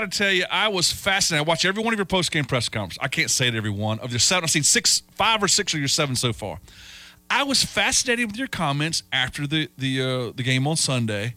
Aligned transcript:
got 0.00 0.10
to 0.10 0.18
tell 0.18 0.32
you, 0.32 0.44
I 0.50 0.68
was 0.68 0.92
fascinated. 0.92 1.46
I 1.46 1.48
watched 1.48 1.64
every 1.64 1.82
one 1.82 1.92
of 1.92 1.98
your 1.98 2.06
post 2.06 2.30
game 2.30 2.44
press 2.44 2.68
conferences. 2.68 2.98
I 3.00 3.08
can't 3.08 3.30
say 3.30 3.48
it 3.48 3.54
every 3.54 3.70
one 3.70 3.98
of 4.00 4.10
your 4.10 4.18
seven. 4.18 4.44
I've 4.44 4.50
seen 4.50 4.62
six, 4.62 5.02
five 5.14 5.42
or 5.42 5.48
six 5.48 5.72
of 5.74 5.80
your 5.80 5.88
seven 5.88 6.16
so 6.16 6.32
far. 6.32 6.60
I 7.30 7.42
was 7.42 7.64
fascinated 7.64 8.26
with 8.26 8.36
your 8.36 8.46
comments 8.46 9.02
after 9.12 9.46
the 9.46 9.68
the 9.76 10.00
uh, 10.00 10.32
the 10.34 10.42
game 10.42 10.66
on 10.66 10.76
Sunday, 10.76 11.34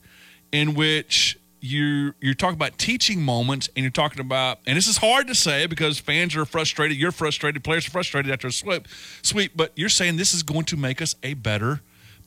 in 0.51 0.75
which 0.75 1.39
you 1.61 2.13
you're 2.21 2.35
talking 2.35 2.55
about 2.55 2.77
teaching 2.77 3.21
moments, 3.21 3.69
and 3.75 3.83
you're 3.83 3.91
talking 3.91 4.19
about, 4.19 4.59
and 4.67 4.77
this 4.77 4.87
is 4.87 4.97
hard 4.97 5.27
to 5.27 5.35
say 5.35 5.65
because 5.65 5.97
fans 5.97 6.35
are 6.35 6.45
frustrated, 6.45 6.97
you're 6.97 7.11
frustrated, 7.11 7.63
players 7.63 7.87
are 7.87 7.91
frustrated 7.91 8.31
after 8.31 8.47
a 8.47 8.51
sweep, 8.51 8.87
sweep. 9.21 9.53
But 9.55 9.71
you're 9.75 9.89
saying 9.89 10.17
this 10.17 10.33
is 10.33 10.43
going 10.43 10.65
to 10.65 10.77
make 10.77 11.01
us 11.01 11.15
a 11.23 11.33
better 11.33 11.81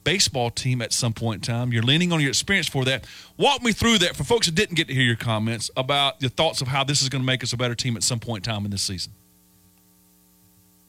baseball 0.05 0.51
team 0.51 0.83
at 0.83 0.93
some 0.93 1.13
point 1.13 1.49
in 1.49 1.55
time. 1.55 1.73
You're 1.73 1.83
leaning 1.83 2.13
on 2.13 2.21
your 2.21 2.31
experience 2.31 2.69
for 2.69 2.85
that. 2.85 3.07
Walk 3.37 3.63
me 3.63 3.73
through 3.73 3.99
that 3.99 4.17
for 4.17 4.25
folks 4.25 4.47
that 4.47 4.55
didn't 4.55 4.77
get 4.77 4.89
to 4.89 4.95
hear 4.95 5.05
your 5.05 5.17
comments 5.17 5.71
about 5.77 6.21
your 6.21 6.31
thoughts 6.31 6.61
of 6.61 6.69
how 6.69 6.85
this 6.85 7.03
is 7.03 7.09
going 7.09 7.23
to 7.23 7.27
make 7.27 7.43
us 7.43 7.53
a 7.53 7.57
better 7.57 7.75
team 7.75 7.97
at 7.97 8.03
some 8.03 8.21
point 8.21 8.47
in 8.47 8.53
time 8.53 8.65
in 8.65 8.71
this 8.71 8.83
season. 8.83 9.13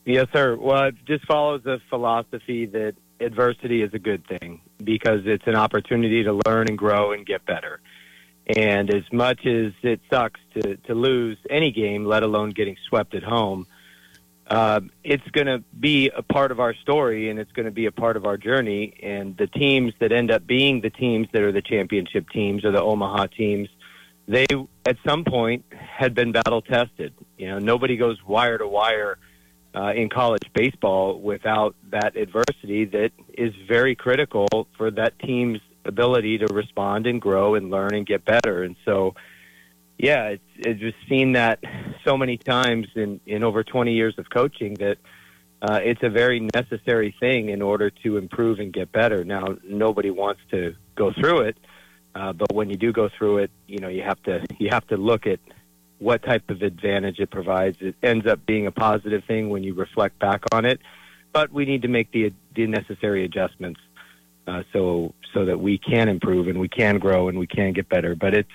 Yes, 0.05 0.27
sir. 0.33 0.57
Well, 0.57 0.85
it 0.85 0.95
just 1.05 1.25
follows 1.25 1.61
the 1.63 1.79
philosophy 1.89 2.65
that 2.67 2.95
adversity 3.19 3.81
is 3.81 3.93
a 3.93 3.99
good 3.99 4.25
thing 4.27 4.61
because 4.83 5.21
it's 5.25 5.47
an 5.47 5.55
opportunity 5.55 6.23
to 6.23 6.39
learn 6.45 6.67
and 6.67 6.77
grow 6.77 7.13
and 7.13 7.25
get 7.25 7.45
better. 7.45 7.80
And 8.55 8.93
as 8.93 9.03
much 9.13 9.45
as 9.45 9.71
it 9.81 10.02
sucks 10.09 10.39
to, 10.55 10.75
to 10.75 10.93
lose 10.93 11.38
any 11.49 11.71
game, 11.71 12.05
let 12.05 12.23
alone 12.23 12.49
getting 12.49 12.75
swept 12.89 13.16
at 13.16 13.23
home, 13.23 13.66
uh, 14.47 14.81
it's 15.03 15.27
going 15.31 15.47
to 15.47 15.63
be 15.79 16.09
a 16.09 16.21
part 16.21 16.52
of 16.52 16.59
our 16.59 16.73
story 16.75 17.29
and 17.29 17.39
it's 17.39 17.52
going 17.53 17.65
to 17.65 17.71
be 17.71 17.85
a 17.85 17.91
part 17.91 18.17
of 18.17 18.25
our 18.25 18.38
journey. 18.38 18.93
And 19.02 19.38
the 19.38 19.47
teams 19.47 19.93
that 19.99 20.11
end 20.11 20.31
up 20.31 20.45
being 20.45 20.81
the 20.81 20.89
teams 20.89 21.27
that 21.31 21.41
are 21.41 21.52
the 21.52 21.61
championship 21.61 22.29
teams 22.29 22.66
or 22.66 22.71
the 22.71 22.81
Omaha 22.81 23.27
teams, 23.27 23.69
they 24.27 24.45
at 24.85 24.97
some 25.05 25.23
point 25.23 25.66
had 25.71 26.13
been 26.13 26.31
battle 26.31 26.61
tested. 26.61 27.13
You 27.38 27.49
know, 27.49 27.59
nobody 27.59 27.97
goes 27.97 28.23
wire 28.23 28.57
to 28.57 28.67
wire 28.67 29.17
uh, 29.75 29.94
in 29.95 30.09
college 30.09 30.44
baseball 30.53 31.19
without 31.19 31.75
that 31.89 32.16
adversity 32.16 32.86
that 32.86 33.11
is 33.38 33.53
very 33.67 33.95
critical 33.95 34.67
for 34.77 34.91
that 34.91 35.17
team's 35.19 35.59
ability 35.86 36.38
to 36.38 36.47
respond 36.47 37.08
and 37.08 37.21
grow 37.21 37.55
and 37.55 37.69
learn 37.69 37.94
and 37.94 38.05
get 38.05 38.23
better. 38.23 38.64
And 38.64 38.75
so, 38.86 39.16
yeah, 39.97 40.30
it's, 40.30 40.44
it's 40.58 40.80
just 40.80 40.97
seen 41.08 41.33
that 41.33 41.59
so 42.03 42.17
many 42.17 42.38
times 42.38 42.88
in, 42.95 43.19
in 43.25 43.44
over 43.44 43.63
20 43.63 43.94
years 43.94 44.16
of 44.17 44.30
coaching 44.30 44.75
that 44.75 44.97
uh, 45.61 45.80
it's 45.81 46.03
a 46.03 46.09
very 46.09 46.47
necessary 46.53 47.16
thing 47.19 47.49
in 47.49 47.61
order 47.61 47.89
to 47.89 48.17
improve 48.17 48.59
and 48.59 48.73
get 48.73 48.91
better. 48.91 49.23
Now, 49.23 49.55
nobody 49.64 50.11
wants 50.11 50.41
to 50.52 50.75
go 50.95 51.14
through 51.14 51.41
it, 51.41 51.58
uh, 52.16 52.33
but 52.33 52.53
when 52.53 52.69
you 52.69 52.75
do 52.75 52.91
go 52.91 53.09
through 53.17 53.39
it, 53.39 53.52
you 53.67 53.80
know, 53.80 53.88
you 53.88 54.03
have 54.03 54.21
to 54.23 54.45
you 54.59 54.69
have 54.71 54.86
to 54.88 54.97
look 54.97 55.25
at 55.25 55.39
what 55.99 56.21
type 56.21 56.49
of 56.49 56.61
advantage 56.61 57.19
it 57.19 57.31
provides. 57.31 57.77
It 57.80 57.95
ends 58.03 58.27
up 58.27 58.45
being 58.45 58.67
a 58.67 58.71
positive 58.71 59.23
thing 59.23 59.49
when 59.49 59.64
you 59.64 59.73
reflect 59.73 60.19
back 60.19 60.44
on 60.52 60.66
it, 60.66 60.81
but 61.31 61.53
we 61.53 61.66
need 61.66 61.83
to 61.83 61.88
make 61.88 62.11
the 62.11 62.33
the 62.55 62.67
necessary 62.67 63.23
adjustments 63.23 63.80
uh, 64.47 64.64
so 64.73 65.14
so 65.33 65.45
that 65.45 65.61
we 65.61 65.77
can 65.77 66.09
improve 66.09 66.49
and 66.49 66.59
we 66.59 66.67
can 66.67 66.99
grow 66.99 67.30
and 67.30 67.39
we 67.39 67.47
can 67.47 67.71
get 67.71 67.88
better. 67.88 68.16
But 68.16 68.33
it's 68.33 68.52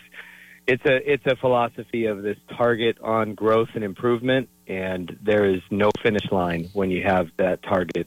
it's 0.68 0.84
a 0.84 1.12
it's 1.12 1.26
a 1.26 1.34
philosophy 1.36 2.04
of 2.04 2.22
this 2.22 2.36
target 2.56 2.98
on 3.00 3.34
growth 3.34 3.70
and 3.74 3.82
improvement, 3.82 4.50
and 4.66 5.18
there 5.22 5.46
is 5.46 5.62
no 5.70 5.90
finish 6.02 6.30
line 6.30 6.68
when 6.74 6.90
you 6.90 7.02
have 7.02 7.28
that 7.38 7.62
target 7.62 8.06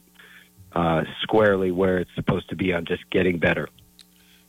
uh, 0.72 1.02
squarely 1.22 1.72
where 1.72 1.98
it's 1.98 2.14
supposed 2.14 2.48
to 2.50 2.56
be 2.56 2.72
on 2.72 2.86
just 2.86 3.02
getting 3.10 3.38
better. 3.38 3.68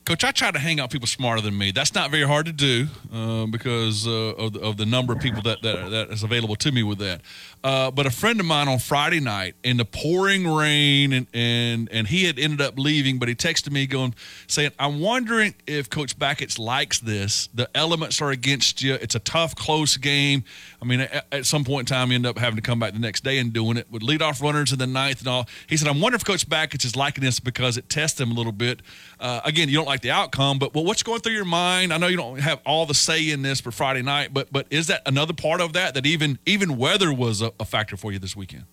Coach, 0.05 0.25
I 0.25 0.31
try 0.31 0.51
to 0.51 0.59
hang 0.59 0.81
out 0.81 0.91
people 0.91 1.07
smarter 1.07 1.39
than 1.39 1.57
me. 1.57 1.71
That's 1.71 1.95
not 1.95 2.11
very 2.11 2.27
hard 2.27 2.45
to 2.47 2.51
do 2.51 2.87
uh, 3.13 3.45
because 3.45 4.05
uh, 4.05 4.11
of, 4.11 4.51
the, 4.51 4.59
of, 4.59 4.75
the, 4.75 4.85
number 4.85 5.13
of 5.13 5.19
people 5.19 5.41
that, 5.43 5.61
that, 5.61 5.91
that 5.91 6.09
is 6.09 6.23
available 6.23 6.57
to 6.57 6.73
me 6.73 6.83
with 6.83 6.97
that. 6.97 7.21
Uh, 7.63 7.89
but 7.89 8.05
a 8.05 8.11
friend 8.11 8.41
of 8.41 8.45
mine 8.45 8.67
on 8.67 8.79
Friday 8.79 9.21
night 9.21 9.55
in 9.63 9.77
the 9.77 9.85
pouring 9.85 10.45
rain, 10.45 11.13
and, 11.13 11.27
and, 11.33 11.89
and 11.89 12.07
he 12.07 12.25
had 12.25 12.37
ended 12.37 12.59
up 12.59 12.77
leaving, 12.77 13.17
but 13.17 13.29
he 13.29 13.35
texted 13.35 13.71
me 13.71 13.87
going, 13.87 14.13
saying, 14.47 14.71
I'm 14.77 14.99
wondering 14.99 15.55
if 15.65 15.89
Coach 15.89 16.19
Bakich 16.19 16.59
likes 16.59 16.99
this. 16.99 17.47
The 17.53 17.69
elements 17.73 18.21
are 18.21 18.31
against 18.31 18.81
you. 18.81 18.95
It's 18.95 19.15
a 19.15 19.19
tough, 19.19 19.55
close 19.55 19.95
game. 19.95 20.43
I 20.81 20.85
mean, 20.85 20.99
at, 20.99 21.25
at 21.31 21.45
some 21.45 21.63
point 21.63 21.89
in 21.89 21.95
time, 21.95 22.09
you 22.09 22.15
end 22.15 22.25
up 22.25 22.37
having 22.37 22.57
to 22.57 22.61
come 22.61 22.77
back 22.77 22.91
the 22.91 22.99
next 22.99 23.23
day 23.23 23.37
and 23.37 23.53
doing 23.53 23.77
it 23.77 23.89
with 23.89 24.01
leadoff 24.01 24.41
runners 24.41 24.73
in 24.73 24.79
the 24.79 24.87
ninth 24.87 25.19
and 25.19 25.29
all. 25.29 25.47
He 25.67 25.77
said, 25.77 25.87
I'm 25.87 26.01
wondering 26.01 26.19
if 26.19 26.25
Coach 26.25 26.49
Bakich 26.49 26.83
is 26.83 26.97
liking 26.97 27.23
this 27.23 27.39
because 27.39 27.77
it 27.77 27.87
tests 27.87 28.19
him 28.19 28.31
a 28.31 28.33
little 28.33 28.51
bit. 28.51 28.81
Uh, 29.17 29.39
again, 29.45 29.69
you 29.69 29.75
don't 29.75 29.87
like 29.87 29.92
the 30.01 30.11
outcome, 30.11 30.59
but 30.59 30.73
well, 30.73 30.83
what's 30.83 31.03
going 31.03 31.21
through 31.21 31.33
your 31.33 31.45
mind? 31.45 31.93
I 31.93 31.97
know 31.97 32.07
you 32.07 32.17
don't 32.17 32.39
have 32.39 32.61
all 32.65 32.85
the 32.85 32.93
say 32.93 33.29
in 33.29 33.41
this 33.41 33.61
for 33.61 33.71
Friday 33.71 34.01
night, 34.01 34.33
but 34.33 34.51
but 34.51 34.67
is 34.69 34.87
that 34.87 35.01
another 35.05 35.33
part 35.33 35.61
of 35.61 35.73
that 35.73 35.93
that 35.93 36.05
even 36.05 36.39
even 36.45 36.77
weather 36.77 37.13
was 37.13 37.41
a, 37.41 37.51
a 37.59 37.65
factor 37.65 37.97
for 37.97 38.11
you 38.11 38.19
this 38.19 38.35
weekend? 38.35 38.65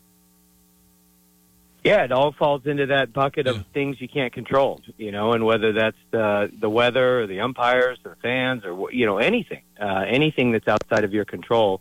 Yeah, 1.83 2.05
it 2.05 2.13
all 2.13 2.33
falls 2.33 2.67
into 2.67 2.87
that 2.87 3.15
bucket 3.15 3.47
of 3.47 3.57
yeah. 3.57 3.63
things 3.73 4.01
you 4.01 4.09
can't 4.09 4.35
control, 4.35 4.83
you 4.99 5.13
know, 5.13 5.33
and 5.33 5.45
whether 5.45 5.73
that's 5.73 5.97
the 6.11 6.51
the 6.61 6.69
weather 6.69 7.23
or 7.23 7.27
the 7.27 7.41
umpires 7.41 7.99
or 8.05 8.17
fans 8.23 8.65
or 8.65 8.93
you 8.93 9.07
know 9.07 9.19
anything, 9.19 9.63
uh, 9.81 10.05
anything 10.07 10.53
that's 10.53 10.69
outside 10.69 11.05
of 11.05 11.15
your 11.15 11.25
control, 11.25 11.81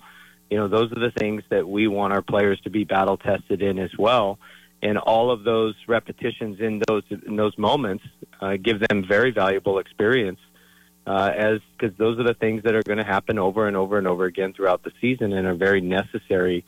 you 0.49 0.57
know, 0.57 0.67
those 0.67 0.91
are 0.91 0.99
the 0.99 1.11
things 1.11 1.44
that 1.49 1.67
we 1.67 1.88
want 1.88 2.13
our 2.13 2.22
players 2.22 2.59
to 2.61 2.69
be 2.69 2.83
battle 2.83 3.17
tested 3.17 3.61
in 3.61 3.78
as 3.78 3.91
well 3.97 4.39
and 4.81 4.97
all 4.97 5.31
of 5.31 5.44
those 5.44 5.75
repetitions 5.88 6.59
in 6.59 6.81
those 6.88 7.03
in 7.25 7.35
those 7.35 7.57
moments 7.57 8.03
uh, 8.41 8.57
give 8.62 8.79
them 8.79 9.06
very 9.07 9.31
valuable 9.31 9.79
experience 9.79 10.40
uh, 11.06 11.31
as 11.35 11.59
because 11.78 11.95
those 11.97 12.19
are 12.19 12.23
the 12.23 12.34
things 12.34 12.63
that 12.63 12.75
are 12.75 12.84
going 12.84 12.97
to 12.97 13.03
happen 13.03 13.40
over 13.40 13.67
and 13.67 13.75
over 13.75 13.97
and 13.97 14.07
over 14.07 14.25
again 14.25 14.53
throughout 14.53 14.84
the 14.84 14.91
season 15.01 15.34
and 15.34 15.47
are 15.47 15.56
very 15.56 15.81
necessary 15.81 16.63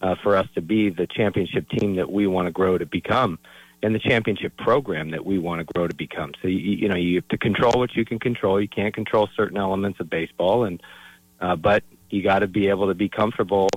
uh, 0.00 0.14
for 0.22 0.36
us 0.36 0.46
to 0.54 0.60
be 0.60 0.90
the 0.90 1.06
championship 1.06 1.68
team 1.68 1.96
that 1.96 2.10
we 2.10 2.26
want 2.26 2.46
to 2.46 2.52
grow 2.52 2.76
to 2.76 2.86
become 2.86 3.38
and 3.82 3.94
the 3.94 3.98
championship 3.98 4.56
program 4.56 5.10
that 5.10 5.24
we 5.24 5.38
want 5.38 5.58
to 5.58 5.72
grow 5.74 5.88
to 5.88 5.94
become. 5.94 6.32
So 6.40 6.48
you, 6.48 6.58
you 6.58 6.88
know 6.88 6.96
you 6.96 7.16
have 7.16 7.28
to 7.28 7.38
control 7.38 7.72
what 7.76 7.94
you 7.94 8.04
can 8.04 8.18
control. 8.18 8.60
You 8.60 8.68
can't 8.68 8.94
control 8.94 9.28
certain 9.36 9.58
elements 9.58 10.00
of 10.00 10.08
baseball, 10.08 10.64
and 10.64 10.82
uh, 11.40 11.56
but 11.56 11.82
you 12.10 12.22
got 12.22 12.40
to 12.40 12.46
be 12.46 12.68
able 12.68 12.88
to 12.88 12.94
be 12.94 13.08
comfortable 13.08 13.68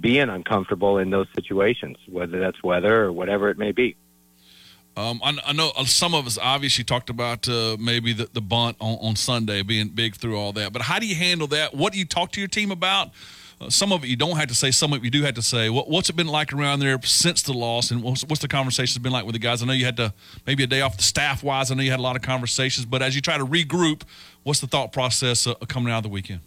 being 0.00 0.28
uncomfortable 0.28 0.98
in 0.98 1.10
those 1.10 1.26
situations, 1.34 1.96
whether 2.08 2.38
that's 2.38 2.62
weather 2.62 3.04
or 3.04 3.12
whatever 3.12 3.48
it 3.48 3.58
may 3.58 3.72
be. 3.72 3.96
Um, 4.96 5.20
I, 5.22 5.38
I, 5.46 5.52
know 5.52 5.72
some 5.84 6.14
of 6.14 6.26
us 6.26 6.38
obviously 6.40 6.82
talked 6.82 7.10
about 7.10 7.46
uh, 7.50 7.76
maybe 7.78 8.14
the, 8.14 8.30
the 8.32 8.40
bunt 8.40 8.78
on, 8.80 8.96
on, 9.02 9.14
Sunday 9.14 9.62
being 9.62 9.88
big 9.88 10.16
through 10.16 10.38
all 10.38 10.54
that, 10.54 10.72
but 10.72 10.80
how 10.80 10.98
do 10.98 11.06
you 11.06 11.14
handle 11.14 11.46
that? 11.48 11.74
What 11.74 11.92
do 11.92 11.98
you 11.98 12.06
talk 12.06 12.32
to 12.32 12.40
your 12.40 12.48
team 12.48 12.70
about? 12.70 13.10
Uh, 13.60 13.68
some 13.68 13.92
of 13.92 14.04
it 14.04 14.06
you 14.06 14.16
don't 14.16 14.38
have 14.38 14.48
to 14.48 14.54
say, 14.54 14.70
some 14.70 14.94
of 14.94 15.00
it 15.00 15.04
you 15.04 15.10
do 15.10 15.22
have 15.22 15.34
to 15.34 15.42
say. 15.42 15.68
What, 15.68 15.90
what's 15.90 16.08
it 16.08 16.16
been 16.16 16.28
like 16.28 16.50
around 16.54 16.80
there 16.80 16.98
since 17.02 17.42
the 17.42 17.52
loss, 17.52 17.90
and 17.90 18.02
what's, 18.02 18.24
what's 18.24 18.40
the 18.40 18.48
conversations 18.48 18.96
been 18.96 19.12
like 19.12 19.26
with 19.26 19.34
the 19.34 19.38
guys? 19.38 19.62
I 19.62 19.66
know 19.66 19.74
you 19.74 19.84
had 19.84 19.98
to 19.98 20.14
maybe 20.46 20.62
a 20.62 20.66
day 20.66 20.80
off 20.80 20.96
the 20.96 21.02
staff 21.02 21.44
wise. 21.44 21.70
I 21.70 21.74
know 21.74 21.82
you 21.82 21.90
had 21.90 22.00
a 22.00 22.02
lot 22.02 22.16
of 22.16 22.22
conversations, 22.22 22.86
but 22.86 23.02
as 23.02 23.14
you 23.14 23.20
try 23.20 23.36
to 23.36 23.44
regroup, 23.44 24.00
what's 24.44 24.60
the 24.60 24.66
thought 24.66 24.92
process 24.92 25.46
uh, 25.46 25.54
coming 25.68 25.92
out 25.92 25.98
of 25.98 26.02
the 26.04 26.08
weekend? 26.08 26.40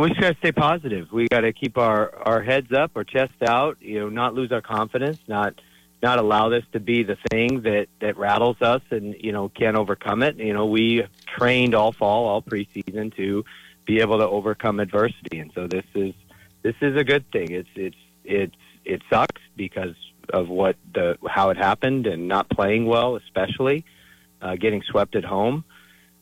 We 0.00 0.08
just 0.08 0.20
got 0.20 0.30
to 0.30 0.38
stay 0.38 0.52
positive. 0.52 1.12
We 1.12 1.28
got 1.28 1.40
to 1.40 1.52
keep 1.52 1.78
our 1.78 2.14
our 2.16 2.42
heads 2.42 2.72
up, 2.72 2.92
our 2.96 3.04
chest 3.04 3.34
out. 3.46 3.78
You 3.80 4.00
know, 4.00 4.08
not 4.08 4.34
lose 4.34 4.52
our 4.52 4.62
confidence, 4.62 5.18
not 5.28 5.60
not 6.02 6.18
allow 6.18 6.48
this 6.48 6.64
to 6.72 6.80
be 6.80 7.02
the 7.02 7.16
thing 7.30 7.62
that 7.62 7.88
that 8.00 8.16
rattles 8.16 8.56
us, 8.62 8.82
and 8.90 9.14
you 9.18 9.32
know 9.32 9.48
can't 9.48 9.76
overcome 9.76 10.22
it. 10.22 10.36
You 10.36 10.52
know, 10.52 10.66
we 10.66 11.04
trained 11.26 11.74
all 11.74 11.92
fall, 11.92 12.26
all 12.26 12.42
preseason 12.42 13.14
to 13.16 13.44
be 13.84 14.00
able 14.00 14.18
to 14.18 14.28
overcome 14.28 14.80
adversity, 14.80 15.38
and 15.38 15.52
so 15.54 15.66
this 15.66 15.84
is 15.94 16.14
this 16.62 16.76
is 16.80 16.96
a 16.96 17.04
good 17.04 17.30
thing. 17.30 17.50
It's 17.50 17.68
it's 17.74 17.96
it's 18.24 18.56
it 18.84 19.02
sucks 19.10 19.40
because 19.56 19.94
of 20.32 20.48
what 20.48 20.76
the 20.94 21.18
how 21.28 21.50
it 21.50 21.56
happened 21.56 22.06
and 22.06 22.28
not 22.28 22.48
playing 22.48 22.86
well, 22.86 23.16
especially 23.16 23.84
uh, 24.40 24.56
getting 24.56 24.82
swept 24.82 25.16
at 25.16 25.24
home. 25.24 25.64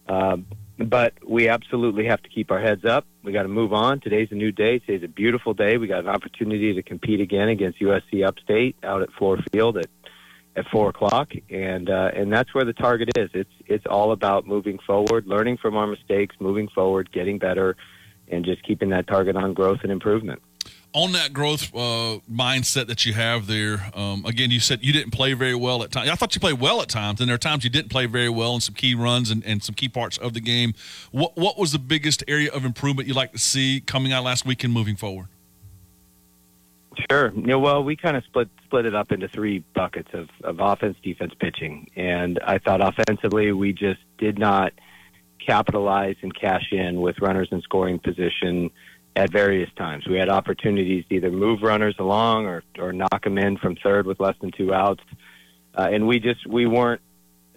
Uh, 0.09 0.39
but 0.79 1.15
we 1.27 1.49
absolutely 1.49 2.07
have 2.07 2.23
to 2.23 2.29
keep 2.29 2.51
our 2.51 2.61
heads 2.61 2.85
up. 2.85 3.05
We 3.23 3.33
got 3.33 3.43
to 3.43 3.49
move 3.49 3.73
on. 3.73 4.01
Today's 4.01 4.29
a 4.31 4.35
new 4.35 4.53
day. 4.53 4.79
Today's 4.79 5.03
a 5.03 5.09
beautiful 5.09 5.55
day. 5.55 5.77
We 5.77 5.89
got 5.89 6.01
an 6.01 6.09
opportunity 6.09 6.75
to 6.75 6.83
compete 6.83 7.21
again 7.21 7.49
against 7.49 7.81
USC 7.81 8.27
Upstate 8.27 8.77
out 8.83 9.03
at 9.03 9.11
Fluor 9.11 9.43
Field 9.51 9.79
at 9.79 9.87
at 10.57 10.67
four 10.73 10.89
o'clock, 10.89 11.31
and 11.51 11.89
uh, 11.89 12.11
and 12.15 12.33
that's 12.33 12.53
where 12.53 12.65
the 12.65 12.73
target 12.73 13.17
is. 13.17 13.31
It's 13.35 13.53
it's 13.67 13.87
all 13.87 14.13
about 14.13 14.47
moving 14.47 14.79
forward, 14.85 15.27
learning 15.27 15.59
from 15.59 15.77
our 15.77 15.87
mistakes, 15.87 16.35
moving 16.41 16.69
forward, 16.69 17.13
getting 17.13 17.39
better, 17.39 17.77
and 18.27 18.45
just 18.45 18.65
keeping 18.65 18.91
that 18.91 19.07
target 19.07 19.37
on 19.37 19.55
growth 19.55 19.81
and 19.83 19.93
improvement 19.93 20.43
on 20.95 21.13
that 21.13 21.33
growth 21.33 21.75
uh, 21.75 22.19
mindset 22.31 22.87
that 22.87 23.05
you 23.05 23.13
have 23.13 23.47
there, 23.47 23.91
um, 23.95 24.25
again, 24.25 24.51
you 24.51 24.61
said 24.61 24.83
you 24.83 24.93
didn't 24.93 25.13
play 25.13 25.35
very 25.35 25.55
well 25.55 25.83
at 25.83 25.93
times. 25.93 26.09
I 26.09 26.15
thought 26.15 26.35
you 26.35 26.41
played 26.41 26.61
well 26.61 26.81
at 26.81 26.89
times, 26.89 27.21
and 27.21 27.29
there 27.29 27.35
are 27.35 27.39
times 27.39 27.65
you 27.65 27.71
didn't 27.71 27.91
play 27.91 28.07
very 28.07 28.29
well 28.29 28.55
in 28.55 28.61
some 28.61 28.75
key 28.75 28.95
runs 28.95 29.31
and, 29.31 29.45
and 29.45 29.63
some 29.63 29.75
key 29.75 29.89
parts 29.89 30.17
of 30.19 30.35
the 30.35 30.41
game. 30.41 30.75
What 31.11 31.37
what 31.37 31.59
was 31.59 31.73
the 31.73 31.79
biggest 31.79 32.25
area 32.27 32.51
of 32.53 32.65
improvement 32.65 33.07
you'd 33.07 33.17
like 33.17 33.33
to 33.33 33.39
see 33.39 33.83
coming 33.85 34.13
out 34.13 34.25
last 34.25 34.47
week 34.47 34.65
and 34.65 34.73
moving 34.73 34.97
forward? 34.97 35.29
Sure. 37.11 37.33
Yeah, 37.37 37.55
well, 37.55 37.85
we 37.85 37.95
kind 37.95 38.17
of 38.17 38.25
split 38.25 38.49
split 38.65 38.87
it 38.87 38.95
up 38.95 39.13
into 39.13 39.29
three 39.29 39.65
buckets 39.75 40.11
of, 40.15 40.29
of 40.43 40.59
offense, 40.61 40.97
defense, 41.03 41.33
pitching, 41.39 41.91
and 41.97 42.41
I 42.45 42.59
thought 42.59 42.81
offensively 42.81 43.53
we 43.53 43.73
just 43.73 44.01
did 44.17 44.39
not 44.39 44.73
capitalize 45.45 46.17
and 46.23 46.35
cash 46.35 46.73
in 46.73 47.01
with 47.01 47.21
runners 47.21 47.49
in 47.53 47.63
scoring 47.63 47.99
position 47.99 48.71
at 49.19 49.33
various 49.33 49.69
times. 49.77 50.07
We 50.07 50.17
had 50.17 50.29
opportunities 50.29 51.05
to 51.09 51.17
either 51.17 51.33
move 51.33 51.63
runners 51.63 51.97
along 51.99 52.47
or, 52.47 52.63
or 52.79 52.93
knock 52.93 53.25
them 53.25 53.37
in 53.37 53.59
from 53.59 53.75
third 53.75 54.07
with 54.07 54.21
less 54.21 54.37
than 54.41 54.53
two 54.53 54.73
outs. 54.73 55.03
Uh, 55.77 55.89
and 55.91 56.07
we 56.07 56.21
just, 56.21 56.47
we 56.47 56.67
weren't, 56.67 57.01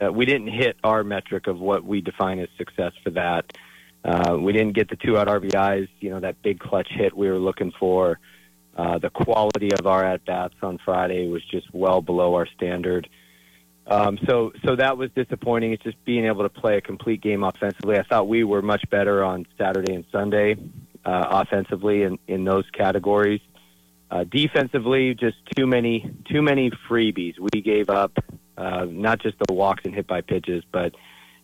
uh, 0.03 0.11
we 0.11 0.25
didn't 0.25 0.47
hit 0.47 0.75
our 0.83 1.03
metric 1.03 1.45
of 1.45 1.59
what 1.59 1.83
we 1.83 2.01
define 2.01 2.39
as 2.39 2.49
success 2.57 2.93
for 3.03 3.11
that. 3.11 3.45
Uh, 4.03 4.37
we 4.39 4.51
didn't 4.53 4.73
get 4.73 4.89
the 4.89 4.95
two 4.95 5.19
out 5.19 5.27
RBIs, 5.27 5.87
you 5.99 6.09
know, 6.09 6.19
that 6.19 6.41
big 6.41 6.57
clutch 6.57 6.87
hit 6.89 7.15
we 7.15 7.29
were 7.29 7.37
looking 7.37 7.71
for. 7.79 8.19
Uh, 8.75 8.97
the 8.97 9.11
quality 9.11 9.69
of 9.71 9.85
our 9.85 10.03
at 10.03 10.25
bats 10.25 10.55
on 10.63 10.79
Friday 10.83 11.27
was 11.27 11.43
just 11.45 11.71
well 11.71 12.01
below 12.01 12.33
our 12.33 12.47
standard. 12.47 13.07
Um, 13.85 14.17
so, 14.25 14.51
so 14.65 14.77
that 14.77 14.97
was 14.97 15.11
disappointing. 15.11 15.73
It's 15.73 15.83
just 15.83 16.03
being 16.05 16.25
able 16.25 16.41
to 16.41 16.49
play 16.49 16.77
a 16.77 16.81
complete 16.81 17.21
game 17.21 17.43
offensively. 17.43 17.99
I 17.99 18.03
thought 18.03 18.27
we 18.27 18.43
were 18.43 18.63
much 18.63 18.89
better 18.89 19.23
on 19.23 19.45
Saturday 19.59 19.93
and 19.93 20.05
Sunday 20.11 20.55
uh, 21.05 21.27
offensively 21.29 22.03
in, 22.03 22.19
in 22.27 22.43
those 22.43 22.69
categories. 22.71 23.41
Uh, 24.09 24.25
defensively, 24.25 25.13
just 25.13 25.37
too 25.55 25.65
many 25.65 26.11
too 26.29 26.41
many 26.41 26.69
freebies. 26.89 27.35
We 27.39 27.61
gave 27.61 27.89
up 27.89 28.11
uh, 28.57 28.85
not 28.89 29.21
just 29.21 29.37
the 29.39 29.53
walks 29.53 29.85
and 29.85 29.95
hit 29.95 30.05
by 30.05 30.19
pitches, 30.19 30.63
but 30.69 30.93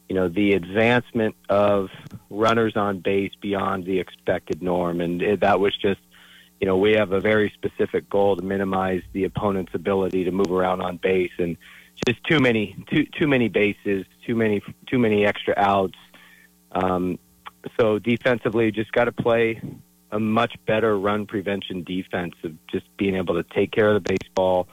you 0.10 0.16
know 0.16 0.28
the 0.28 0.54
advancement 0.54 1.36
of 1.48 1.90
runners 2.30 2.76
on 2.76 3.00
base 3.00 3.32
beyond 3.42 3.86
the 3.86 4.00
expected 4.00 4.62
norm, 4.62 5.00
and 5.00 5.22
it, 5.22 5.40
that 5.40 5.62
was 5.62 5.76
just 5.78 6.02
you 6.60 6.68
know 6.68 6.76
we 6.76 6.94
have 6.94 7.14
a 7.14 7.22
very 7.22 7.52
specific 7.52 8.10
goal 8.10 8.36
to 8.36 8.44
minimize 8.44 9.02
the 9.14 9.24
opponent's 9.24 9.74
ability 9.74 10.26
to 10.26 10.32
move 10.32 10.52
around 10.52 10.82
on 10.82 10.98
base, 10.98 11.32
and 11.38 11.56
just 12.06 12.22
too 12.26 12.40
many 12.40 12.76
too 12.90 13.06
too 13.18 13.28
many 13.28 13.48
bases, 13.48 14.06
too 14.26 14.36
many 14.36 14.62
too 14.88 15.00
many 15.00 15.26
extra 15.26 15.54
outs. 15.56 15.98
Um, 16.74 17.18
so 17.80 18.00
defensively, 18.00 18.72
just 18.72 18.92
got 18.92 19.06
to 19.06 19.12
play 19.12 19.62
a 20.12 20.20
much 20.20 20.56
better 20.66 20.98
run 20.98 21.26
prevention 21.26 21.84
defense 21.84 22.34
of 22.44 22.54
just 22.68 22.86
being 22.98 23.16
able 23.16 23.36
to 23.36 23.44
take 23.44 23.72
care 23.72 23.94
of 23.94 24.04
the 24.04 24.18
baseball, 24.18 24.68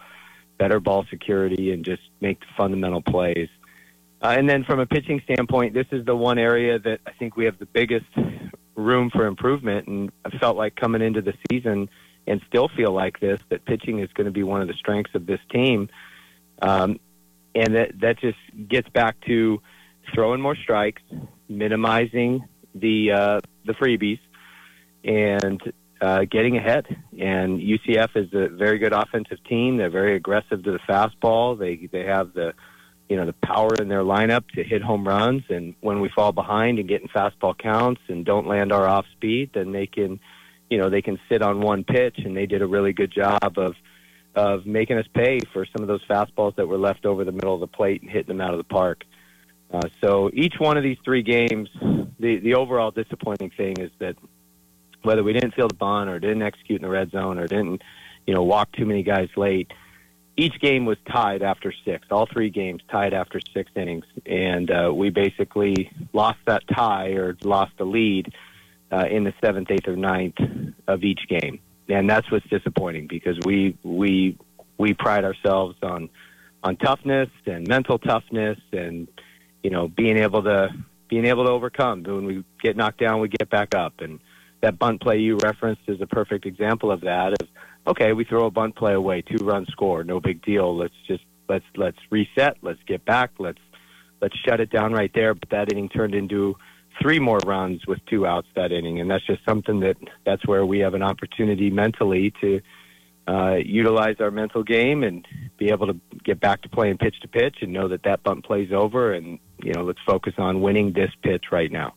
better 0.59 0.81
ball 0.81 1.05
security, 1.11 1.73
and 1.73 1.85
just 1.85 2.03
make 2.21 2.41
the 2.41 2.47
fundamental 2.57 3.03
plays. 3.03 3.49
Uh, 4.23 4.35
and 4.39 4.49
then 4.49 4.65
from 4.65 4.81
a 4.81 4.87
pitching 4.87 5.21
standpoint, 5.25 5.75
this 5.75 5.87
is 5.91 6.05
the 6.07 6.17
one 6.17 6.39
area 6.39 6.79
that 6.79 7.01
I 7.07 7.13
think 7.13 7.37
we 7.37 7.45
have 7.45 7.59
the 7.59 7.67
biggest 7.67 8.07
room 8.75 9.11
for 9.11 9.27
improvement. 9.27 9.87
And 9.87 10.11
I 10.25 10.31
felt 10.39 10.57
like 10.57 10.77
coming 10.77 11.03
into 11.03 11.21
the 11.21 11.35
season 11.51 11.89
and 12.27 12.41
still 12.49 12.69
feel 12.69 12.93
like 12.93 13.21
this 13.21 13.41
that 13.51 13.65
pitching 13.67 13.99
is 14.01 14.11
going 14.15 14.25
to 14.25 14.31
be 14.31 14.43
one 14.43 14.63
of 14.63 14.69
the 14.69 14.75
strengths 14.75 15.15
of 15.15 15.27
this 15.27 15.41
team. 15.51 15.91
Um, 16.63 17.01
and 17.55 17.75
that 17.75 18.01
that 18.01 18.19
just 18.19 18.39
gets 18.69 18.89
back 18.89 19.21
to 19.27 19.61
throwing 20.15 20.41
more 20.41 20.57
strikes, 20.57 21.03
minimizing 21.49 22.49
the 22.75 23.13
uh, 23.13 23.41
the 23.65 23.73
freebies, 23.75 24.21
and 25.05 25.61
uh, 26.01 26.25
getting 26.31 26.57
ahead. 26.57 26.87
And 27.19 27.61
UCF 27.61 28.17
is 28.17 28.33
a 28.33 28.49
very 28.49 28.79
good 28.79 28.93
offensive 28.93 29.43
team. 29.45 29.77
They're 29.77 29.91
very 29.91 30.17
aggressive 30.17 30.63
to 30.65 30.73
the 30.73 30.81
fastball. 30.89 31.59
They 31.59 31.89
they 31.91 32.07
have 32.07 32.35
the 32.35 32.55
you 33.09 33.17
know 33.17 33.27
the 33.27 33.35
power 33.35 33.75
in 33.81 33.89
their 33.89 34.03
lineup 34.03 34.49
to 34.51 34.65
hit 34.65 34.83
home 34.83 35.07
runs. 35.07 35.43
And 35.49 35.75
when 35.81 36.01
we 36.01 36.09
fall 36.15 36.33
behind 36.33 36.79
and 36.79 36.89
get 36.89 37.03
in 37.03 37.09
fastball 37.09 37.57
counts 37.57 38.01
and 38.09 38.25
don't 38.25 38.47
land 38.47 38.73
our 38.73 38.87
off 38.87 39.07
speed, 39.13 39.51
then 39.55 39.73
they 39.73 39.87
can 39.87 40.21
you 40.71 40.79
know 40.79 40.91
they 40.91 41.03
can 41.03 41.19
sit 41.29 41.43
on 41.43 41.61
one 41.61 41.85
pitch. 41.85 42.19
And 42.25 42.37
they 42.37 42.47
did 42.47 42.63
a 42.63 42.67
really 42.67 42.93
good 42.93 43.13
job 43.13 43.59
of 43.59 43.75
of 44.35 44.67
making 44.67 44.99
us 44.99 45.07
pay 45.15 45.39
for 45.53 45.65
some 45.67 45.83
of 45.83 45.89
those 45.89 46.05
fastballs 46.11 46.57
that 46.57 46.67
were 46.67 46.79
left 46.79 47.07
over 47.07 47.25
the 47.25 47.33
middle 47.33 47.55
of 47.55 47.61
the 47.61 47.69
plate 47.69 48.03
and 48.03 48.11
hitting 48.11 48.37
them 48.37 48.41
out 48.41 48.53
of 48.53 48.59
the 48.59 48.65
park. 48.65 49.05
Uh, 49.73 49.81
so 50.01 50.31
each 50.33 50.55
one 50.59 50.77
of 50.77 50.83
these 50.83 50.99
three 51.05 51.23
games, 51.23 51.69
the 52.25 52.39
the 52.39 52.55
overall 52.55 52.91
disappointing 52.91 53.51
thing 53.51 53.77
is 53.79 53.91
that 53.99 54.17
whether 55.03 55.23
we 55.23 55.35
didn't 55.35 55.55
field 55.55 55.73
a 55.73 55.75
bunt 55.75 56.09
or 56.09 56.19
didn't 56.19 56.43
execute 56.43 56.81
in 56.81 56.83
the 56.83 56.91
red 56.91 57.11
zone 57.11 57.39
or 57.39 57.47
didn't, 57.47 57.83
you 58.27 58.33
know, 58.33 58.43
walk 58.43 58.73
too 58.73 58.87
many 58.87 59.03
guys 59.03 59.29
late, 59.37 59.71
each 60.35 60.59
game 60.61 60.87
was 60.87 60.97
tied 61.07 61.43
after 61.43 61.73
six. 61.85 62.07
All 62.11 62.27
three 62.27 62.49
games 62.49 62.81
tied 62.91 63.13
after 63.13 63.39
six 63.53 63.71
innings, 63.77 64.07
and 64.25 64.71
uh, 64.71 64.91
we 64.95 65.11
basically 65.11 65.91
lost 66.15 66.39
that 66.47 66.63
tie 66.67 67.11
or 67.11 67.37
lost 67.45 67.73
the 67.77 67.85
lead 67.85 68.33
uh, 68.91 69.05
in 69.11 69.25
the 69.25 69.35
seventh, 69.45 69.71
eighth, 69.71 69.87
or 69.87 69.97
ninth 69.97 70.39
of 70.89 71.05
each 71.05 71.29
game, 71.29 71.61
and 71.91 72.09
that's 72.09 72.31
what's 72.31 72.49
disappointing 72.49 73.07
because 73.07 73.39
we 73.45 73.77
we 73.83 74.39
we 74.79 74.95
pride 74.95 75.25
ourselves 75.25 75.77
on 75.83 76.09
on 76.63 76.77
toughness 76.77 77.29
and 77.45 77.69
mental 77.69 77.99
toughness 77.99 78.59
and 78.73 79.07
you 79.65 79.71
know, 79.71 79.89
being 79.89 80.19
able 80.19 80.43
to 80.43 80.69
being 81.15 81.27
able 81.27 81.45
to 81.45 81.51
overcome. 81.51 82.03
When 82.03 82.27
we 82.27 82.45
get 82.61 82.77
knocked 82.77 82.99
down, 82.99 83.21
we 83.21 83.29
get 83.29 83.49
back 83.49 83.73
up. 83.73 84.01
And 84.01 84.19
that 84.63 84.81
bunt 84.81 85.01
play 85.01 85.19
you 85.19 85.37
referenced 85.37 85.83
is 85.87 86.01
a 86.01 86.07
perfect 86.07 86.45
example 86.45 86.91
of 86.91 87.03
that. 87.03 87.41
Of 87.41 87.49
okay, 87.87 88.13
we 88.13 88.25
throw 88.25 88.47
a 88.47 88.51
bunt 88.51 88.75
play 88.75 88.95
away, 88.95 89.23
two 89.23 89.45
runs 89.45 89.69
score, 89.69 90.03
no 90.03 90.19
big 90.19 90.43
deal. 90.45 90.77
Let's 90.77 90.95
just 91.07 91.23
let's 91.49 91.65
let's 91.77 91.99
reset. 92.11 92.57
Let's 92.63 92.81
get 92.89 93.05
back. 93.05 93.31
Let's 93.39 93.61
let's 94.21 94.37
shut 94.45 94.59
it 94.59 94.71
down 94.71 94.93
right 94.93 95.13
there. 95.15 95.35
But 95.35 95.51
that 95.51 95.73
inning 95.73 95.89
turned 95.89 96.17
into 96.17 96.57
three 97.01 97.21
more 97.21 97.39
runs 97.47 97.87
with 97.87 98.05
two 98.07 98.27
outs 98.27 98.49
that 98.57 98.73
inning, 98.73 99.01
and 99.01 99.09
that's 99.09 99.25
just 99.25 99.45
something 99.45 99.79
that 99.81 99.97
that's 100.27 100.45
where 100.49 100.67
we 100.67 100.81
have 100.81 100.95
an 100.95 101.03
opportunity 101.03 101.71
mentally 101.71 102.33
to 102.41 102.61
uh, 103.27 103.55
utilize 103.55 104.17
our 104.21 104.31
mental 104.31 104.63
game 104.63 105.03
and 105.03 105.27
be 105.59 105.71
able 105.71 105.87
to 105.87 105.99
get 106.25 106.41
back 106.41 106.63
to 106.63 106.69
playing 106.69 106.99
pitch 106.99 107.21
to 107.21 107.29
pitch 107.29 107.57
and 107.63 107.73
know 107.73 107.89
that 107.89 108.03
that 108.03 108.23
bunt 108.23 108.45
plays 108.45 108.71
over 108.73 109.13
and 109.13 109.39
you 109.63 109.73
know 109.73 109.83
let's 109.83 110.01
focus 110.07 110.35
on 110.39 110.61
winning 110.61 110.93
this 110.93 111.11
pitch 111.23 111.45
right 111.51 111.73
now. 111.73 111.95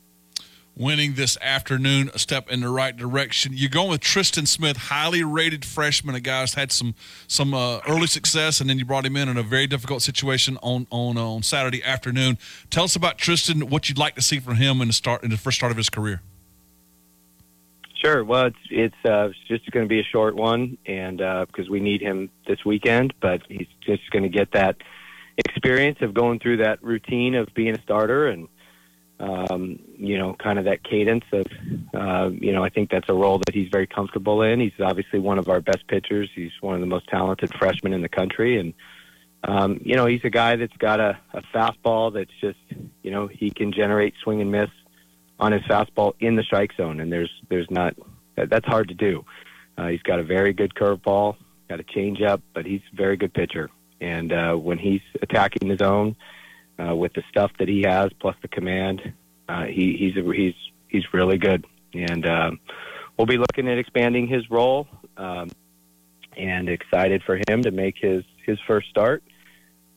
Winning 0.76 1.16
this 1.16 1.38
afternoon 1.42 2.12
a 2.14 2.20
step 2.20 2.52
in 2.52 2.60
the 2.60 2.70
right 2.70 2.96
direction. 2.96 3.52
You're 3.56 3.70
going 3.70 3.90
with 3.90 4.02
tristan 4.02 4.46
smith 4.46 4.78
highly 4.78 5.24
rated 5.24 5.66
freshman 5.66 6.16
a 6.16 6.20
guy 6.22 6.42
who's 6.42 6.54
had 6.54 6.72
some 6.72 6.96
some 7.28 7.54
uh, 7.54 7.80
early 7.88 8.08
success 8.08 8.62
and 8.62 8.70
then 8.70 8.80
you 8.80 8.86
brought 8.86 9.06
him 9.06 9.18
in 9.18 9.28
in 9.28 9.38
a 9.38 9.44
very 9.44 9.68
difficult 9.68 10.04
situation 10.04 10.58
on 10.62 10.88
on 10.92 11.18
on 11.18 11.44
saturday 11.44 11.84
afternoon. 11.84 12.38
Tell 12.70 12.86
us 12.86 12.96
about 12.96 13.18
tristan 13.18 13.70
what 13.70 13.90
you'd 13.90 13.98
like 13.98 14.16
to 14.16 14.22
see 14.22 14.40
from 14.40 14.56
him 14.56 14.80
in 14.82 14.88
the 14.88 14.94
start 14.94 15.24
in 15.24 15.32
the 15.32 15.38
first 15.38 15.58
start 15.58 15.72
of 15.72 15.78
his 15.78 15.90
career 15.90 16.22
Sure. 18.04 18.24
Well, 18.24 18.48
it's 18.48 18.58
it's, 18.70 19.06
uh, 19.06 19.30
just 19.48 19.70
going 19.72 19.86
to 19.86 19.90
be 19.90 20.00
a 20.00 20.04
short 20.04 20.36
one, 20.36 20.78
and 20.86 21.18
because 21.18 21.68
uh, 21.68 21.72
we 21.72 21.80
need 21.80 22.02
him 22.02 22.30
this 22.48 22.64
weekend, 22.64 23.14
but 23.20 23.42
he's 23.50 23.68
just 23.82 24.10
going 24.12 24.24
to 24.24 24.30
get 24.30 24.52
that 24.52 24.78
experience 25.38 25.98
of 26.02 26.14
going 26.14 26.40
through 26.40 26.58
that 26.58 26.84
routine 26.84 27.34
of 27.34 27.48
being 27.56 27.76
a 27.76 27.82
starter, 27.82 28.28
and 28.28 28.48
um, 29.20 29.80
you 29.98 30.18
know, 30.20 30.36
kind 30.36 30.60
of 30.60 30.66
that 30.66 30.84
cadence 30.84 31.26
of, 31.32 31.48
uh, 31.96 32.30
you 32.30 32.52
know, 32.52 32.64
I 32.64 32.70
think 32.70 32.92
that's 32.92 33.10
a 33.10 33.14
role 33.16 33.40
that 33.40 33.54
he's 33.56 33.70
very 33.72 33.88
comfortable 33.88 34.44
in. 34.44 34.60
He's 34.60 34.80
obviously 34.80 35.18
one 35.18 35.40
of 35.40 35.50
our 35.50 35.60
best 35.60 35.88
pitchers. 35.88 36.30
He's 36.36 36.52
one 36.62 36.76
of 36.76 36.82
the 36.82 36.88
most 36.88 37.08
talented 37.08 37.52
freshmen 37.58 37.94
in 37.94 38.04
the 38.04 38.10
country, 38.10 38.60
and 38.60 38.76
um, 39.44 39.80
you 39.84 39.96
know, 39.96 40.06
he's 40.06 40.24
a 40.24 40.30
guy 40.30 40.56
that's 40.56 40.78
got 40.78 41.00
a, 41.00 41.18
a 41.34 41.42
fastball 41.54 42.14
that's 42.14 42.32
just, 42.42 42.60
you 43.02 43.12
know, 43.12 43.28
he 43.28 43.50
can 43.50 43.72
generate 43.72 44.14
swing 44.22 44.42
and 44.42 44.52
miss 44.52 44.70
on 45.40 45.52
his 45.52 45.62
fastball 45.64 46.14
in 46.20 46.36
the 46.36 46.44
strike 46.44 46.72
zone, 46.76 47.00
and 47.00 47.12
there's 47.12 47.32
there's 47.50 47.70
not 47.70 47.96
that, 48.36 48.50
that's 48.50 48.66
hard 48.66 48.88
to 48.90 48.94
do. 48.94 49.26
Uh, 49.78 49.88
he's 49.88 50.02
got 50.02 50.20
a 50.20 50.24
very 50.24 50.54
good 50.54 50.74
curveball, 50.74 51.36
got 51.70 51.80
a 51.80 51.84
changeup, 51.84 52.42
but 52.54 52.66
he's 52.66 52.82
a 52.92 52.96
very 52.96 53.18
good 53.18 53.34
pitcher. 53.34 53.70
And 54.02 54.32
uh, 54.32 54.56
when 54.56 54.78
he's 54.78 55.02
attacking 55.22 55.70
the 55.70 55.78
zone 55.78 56.16
uh, 56.80 56.96
with 56.96 57.14
the 57.14 57.24
stuff 57.30 57.52
that 57.60 57.68
he 57.68 57.84
has 57.84 58.10
plus 58.20 58.36
the 58.42 58.48
command, 58.48 59.14
uh, 59.50 59.66
he, 59.66 59.96
he's 59.98 60.18
a, 60.18 60.34
he's 60.34 60.56
he's 60.88 61.04
really 61.14 61.38
good. 61.38 61.66
And 61.94 62.28
um, 62.28 62.60
we'll 63.18 63.28
be 63.28 63.38
looking 63.38 63.68
at 63.68 63.78
expanding 63.78 64.28
his 64.28 64.50
role, 64.50 64.88
um, 65.18 65.50
and 66.36 66.70
excited 66.70 67.24
for 67.24 67.40
him 67.48 67.64
to 67.64 67.72
make 67.72 67.96
his 68.00 68.24
his 68.46 68.60
first 68.68 68.90
start. 68.90 69.24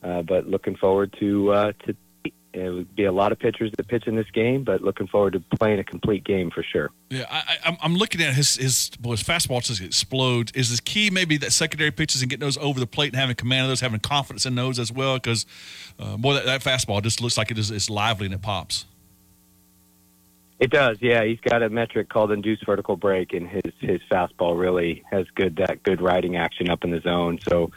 Uh, 0.02 0.22
but 0.22 0.46
looking 0.46 0.76
forward 0.76 1.14
to 1.20 1.52
uh, 1.52 1.72
to 1.86 1.96
it 2.52 2.68
would 2.68 2.94
be 2.96 3.04
a 3.04 3.12
lot 3.12 3.32
of 3.32 3.38
pitchers 3.38 3.70
that 3.76 3.86
pitch 3.86 4.06
in 4.06 4.16
this 4.16 4.30
game, 4.32 4.64
but 4.64 4.82
looking 4.82 5.06
forward 5.06 5.34
to 5.34 5.40
playing 5.56 5.78
a 5.78 5.84
complete 5.84 6.24
game 6.24 6.50
for 6.50 6.62
sure. 6.62 6.90
Yeah, 7.08 7.24
I, 7.30 7.76
am 7.82 7.94
looking 7.94 8.20
at 8.20 8.34
his 8.34 8.56
his 8.56 8.90
boy, 9.00 9.12
his 9.12 9.22
fastball 9.22 9.62
just 9.62 9.80
explodes. 9.80 10.52
Is 10.52 10.70
his 10.70 10.80
key 10.80 11.10
maybe 11.10 11.36
that 11.38 11.52
secondary 11.52 11.90
pitches 11.90 12.22
and 12.22 12.30
getting 12.30 12.44
those 12.44 12.58
over 12.58 12.80
the 12.80 12.86
plate 12.86 13.12
and 13.12 13.16
having 13.16 13.36
command 13.36 13.62
of 13.62 13.68
those, 13.68 13.80
having 13.80 14.00
confidence 14.00 14.46
in 14.46 14.54
those 14.54 14.78
as 14.78 14.90
well? 14.90 15.14
Because 15.14 15.46
uh, 15.98 16.16
boy, 16.16 16.34
that, 16.34 16.46
that, 16.46 16.60
fastball 16.62 17.02
just 17.02 17.20
looks 17.20 17.38
like 17.38 17.50
it 17.50 17.58
is 17.58 17.70
it's 17.70 17.88
lively 17.88 18.26
and 18.26 18.34
it 18.34 18.42
pops. 18.42 18.86
It 20.58 20.70
does, 20.70 20.98
yeah. 21.00 21.24
He's 21.24 21.40
got 21.40 21.62
a 21.62 21.70
metric 21.70 22.10
called 22.10 22.32
induced 22.32 22.66
vertical 22.66 22.96
break, 22.96 23.32
and 23.32 23.48
his 23.48 23.72
his 23.78 24.00
fastball 24.10 24.58
really 24.58 25.04
has 25.10 25.26
good 25.34 25.56
that 25.56 25.82
good 25.84 26.02
riding 26.02 26.36
action 26.36 26.68
up 26.68 26.84
in 26.84 26.90
the 26.90 27.00
zone. 27.00 27.38
So 27.48 27.70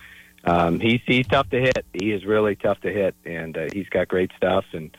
um, 0.45 0.79
he's 0.79 1.01
he's 1.05 1.27
tough 1.27 1.49
to 1.51 1.59
hit. 1.59 1.85
He 1.93 2.11
is 2.11 2.25
really 2.25 2.55
tough 2.55 2.79
to 2.81 2.91
hit, 2.91 3.15
and 3.25 3.57
uh, 3.57 3.67
he's 3.71 3.87
got 3.89 4.07
great 4.07 4.31
stuff. 4.35 4.65
And 4.73 4.95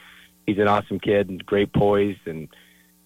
he's 0.46 0.58
an 0.58 0.68
awesome 0.68 1.00
kid 1.00 1.28
and 1.28 1.44
great 1.44 1.72
poise 1.72 2.16
and 2.26 2.48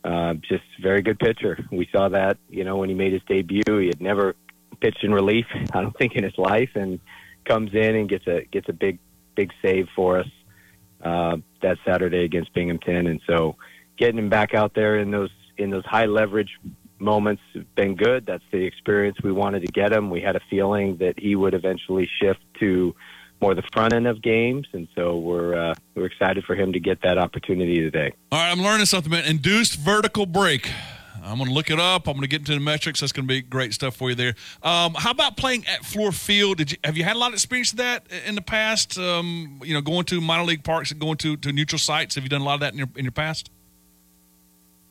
uh, 0.05 0.35
just 0.35 0.65
very 0.81 1.03
good 1.03 1.19
pitcher. 1.19 1.59
We 1.71 1.89
saw 1.93 2.09
that, 2.11 2.39
you 2.49 2.65
know, 2.65 2.77
when 2.77 2.89
he 2.89 2.95
made 2.95 3.13
his 3.13 3.23
debut. 3.27 3.79
He 3.79 3.87
had 3.89 4.01
never 4.01 4.37
pitched 4.81 5.03
in 5.03 5.13
relief, 5.13 5.47
I 5.73 5.83
don't 5.83 5.97
think, 5.97 6.15
in 6.15 6.25
his 6.25 6.39
life, 6.39 6.71
and 6.75 7.01
comes 7.45 7.75
in 7.75 7.97
and 7.97 8.09
gets 8.09 8.27
a 8.27 8.45
gets 8.51 8.69
a 8.69 8.73
big 8.73 8.99
big 9.35 9.51
save 9.63 9.89
for 9.95 10.19
us 10.19 10.29
uh, 11.03 11.37
that 11.63 11.79
Saturday 11.85 12.25
against 12.25 12.53
Binghamton. 12.53 13.07
And 13.07 13.21
so 13.27 13.57
getting 13.97 14.19
him 14.19 14.29
back 14.29 14.55
out 14.55 14.75
there 14.75 14.99
in 14.99 15.11
those 15.11 15.31
in 15.57 15.71
those 15.71 15.85
high 15.85 16.07
leverage 16.07 16.57
moments 16.99 17.43
been 17.75 17.95
good. 17.97 18.27
That's 18.27 18.45
the 18.51 18.65
experience 18.65 19.19
we 19.23 19.33
wanted 19.33 19.61
to 19.61 19.73
get 19.73 19.93
him. 19.93 20.11
We 20.11 20.21
had 20.21 20.37
a 20.37 20.41
feeling 20.51 20.99
that 20.99 21.19
he 21.19 21.37
would 21.37 21.55
eventually 21.55 22.09
shift 22.21 22.41
to 22.61 22.95
more 23.41 23.55
the 23.55 23.63
front 23.73 23.93
end 23.93 24.07
of 24.07 24.21
games, 24.21 24.67
and 24.73 24.89
so 24.97 25.17
we're 25.19 25.55
uh, 25.55 25.75
we're 25.95 26.07
excited 26.07 26.45
for 26.45 26.57
him 26.57 26.73
to 26.73 26.81
get 26.81 27.03
that 27.03 27.19
opportunity 27.19 27.81
today. 27.81 28.13
All 28.33 28.39
right, 28.39 28.51
I'm 28.51 28.61
learning 28.61 28.87
something, 28.87 29.11
man. 29.11 29.25
Induced 29.25 29.77
vertical 29.77 30.27
break. 30.27 30.71
I'm 31.23 31.37
going 31.37 31.49
to 31.49 31.55
look 31.55 31.71
it 31.71 31.79
up. 31.79 32.07
I'm 32.07 32.15
going 32.15 32.23
to 32.23 32.29
get 32.29 32.41
into 32.41 32.55
the 32.55 32.61
metrics. 32.61 33.01
That's 33.01 33.13
going 33.13 33.27
to 33.27 33.29
be 33.29 33.43
great 33.43 33.75
stuff 33.75 33.97
for 33.97 34.09
you 34.09 34.15
there. 34.15 34.35
Um, 34.63 34.95
how 34.95 35.11
about 35.11 35.37
playing 35.37 35.67
at 35.67 35.83
Fluor 35.83 36.13
Field? 36.13 36.59
Did 36.59 36.73
you 36.73 36.79
have 36.85 36.97
you 36.97 37.05
had 37.05 37.17
a 37.17 37.19
lot 37.19 37.29
of 37.29 37.35
experience 37.35 37.73
with 37.73 37.79
that 37.79 38.07
in 38.27 38.35
the 38.35 38.41
past? 38.43 38.99
Um, 38.99 39.61
you 39.63 39.75
know, 39.75 39.81
going 39.81 40.05
to 40.07 40.21
minor 40.21 40.45
league 40.45 40.65
parks 40.65 40.91
and 40.91 41.01
going 41.01 41.17
to, 41.19 41.37
to 41.37 41.53
neutral 41.53 41.79
sites. 41.79 42.15
Have 42.15 42.25
you 42.25 42.31
done 42.31 42.41
a 42.41 42.45
lot 42.45 42.55
of 42.55 42.61
that 42.61 42.73
in 42.73 42.79
your 42.79 42.89
in 42.97 43.05
your 43.05 43.13
past? 43.13 43.51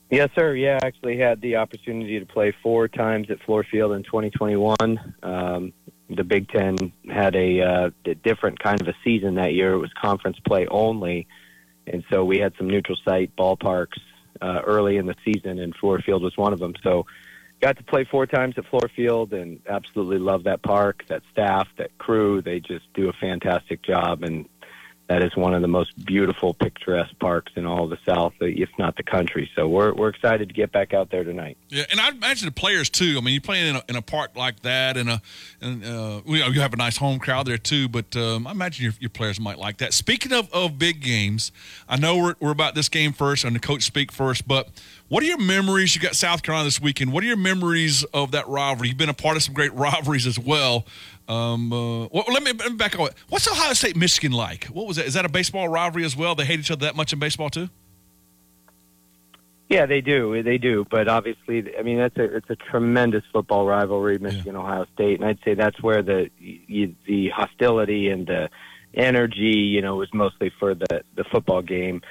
Yes, 0.10 0.30
sir. 0.36 0.56
Yeah, 0.56 0.80
I 0.82 0.88
actually 0.88 1.18
had 1.18 1.42
the 1.42 1.58
opportunity 1.58 2.20
to 2.20 2.26
play 2.26 2.54
four 2.64 2.88
times 2.88 3.30
at 3.30 3.40
Fluor 3.42 3.66
Field 3.70 3.92
in 3.92 4.04
2021. 4.04 5.16
Um, 5.22 5.74
the 6.10 6.24
Big 6.24 6.48
Ten 6.48 6.94
had 7.10 7.36
a, 7.36 7.62
uh, 7.62 7.90
a 8.06 8.16
different 8.16 8.60
kind 8.60 8.80
of 8.80 8.88
a 8.88 8.94
season 9.04 9.36
that 9.36 9.54
year. 9.54 9.74
It 9.74 9.80
was 9.80 9.92
conference 10.02 10.38
play 10.46 10.66
only, 10.68 11.28
and 11.86 12.06
so 12.10 12.24
we 12.24 12.38
had 12.40 12.54
some 12.58 12.70
neutral 12.70 12.98
site 13.04 13.36
ballparks 13.36 14.00
uh, 14.42 14.62
early 14.66 14.96
in 14.96 15.08
the 15.08 15.16
season, 15.26 15.60
and 15.60 15.76
Fluor 15.76 16.02
Field 16.02 16.24
was 16.24 16.38
one 16.38 16.54
of 16.54 16.60
them. 16.60 16.74
So, 16.84 17.06
got 17.60 17.76
to 17.78 17.84
play 17.84 18.06
four 18.06 18.26
times 18.28 18.56
at 18.58 18.66
Fluor 18.66 18.90
Field, 18.96 19.34
and 19.34 19.60
absolutely 19.68 20.20
love 20.20 20.46
that 20.46 20.62
park, 20.62 21.04
that 21.10 21.24
staff, 21.34 21.68
that 21.78 21.98
crew. 21.98 22.42
They 22.42 22.62
just 22.62 22.86
do 22.94 23.10
a 23.10 23.14
fantastic 23.14 23.82
job, 23.82 24.24
and 24.24 24.48
that 25.08 25.24
is 25.24 25.36
one 25.38 25.54
of 25.54 25.62
the 25.62 25.70
most 25.70 26.06
beautiful, 26.06 26.54
picturesque 26.54 27.18
parks 27.20 27.54
in 27.56 27.66
all 27.66 27.86
of 27.86 27.90
the 27.90 27.98
South, 28.06 28.34
if 28.42 28.70
not 28.78 28.98
the 28.98 29.04
country. 29.04 29.50
So 29.56 29.68
we're 29.68 29.94
we're 29.94 30.10
excited 30.10 30.50
to 30.50 30.54
get 30.54 30.72
back 30.72 30.94
out 30.94 31.10
there 31.12 31.24
tonight. 31.24 31.58
Yeah, 31.70 31.86
and 31.90 32.00
I 32.00 32.10
imagine 32.10 32.46
the 32.46 32.52
players 32.52 32.90
too. 32.90 33.16
I 33.18 33.22
mean, 33.22 33.34
you 33.34 33.42
play 33.42 33.68
in 33.68 33.78
a, 33.78 33.84
in 33.88 33.96
a 33.96 34.02
park 34.02 34.32
like 34.36 34.62
that, 34.62 34.98
and 34.98 35.10
a 35.10 35.22
and 35.62 35.84
uh, 35.84 36.22
you, 36.26 36.44
you 36.44 36.60
have 36.60 36.74
a 36.74 36.78
nice 36.78 36.98
home 36.98 37.20
crowd 37.20 37.48
there 37.48 37.58
too. 37.58 37.88
But 37.88 38.16
um, 38.18 38.46
I 38.48 38.52
imagine 38.52 38.84
your, 38.84 38.94
your 39.00 39.10
players 39.10 39.40
might 39.40 39.58
like 39.58 39.78
that. 39.78 39.94
Speaking 39.94 40.34
of, 40.34 40.52
of 40.54 40.78
big 40.78 41.02
games, 41.02 41.54
I 41.88 41.96
know 41.96 42.18
we're 42.18 42.36
we're 42.42 42.52
about 42.52 42.76
this 42.76 42.90
game 42.90 43.14
first, 43.14 43.46
and 43.46 43.56
the 43.56 43.60
coach 43.60 43.84
speak 43.84 44.12
first, 44.12 44.48
but. 44.48 44.70
What 45.10 45.24
are 45.24 45.26
your 45.26 45.38
memories? 45.38 45.96
You 45.96 46.02
got 46.02 46.18
South 46.18 46.44
Carolina 46.44 46.68
this 46.68 46.82
weekend. 46.82 47.14
What 47.14 47.24
are 47.24 47.28
your 47.28 47.38
memories 47.38 48.04
of 48.14 48.32
that 48.32 48.46
rivalry? 48.50 48.90
You've 48.90 48.98
been 48.98 49.08
a 49.08 49.14
part 49.14 49.38
of 49.38 49.44
some 49.44 49.54
great 49.54 49.74
rivalries 49.74 50.28
as 50.28 50.38
well. 50.38 50.86
Um, 51.28 51.74
uh, 51.74 52.08
well, 52.08 52.24
let 52.32 52.44
me, 52.44 52.54
let 52.54 52.72
me 52.72 52.78
back 52.78 52.98
up. 52.98 53.12
What's 53.30 53.48
Ohio 53.48 53.74
State 53.74 53.96
Michigan 53.98 54.32
like? 54.32 54.66
What 54.66 54.88
was 54.88 54.98
that? 54.98 55.06
Is 55.06 55.14
that 55.16 55.26
a 55.26 55.30
baseball 55.30 55.68
rivalry 55.68 56.06
as 56.06 56.16
well? 56.16 56.36
They 56.36 56.46
hate 56.46 56.60
each 56.60 56.72
other 56.72 56.86
that 56.86 56.96
much 56.96 57.12
in 57.12 57.20
baseball 57.20 57.50
too? 57.50 57.70
Yeah, 59.70 59.86
they 59.86 60.00
do. 60.00 60.42
They 60.44 60.58
do. 60.58 60.86
But 60.90 61.10
obviously, 61.10 61.76
I 61.78 61.82
mean, 61.82 61.98
that's 61.98 62.16
a 62.18 62.38
it's 62.38 62.50
a 62.50 62.56
tremendous 62.56 63.24
football 63.34 63.66
rivalry, 63.66 64.18
Michigan 64.18 64.54
yeah. 64.54 64.60
Ohio 64.60 64.86
State, 64.94 65.20
and 65.20 65.28
I'd 65.28 65.40
say 65.44 65.56
that's 65.56 65.82
where 65.84 66.02
the 66.02 66.30
you, 66.40 66.96
the 67.06 67.30
hostility 67.30 68.10
and 68.10 68.26
the 68.26 68.50
energy, 68.94 69.58
you 69.58 69.82
know, 69.82 69.98
was 69.98 70.14
mostly 70.14 70.52
for 70.58 70.74
the 70.74 71.04
the 71.16 71.26
football 71.26 71.62
game. 71.62 72.02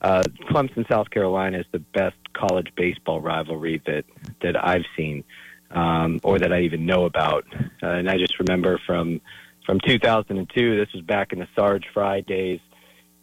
Uh, 0.00 0.22
Clemson, 0.48 0.88
South 0.88 1.10
Carolina 1.10 1.58
is 1.58 1.66
the 1.72 1.80
best 1.80 2.16
college 2.32 2.68
baseball 2.76 3.20
rivalry 3.20 3.82
that 3.86 4.04
that 4.42 4.64
I've 4.64 4.86
seen 4.96 5.24
um, 5.70 6.20
or 6.22 6.38
that 6.38 6.52
I 6.52 6.62
even 6.62 6.86
know 6.86 7.04
about. 7.04 7.44
Uh, 7.82 7.88
and 7.88 8.10
I 8.10 8.16
just 8.16 8.38
remember 8.38 8.80
from 8.86 9.20
from 9.66 9.78
2002. 9.80 10.76
This 10.76 10.92
was 10.92 11.02
back 11.02 11.32
in 11.32 11.38
the 11.38 11.48
Sarge 11.54 11.84
Frye 11.92 12.22
days, 12.22 12.60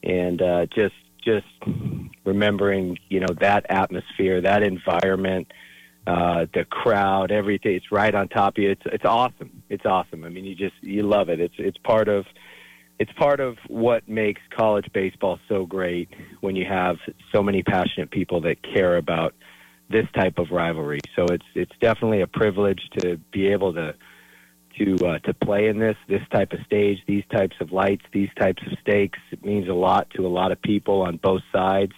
and 0.04 0.42
uh, 0.42 0.66
just 0.68 0.96
just 1.24 1.46
remembering 2.26 2.98
you 3.10 3.20
know 3.20 3.34
that 3.40 3.66
atmosphere, 3.70 4.42
that 4.42 4.64
environment, 4.64 5.52
uh, 6.06 6.46
the 6.54 6.66
crowd, 6.66 7.32
everything. 7.32 7.76
It's 7.76 7.92
right 7.92 8.14
on 8.14 8.30
top 8.30 8.58
of 8.58 8.64
you. 8.64 8.72
It's 8.72 8.84
it's 8.86 9.06
awesome. 9.06 9.64
It's 9.70 9.86
awesome. 9.86 10.24
I 10.24 10.30
mean, 10.30 10.46
you 10.46 10.56
just 10.56 10.76
you 10.82 11.04
love 11.04 11.30
it. 11.30 11.40
It's 11.40 11.56
it's 11.58 11.78
part 11.80 12.08
of 12.08 12.26
it's 13.00 13.12
part 13.14 13.40
of 13.40 13.58
what 13.68 14.08
makes 14.08 14.42
college 14.56 14.88
baseball 14.94 15.40
so 15.48 15.66
great 15.66 16.10
when 16.42 16.56
you 16.56 16.66
have 16.66 16.98
so 17.32 17.44
many 17.44 17.62
passionate 17.62 18.10
people 18.10 18.42
that 18.42 18.58
care 18.64 18.98
about 18.98 19.36
this 19.90 20.06
type 20.14 20.38
of 20.38 20.52
rivalry. 20.52 21.00
So 21.16 21.26
it's 21.26 21.46
it's 21.56 21.72
definitely 21.80 22.22
a 22.22 22.28
privilege 22.28 22.82
to 23.00 23.18
be 23.32 23.48
able 23.48 23.74
to 23.74 23.96
to 24.78 24.96
uh, 25.06 25.20
to 25.20 25.34
play 25.34 25.68
in 25.68 25.80
this 25.80 25.98
this 26.08 26.22
type 26.32 26.54
of 26.54 26.60
stage, 26.66 27.00
these 27.08 27.24
types 27.32 27.56
of 27.62 27.72
lights, 27.72 28.04
these 28.12 28.30
types 28.40 28.62
of 28.66 28.78
stakes. 28.82 29.20
It 29.32 29.44
means 29.44 29.68
a 29.68 29.74
lot 29.74 30.10
to 30.12 30.26
a 30.26 30.30
lot 30.30 30.52
of 30.52 30.62
people 30.62 31.02
on 31.02 31.18
both 31.18 31.42
sides. 31.52 31.94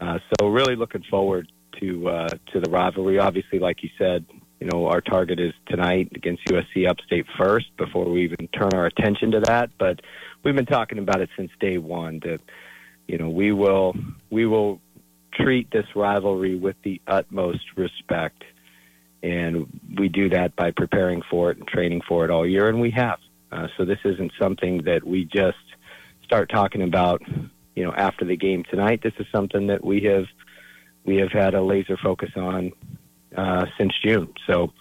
Uh, 0.00 0.18
so 0.38 0.46
really 0.48 0.76
looking 0.76 1.02
forward 1.10 1.50
to 1.80 2.08
uh, 2.08 2.28
to 2.52 2.60
the 2.60 2.70
rivalry. 2.70 3.18
Obviously, 3.18 3.58
like 3.58 3.82
you 3.82 3.90
said, 3.98 4.24
you 4.60 4.68
know 4.68 4.86
our 4.86 5.00
target 5.00 5.40
is 5.40 5.52
tonight 5.66 6.10
against 6.14 6.44
USC 6.46 6.88
Upstate 6.88 7.26
first 7.36 7.76
before 7.76 8.10
we 8.10 8.24
even 8.24 8.48
turn 8.48 8.70
our 8.74 8.86
attention 8.86 9.32
to 9.32 9.40
that. 9.40 9.70
But 9.78 10.00
we've 10.44 10.56
been 10.56 10.66
talking 10.66 10.98
about 10.98 11.20
it 11.20 11.30
since 11.36 11.50
day 11.60 11.78
one. 11.78 12.20
That 12.20 12.40
you 13.06 13.18
know 13.18 13.28
we 13.28 13.52
will 13.52 13.94
we 14.30 14.46
will 14.46 14.80
treat 15.38 15.70
this 15.70 15.86
rivalry 15.94 16.56
with 16.56 16.76
the 16.82 17.00
utmost 17.06 17.64
respect. 17.76 18.44
And 19.22 19.80
we 19.98 20.08
do 20.08 20.28
that 20.30 20.54
by 20.54 20.70
preparing 20.70 21.22
for 21.28 21.50
it 21.50 21.58
and 21.58 21.66
training 21.66 22.02
for 22.08 22.24
it 22.24 22.30
all 22.30 22.46
year, 22.46 22.68
and 22.68 22.80
we 22.80 22.90
have. 22.92 23.18
Uh, 23.50 23.66
so 23.76 23.84
this 23.84 23.98
isn't 24.04 24.32
something 24.38 24.82
that 24.84 25.04
we 25.04 25.24
just 25.24 25.56
start 26.22 26.50
talking 26.50 26.82
about, 26.82 27.22
you 27.74 27.84
know, 27.84 27.92
after 27.92 28.24
the 28.24 28.36
game 28.36 28.64
tonight. 28.70 29.00
This 29.02 29.14
is 29.18 29.26
something 29.32 29.68
that 29.68 29.84
we 29.84 30.02
have 30.02 30.26
we 31.04 31.16
have 31.16 31.32
had 31.32 31.54
a 31.54 31.62
laser 31.62 31.96
focus 31.96 32.30
on 32.36 32.72
uh, 33.36 33.64
since 33.78 33.92
June. 34.04 34.32
So, 34.46 34.72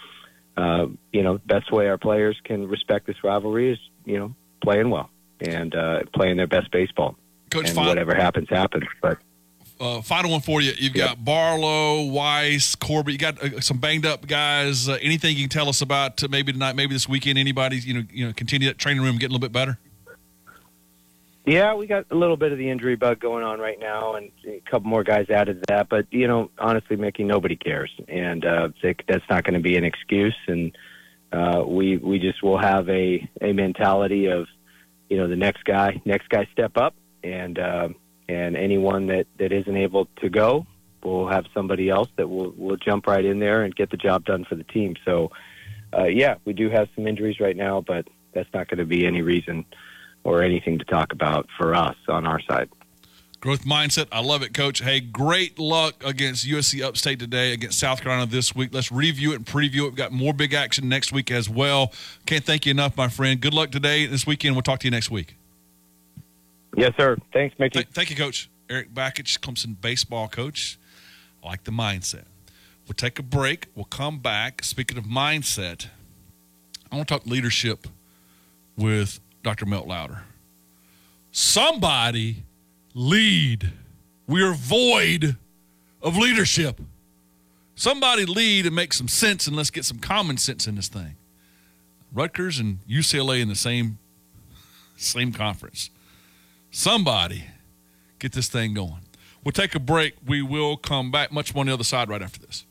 uh, 0.57 0.87
you 1.13 1.23
know, 1.23 1.39
best 1.45 1.71
way 1.71 1.87
our 1.87 1.97
players 1.97 2.37
can 2.43 2.67
respect 2.67 3.07
this 3.07 3.23
rivalry 3.23 3.71
is, 3.71 3.79
you 4.05 4.19
know, 4.19 4.35
playing 4.61 4.89
well 4.89 5.09
and 5.39 5.73
uh, 5.73 6.01
playing 6.13 6.37
their 6.37 6.47
best 6.47 6.69
baseball. 6.71 7.15
Coach 7.49 7.69
and 7.69 7.77
whatever 7.77 8.13
happens, 8.13 8.49
happens. 8.49 8.83
But 9.01 9.19
uh, 9.79 10.01
final 10.01 10.31
one 10.31 10.41
for 10.41 10.61
you. 10.61 10.73
You've 10.77 10.95
yep. 10.95 11.09
got 11.09 11.25
Barlow, 11.25 12.03
Weiss, 12.05 12.75
Corbett. 12.75 13.13
You 13.13 13.17
got 13.17 13.41
uh, 13.41 13.61
some 13.61 13.77
banged 13.77 14.05
up 14.05 14.27
guys. 14.27 14.89
Uh, 14.89 14.97
anything 15.01 15.35
you 15.35 15.43
can 15.43 15.49
tell 15.49 15.69
us 15.69 15.81
about 15.81 16.23
uh, 16.23 16.27
maybe 16.29 16.51
tonight, 16.51 16.75
maybe 16.75 16.93
this 16.93 17.07
weekend? 17.07 17.37
Anybody 17.37 17.77
you 17.77 17.93
know, 17.93 18.03
you 18.11 18.27
know, 18.27 18.33
continue 18.33 18.67
that 18.67 18.77
training 18.77 19.03
room 19.03 19.17
getting 19.17 19.31
a 19.31 19.33
little 19.37 19.47
bit 19.47 19.51
better? 19.51 19.77
Yeah, 21.45 21.75
we 21.75 21.87
got 21.87 22.07
a 22.11 22.15
little 22.15 22.35
bit 22.35 22.51
of 22.51 22.57
the 22.57 22.69
injury 22.69 22.97
bug 22.97 23.21
going 23.21 23.43
on 23.43 23.59
right 23.59 23.79
now, 23.79 24.15
and 24.15 24.31
a 24.45 24.61
couple 24.69 24.89
more 24.89 25.03
guys 25.03 25.29
added 25.29 25.61
to 25.61 25.65
that. 25.69 25.87
But 25.87 26.07
you 26.11 26.27
know, 26.27 26.51
honestly, 26.57 26.97
Mickey, 26.97 27.23
nobody 27.23 27.55
cares, 27.55 27.91
and 28.07 28.45
uh, 28.45 28.69
that's 29.07 29.23
not 29.29 29.43
going 29.43 29.53
to 29.53 29.61
be 29.61 29.77
an 29.77 29.85
excuse. 29.85 30.35
And 30.47 30.77
uh, 31.31 31.63
we 31.65 31.97
we 31.97 32.19
just 32.19 32.43
will 32.43 32.57
have 32.57 32.89
a 32.89 33.29
a 33.41 33.53
mentality 33.53 34.25
of, 34.25 34.47
you 35.09 35.17
know, 35.17 35.27
the 35.27 35.37
next 35.37 35.63
guy, 35.63 36.01
next 36.05 36.29
guy 36.29 36.47
step 36.51 36.77
up, 36.77 36.95
and. 37.23 37.59
Uh, 37.59 37.89
and 38.29 38.57
anyone 38.57 39.07
that 39.07 39.27
that 39.37 39.51
isn't 39.51 39.75
able 39.75 40.07
to 40.17 40.29
go, 40.29 40.65
we'll 41.03 41.27
have 41.27 41.45
somebody 41.53 41.89
else 41.89 42.09
that 42.17 42.27
will 42.27 42.51
will 42.57 42.77
jump 42.77 43.07
right 43.07 43.23
in 43.23 43.39
there 43.39 43.63
and 43.63 43.75
get 43.75 43.89
the 43.89 43.97
job 43.97 44.25
done 44.25 44.45
for 44.45 44.55
the 44.55 44.63
team. 44.63 44.95
So, 45.05 45.31
uh, 45.97 46.05
yeah, 46.05 46.35
we 46.45 46.53
do 46.53 46.69
have 46.69 46.89
some 46.95 47.07
injuries 47.07 47.39
right 47.39 47.55
now, 47.55 47.81
but 47.81 48.07
that's 48.33 48.49
not 48.53 48.67
going 48.67 48.79
to 48.79 48.85
be 48.85 49.05
any 49.05 49.21
reason 49.21 49.65
or 50.23 50.43
anything 50.43 50.79
to 50.79 50.85
talk 50.85 51.13
about 51.13 51.47
for 51.57 51.73
us 51.73 51.95
on 52.07 52.27
our 52.27 52.41
side. 52.41 52.69
Growth 53.39 53.65
mindset. 53.65 54.07
I 54.11 54.21
love 54.21 54.41
it, 54.41 54.53
Coach. 54.53 54.81
Hey, 54.81 54.99
great 54.99 55.59
luck 55.59 56.03
against 56.03 56.45
USC 56.47 56.83
Upstate 56.83 57.19
today, 57.19 57.53
against 57.53 57.79
South 57.79 58.01
Carolina 58.01 58.25
this 58.25 58.55
week. 58.55 58.73
Let's 58.73 58.91
review 58.91 59.33
it 59.33 59.35
and 59.35 59.45
preview 59.45 59.81
it. 59.81 59.83
We've 59.83 59.95
got 59.95 60.11
more 60.11 60.33
big 60.33 60.55
action 60.55 60.89
next 60.89 61.11
week 61.11 61.29
as 61.29 61.47
well. 61.47 61.93
Can't 62.25 62.43
thank 62.43 62.65
you 62.65 62.71
enough, 62.71 62.97
my 62.97 63.09
friend. 63.09 63.39
Good 63.39 63.53
luck 63.53 63.69
today, 63.69 64.07
this 64.07 64.25
weekend. 64.25 64.55
We'll 64.55 64.63
talk 64.63 64.79
to 64.79 64.87
you 64.87 64.91
next 64.91 65.11
week. 65.11 65.35
Yes, 66.77 66.93
sir. 66.95 67.17
Thanks, 67.33 67.57
Mickey. 67.57 67.79
Th- 67.79 67.87
thank 67.91 68.11
you, 68.11 68.15
Coach. 68.15 68.51
Erik 68.69 68.93
Bakich, 68.93 69.39
Clemson 69.39 69.75
baseball 69.81 70.27
coach. 70.27 70.77
I 71.43 71.47
like 71.47 71.63
the 71.63 71.71
mindset. 71.71 72.25
We'll 72.87 72.93
take 72.93 73.17
a 73.17 73.23
break. 73.23 73.67
We'll 73.73 73.85
come 73.85 74.19
back. 74.19 74.63
Speaking 74.63 74.97
of 74.97 75.05
mindset, 75.05 75.87
I 76.91 76.95
want 76.95 77.07
to 77.07 77.13
talk 77.15 77.25
leadership 77.25 77.87
with 78.77 79.19
Dr. 79.41 79.65
Milt 79.65 79.87
Louder. 79.87 80.21
Somebody 81.31 82.43
lead. 82.93 83.71
We 84.27 84.43
are 84.43 84.53
void 84.53 85.35
of 86.03 86.15
leadership. 86.15 86.79
Somebody 87.73 88.25
lead 88.25 88.67
and 88.67 88.75
make 88.75 88.93
some 88.93 89.07
sense, 89.07 89.47
and 89.47 89.55
let's 89.55 89.71
get 89.71 89.83
some 89.83 89.97
common 89.97 90.37
sense 90.37 90.67
in 90.67 90.75
this 90.75 90.89
thing. 90.89 91.15
Rutgers 92.13 92.59
and 92.59 92.79
UCLA 92.87 93.41
in 93.41 93.47
the 93.47 93.55
same 93.55 93.97
same 94.95 95.31
conference. 95.31 95.89
Somebody 96.77 97.43
get 98.19 98.33
this 98.33 98.49
thing 98.49 98.75
going. 98.75 99.01
We'll 99.43 99.51
take 99.51 99.73
a 99.73 99.79
break. 99.79 100.13
We 100.27 100.43
will 100.43 100.77
come 100.77 101.09
back 101.09 101.31
much 101.31 101.55
more 101.55 101.61
on 101.61 101.65
the 101.65 101.73
other 101.73 101.83
side 101.83 102.07
right 102.07 102.21
after 102.21 102.39
this. 102.39 102.67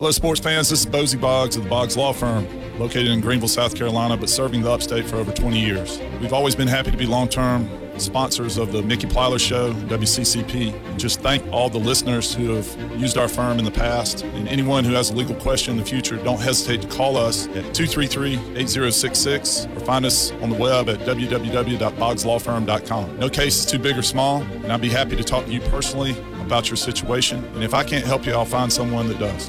Hello, 0.00 0.10
sports 0.10 0.40
fans. 0.40 0.70
This 0.70 0.80
is 0.80 0.86
Bozy 0.86 1.20
Boggs 1.20 1.54
of 1.54 1.62
the 1.62 1.70
Boggs 1.70 1.96
Law 1.96 2.12
Firm, 2.12 2.48
located 2.80 3.06
in 3.06 3.20
Greenville, 3.20 3.46
South 3.46 3.76
Carolina, 3.76 4.16
but 4.16 4.28
serving 4.28 4.62
the 4.62 4.70
upstate 4.72 5.06
for 5.06 5.18
over 5.18 5.30
20 5.30 5.56
years. 5.56 6.00
We've 6.20 6.32
always 6.32 6.56
been 6.56 6.66
happy 6.66 6.90
to 6.90 6.96
be 6.96 7.06
long 7.06 7.28
term 7.28 7.68
sponsors 7.98 8.58
of 8.58 8.72
the 8.72 8.82
Mickey 8.82 9.06
Plyler 9.06 9.40
Show, 9.40 9.72
WCCP. 9.72 10.98
Just 10.98 11.20
thank 11.20 11.44
all 11.52 11.68
the 11.68 11.78
listeners 11.78 12.34
who 12.34 12.54
have 12.54 12.66
used 13.00 13.16
our 13.18 13.28
firm 13.28 13.58
in 13.58 13.64
the 13.64 13.70
past. 13.70 14.24
And 14.24 14.48
anyone 14.48 14.84
who 14.84 14.94
has 14.94 15.10
a 15.10 15.14
legal 15.14 15.36
question 15.36 15.72
in 15.72 15.78
the 15.78 15.84
future, 15.84 16.16
don't 16.16 16.40
hesitate 16.40 16.82
to 16.82 16.88
call 16.88 17.16
us 17.16 17.46
at 17.48 17.74
233 17.74 18.34
8066 18.34 19.66
or 19.66 19.80
find 19.80 20.04
us 20.04 20.30
on 20.42 20.50
the 20.50 20.56
web 20.56 20.88
at 20.88 21.00
www.boggslawfirm.com. 21.00 23.18
No 23.18 23.28
case 23.28 23.58
is 23.60 23.66
too 23.66 23.78
big 23.78 23.98
or 23.98 24.02
small, 24.02 24.42
and 24.42 24.72
I'd 24.72 24.80
be 24.80 24.88
happy 24.88 25.14
to 25.16 25.24
talk 25.24 25.44
to 25.46 25.52
you 25.52 25.60
personally 25.60 26.16
about 26.40 26.70
your 26.70 26.76
situation. 26.76 27.44
And 27.54 27.62
if 27.62 27.74
I 27.74 27.84
can't 27.84 28.04
help 28.04 28.26
you, 28.26 28.32
I'll 28.32 28.44
find 28.44 28.72
someone 28.72 29.06
that 29.08 29.18
does. 29.18 29.48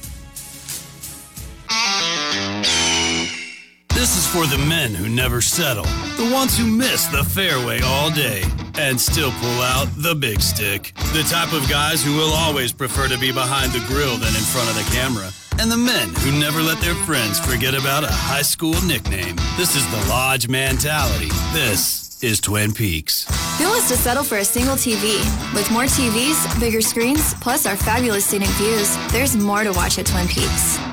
This 4.11 4.25
is 4.25 4.33
for 4.35 4.45
the 4.45 4.61
men 4.67 4.93
who 4.93 5.07
never 5.07 5.39
settle, 5.39 5.85
the 6.17 6.29
ones 6.33 6.57
who 6.57 6.67
miss 6.67 7.05
the 7.05 7.23
fairway 7.23 7.79
all 7.79 8.11
day 8.11 8.43
and 8.77 8.99
still 8.99 9.31
pull 9.31 9.61
out 9.61 9.87
the 9.95 10.13
big 10.13 10.41
stick, 10.41 10.91
the 11.13 11.25
type 11.31 11.53
of 11.53 11.69
guys 11.69 12.03
who 12.03 12.17
will 12.17 12.33
always 12.33 12.73
prefer 12.73 13.07
to 13.07 13.17
be 13.17 13.31
behind 13.31 13.71
the 13.71 13.79
grill 13.87 14.17
than 14.17 14.35
in 14.35 14.43
front 14.51 14.69
of 14.69 14.75
the 14.75 14.83
camera, 14.91 15.31
and 15.61 15.71
the 15.71 15.77
men 15.77 16.09
who 16.09 16.37
never 16.37 16.61
let 16.61 16.81
their 16.81 16.93
friends 17.05 17.39
forget 17.39 17.73
about 17.73 18.03
a 18.03 18.11
high 18.11 18.41
school 18.41 18.75
nickname. 18.81 19.37
This 19.55 19.77
is 19.77 19.89
the 19.91 20.09
Lodge 20.09 20.49
mentality. 20.49 21.29
This 21.53 22.21
is 22.21 22.41
Twin 22.41 22.73
Peaks. 22.73 23.23
Who 23.59 23.69
wants 23.69 23.87
to 23.87 23.95
settle 23.95 24.25
for 24.25 24.39
a 24.39 24.43
single 24.43 24.75
TV? 24.75 25.23
With 25.53 25.71
more 25.71 25.83
TVs, 25.83 26.59
bigger 26.59 26.81
screens, 26.81 27.33
plus 27.35 27.65
our 27.65 27.77
fabulous 27.77 28.25
scenic 28.25 28.49
views, 28.59 28.93
there's 29.13 29.37
more 29.37 29.63
to 29.63 29.71
watch 29.71 29.99
at 29.99 30.07
Twin 30.07 30.27
Peaks. 30.27 30.90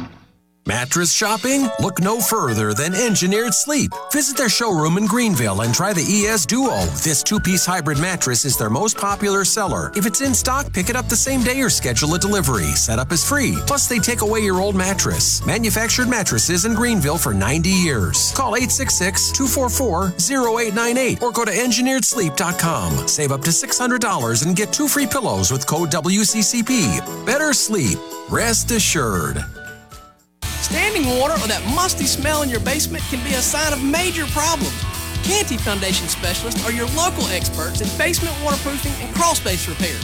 Mattress 0.68 1.14
shopping? 1.14 1.66
Look 1.80 1.98
no 1.98 2.20
further 2.20 2.74
than 2.74 2.94
Engineered 2.94 3.54
Sleep. 3.54 3.90
Visit 4.12 4.36
their 4.36 4.50
showroom 4.50 4.98
in 4.98 5.06
Greenville 5.06 5.62
and 5.62 5.72
try 5.72 5.94
the 5.94 6.02
ES 6.02 6.44
Duo. 6.44 6.84
This 7.02 7.22
two 7.22 7.40
piece 7.40 7.64
hybrid 7.64 7.98
mattress 7.98 8.44
is 8.44 8.58
their 8.58 8.68
most 8.68 8.98
popular 8.98 9.46
seller. 9.46 9.90
If 9.96 10.04
it's 10.04 10.20
in 10.20 10.34
stock, 10.34 10.70
pick 10.74 10.90
it 10.90 10.94
up 10.94 11.08
the 11.08 11.16
same 11.16 11.42
day 11.42 11.58
or 11.62 11.70
schedule 11.70 12.14
a 12.16 12.18
delivery. 12.18 12.66
Setup 12.76 13.10
is 13.12 13.26
free. 13.26 13.56
Plus, 13.66 13.88
they 13.88 13.98
take 13.98 14.20
away 14.20 14.40
your 14.40 14.60
old 14.60 14.76
mattress. 14.76 15.40
Manufactured 15.46 16.06
mattresses 16.06 16.66
in 16.66 16.74
Greenville 16.74 17.16
for 17.16 17.32
90 17.32 17.70
years. 17.70 18.30
Call 18.32 18.54
866 18.54 19.32
244 19.32 20.08
0898 20.18 21.22
or 21.22 21.32
go 21.32 21.46
to 21.46 21.50
engineeredsleep.com. 21.50 23.08
Save 23.08 23.32
up 23.32 23.40
to 23.40 23.50
$600 23.50 24.46
and 24.46 24.54
get 24.54 24.70
two 24.74 24.86
free 24.86 25.06
pillows 25.06 25.50
with 25.50 25.66
code 25.66 25.90
WCCP. 25.90 27.24
Better 27.24 27.54
sleep. 27.54 27.98
Rest 28.28 28.70
assured. 28.70 29.42
Standing 30.68 31.18
water 31.18 31.32
or 31.32 31.48
that 31.48 31.64
musty 31.74 32.04
smell 32.04 32.42
in 32.42 32.50
your 32.50 32.60
basement 32.60 33.02
can 33.04 33.24
be 33.24 33.32
a 33.32 33.40
sign 33.40 33.72
of 33.72 33.82
major 33.82 34.26
problems. 34.26 34.76
Canty 35.24 35.56
Foundation 35.56 36.08
specialists 36.08 36.62
are 36.66 36.72
your 36.72 36.86
local 36.88 37.26
experts 37.28 37.80
in 37.80 37.88
basement 37.96 38.36
waterproofing 38.44 38.92
and 39.00 39.14
crawl 39.14 39.34
space 39.34 39.66
repair. 39.66 39.98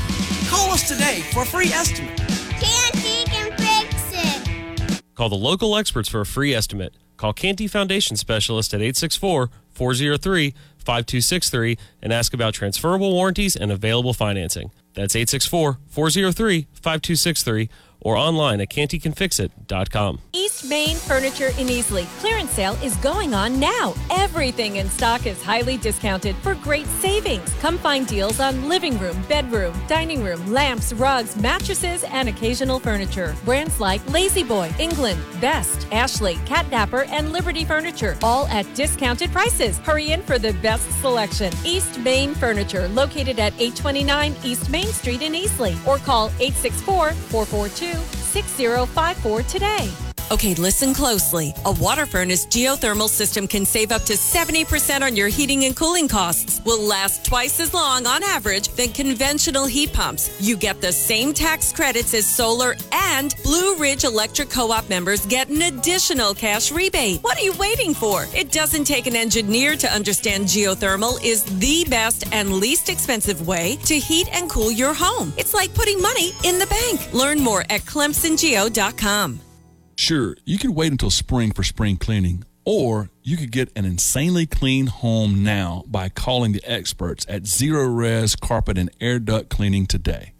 Call 0.48 0.70
us 0.70 0.88
today 0.88 1.20
for 1.34 1.42
a 1.42 1.46
free 1.46 1.68
estimate. 1.68 2.16
Canty 2.58 3.24
can 3.28 3.52
fix 3.58 4.10
it. 4.14 5.02
Call 5.14 5.28
the 5.28 5.34
local 5.34 5.76
experts 5.76 6.08
for 6.08 6.22
a 6.22 6.26
free 6.26 6.54
estimate. 6.54 6.94
Call 7.18 7.34
Canty 7.34 7.66
Foundation 7.66 8.16
specialist 8.16 8.72
at 8.72 8.80
864 8.80 9.50
403 9.70 10.54
5263 10.78 11.76
and 12.00 12.10
ask 12.10 12.32
about 12.32 12.54
transferable 12.54 13.12
warranties 13.12 13.54
and 13.54 13.70
available 13.70 14.14
financing. 14.14 14.70
That's 14.94 15.14
864 15.14 15.78
403 15.88 16.68
5263 16.72 17.68
or 18.04 18.16
online 18.16 18.60
at 18.60 18.68
cantycanfixit.com. 18.68 20.20
East 20.32 20.66
Main 20.66 20.96
Furniture 20.96 21.48
in 21.58 21.66
Easley. 21.66 22.04
Clearance 22.20 22.50
sale 22.50 22.78
is 22.82 22.94
going 22.98 23.34
on 23.34 23.58
now. 23.58 23.94
Everything 24.10 24.76
in 24.76 24.88
stock 24.90 25.26
is 25.26 25.42
highly 25.42 25.78
discounted 25.78 26.36
for 26.36 26.54
great 26.56 26.86
savings. 27.00 27.52
Come 27.60 27.78
find 27.78 28.06
deals 28.06 28.40
on 28.40 28.68
living 28.68 28.98
room, 28.98 29.20
bedroom, 29.26 29.74
dining 29.88 30.22
room, 30.22 30.52
lamps, 30.52 30.92
rugs, 30.92 31.36
mattresses, 31.36 32.04
and 32.04 32.28
occasional 32.28 32.78
furniture. 32.78 33.34
Brands 33.44 33.80
like 33.80 34.06
La-Z-Boy, 34.10 34.72
England, 34.78 35.20
Best, 35.40 35.86
Ashley, 35.90 36.38
Catnapper, 36.44 37.04
and 37.04 37.32
Liberty 37.32 37.64
Furniture, 37.64 38.16
all 38.22 38.46
at 38.48 38.72
discounted 38.74 39.32
prices. 39.32 39.78
Hurry 39.78 40.12
in 40.12 40.22
for 40.22 40.38
the 40.38 40.52
best 40.54 40.90
selection. 41.00 41.52
East 41.64 41.98
Main 42.00 42.34
Furniture, 42.34 42.86
located 42.88 43.38
at 43.38 43.54
829 43.54 44.36
East 44.44 44.68
Main 44.68 44.86
Street 44.88 45.22
in 45.22 45.32
Easley, 45.32 45.74
or 45.86 45.96
call 45.98 46.26
864 46.38 47.12
442 47.12 47.93
6054 48.32 49.42
today. 49.42 50.13
Okay, 50.30 50.54
listen 50.54 50.94
closely. 50.94 51.50
A 51.66 51.72
WaterFurnace 51.72 52.46
geothermal 52.48 53.10
system 53.10 53.46
can 53.46 53.66
save 53.66 53.92
up 53.92 54.04
to 54.04 54.14
70% 54.14 55.02
on 55.02 55.16
your 55.16 55.28
heating 55.28 55.64
and 55.64 55.76
cooling 55.76 56.08
costs. 56.08 56.62
Will 56.64 56.80
last 56.80 57.26
twice 57.26 57.60
as 57.60 57.74
long 57.74 58.06
on 58.06 58.22
average 58.22 58.68
than 58.68 58.88
conventional 58.88 59.66
heat 59.66 59.92
pumps. 59.92 60.34
You 60.40 60.56
get 60.56 60.80
the 60.80 60.92
same 60.92 61.34
tax 61.34 61.74
credits 61.74 62.14
as 62.14 62.26
solar 62.26 62.74
and 62.90 63.34
Blue 63.44 63.76
Ridge 63.76 64.04
Electric 64.04 64.48
Co-op 64.48 64.88
members 64.88 65.26
get 65.26 65.50
an 65.50 65.60
additional 65.60 66.32
cash 66.32 66.72
rebate. 66.72 67.20
What 67.20 67.38
are 67.38 67.44
you 67.44 67.52
waiting 67.58 67.92
for? 67.92 68.26
It 68.34 68.50
doesn't 68.50 68.84
take 68.86 69.06
an 69.06 69.16
engineer 69.16 69.76
to 69.76 69.88
understand 69.88 70.46
geothermal 70.46 71.22
is 71.22 71.44
the 71.58 71.84
best 71.90 72.24
and 72.32 72.54
least 72.54 72.88
expensive 72.88 73.46
way 73.46 73.76
to 73.84 73.98
heat 73.98 74.28
and 74.32 74.48
cool 74.48 74.70
your 74.70 74.94
home. 74.94 75.34
It's 75.36 75.52
like 75.52 75.74
putting 75.74 76.00
money 76.00 76.32
in 76.44 76.58
the 76.58 76.66
bank. 76.66 77.12
Learn 77.12 77.40
more 77.40 77.60
at 77.68 77.82
clemsongeo.com. 77.82 79.40
Sure, 79.96 80.36
you 80.44 80.58
could 80.58 80.70
wait 80.70 80.90
until 80.90 81.10
spring 81.10 81.52
for 81.52 81.62
spring 81.62 81.96
cleaning, 81.96 82.44
or 82.64 83.10
you 83.22 83.36
could 83.36 83.52
get 83.52 83.70
an 83.76 83.84
insanely 83.84 84.44
clean 84.44 84.86
home 84.86 85.44
now 85.44 85.84
by 85.86 86.08
calling 86.08 86.52
the 86.52 86.64
experts 86.64 87.24
at 87.28 87.44
Zerorez 87.44 88.38
Carpet 88.38 88.76
and 88.76 88.90
Air 89.00 89.18
Duct 89.18 89.48
Cleaning 89.50 89.86
today. 89.86 90.32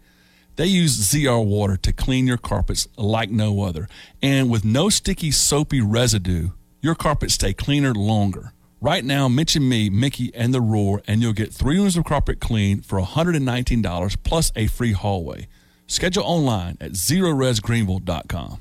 They 0.57 0.67
use 0.67 0.97
ZR 0.97 1.45
water 1.45 1.77
to 1.77 1.93
clean 1.93 2.27
your 2.27 2.37
carpets 2.37 2.87
like 2.97 3.29
no 3.29 3.63
other, 3.63 3.87
and 4.21 4.49
with 4.49 4.65
no 4.65 4.89
sticky, 4.89 5.31
soapy 5.31 5.81
residue, 5.81 6.49
your 6.81 6.95
carpets 6.95 7.35
stay 7.35 7.53
cleaner 7.53 7.93
longer. 7.93 8.53
Right 8.81 9.03
now, 9.03 9.27
mention 9.27 9.67
me, 9.67 9.89
Mickey, 9.89 10.33
and 10.35 10.53
the 10.53 10.61
Roar, 10.61 11.01
and 11.07 11.21
you'll 11.21 11.33
get 11.33 11.53
three 11.53 11.77
rooms 11.77 11.97
of 11.97 12.03
carpet 12.03 12.39
clean 12.39 12.81
for 12.81 13.01
$119 13.01 14.17
plus 14.23 14.51
a 14.55 14.67
free 14.67 14.91
hallway. 14.91 15.47
Schedule 15.87 16.23
online 16.23 16.77
at 16.81 16.91
zerorezgreenville.com. 16.91 18.59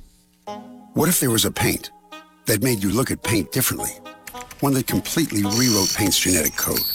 What 0.94 1.08
if 1.08 1.18
there 1.18 1.30
was 1.32 1.44
a 1.44 1.50
paint 1.50 1.90
that 2.46 2.62
made 2.62 2.80
you 2.80 2.88
look 2.88 3.10
at 3.10 3.20
paint 3.20 3.50
differently? 3.50 3.90
One 4.60 4.74
that 4.74 4.86
completely 4.86 5.42
rewrote 5.42 5.92
paint's 5.92 6.16
genetic 6.20 6.54
code 6.54 6.86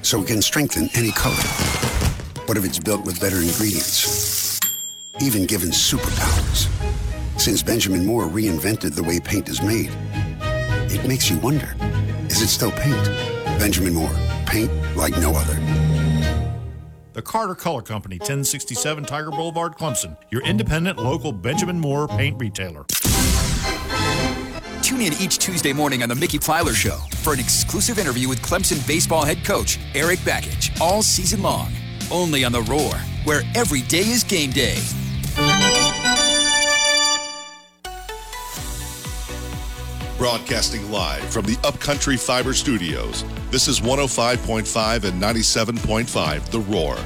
so 0.00 0.22
it 0.22 0.28
can 0.28 0.40
strengthen 0.40 0.88
any 0.94 1.10
color. 1.10 1.34
What 2.46 2.56
if 2.56 2.64
it's 2.64 2.78
built 2.78 3.04
with 3.04 3.20
better 3.20 3.36
ingredients? 3.36 4.58
Even 5.20 5.44
given 5.44 5.68
superpowers. 5.68 6.70
Since 7.38 7.62
Benjamin 7.62 8.06
Moore 8.06 8.24
reinvented 8.24 8.94
the 8.94 9.02
way 9.02 9.20
paint 9.20 9.50
is 9.50 9.60
made, 9.60 9.90
it 10.90 11.06
makes 11.06 11.28
you 11.28 11.36
wonder 11.40 11.76
is 12.30 12.40
it 12.40 12.48
still 12.48 12.72
paint? 12.72 13.04
Benjamin 13.58 13.92
Moore, 13.92 14.16
paint 14.46 14.72
like 14.96 15.18
no 15.18 15.34
other. 15.34 15.60
The 17.12 17.20
Carter 17.20 17.54
Color 17.54 17.82
Company, 17.82 18.16
1067 18.16 19.04
Tiger 19.04 19.30
Boulevard, 19.30 19.76
Clemson, 19.76 20.16
your 20.30 20.42
independent 20.44 20.98
local 20.98 21.30
Benjamin 21.30 21.78
Moore 21.78 22.08
paint 22.08 22.40
retailer. 22.40 22.86
Tune 24.84 25.00
in 25.00 25.14
each 25.14 25.38
Tuesday 25.38 25.72
morning 25.72 26.02
on 26.02 26.10
The 26.10 26.14
Mickey 26.14 26.38
Plyler 26.38 26.74
Show 26.74 26.98
for 27.22 27.32
an 27.32 27.40
exclusive 27.40 27.98
interview 27.98 28.28
with 28.28 28.42
Clemson 28.42 28.86
baseball 28.86 29.24
head 29.24 29.42
coach 29.42 29.78
Erik 29.94 30.18
Bakich 30.18 30.78
all 30.78 31.00
season 31.00 31.40
long. 31.40 31.72
Only 32.12 32.44
on 32.44 32.52
The 32.52 32.60
Roar, 32.60 32.92
where 33.24 33.40
every 33.54 33.80
day 33.80 34.00
is 34.00 34.22
game 34.22 34.50
day. 34.50 34.76
Broadcasting 40.18 40.90
live 40.90 41.22
from 41.32 41.46
the 41.46 41.56
Upcountry 41.64 42.18
Fiber 42.18 42.52
Studios. 42.52 43.24
This 43.50 43.68
is 43.68 43.80
105.5 43.80 45.04
and 45.04 45.22
97.5 45.22 46.50
The 46.50 46.60
Roar. 46.60 46.98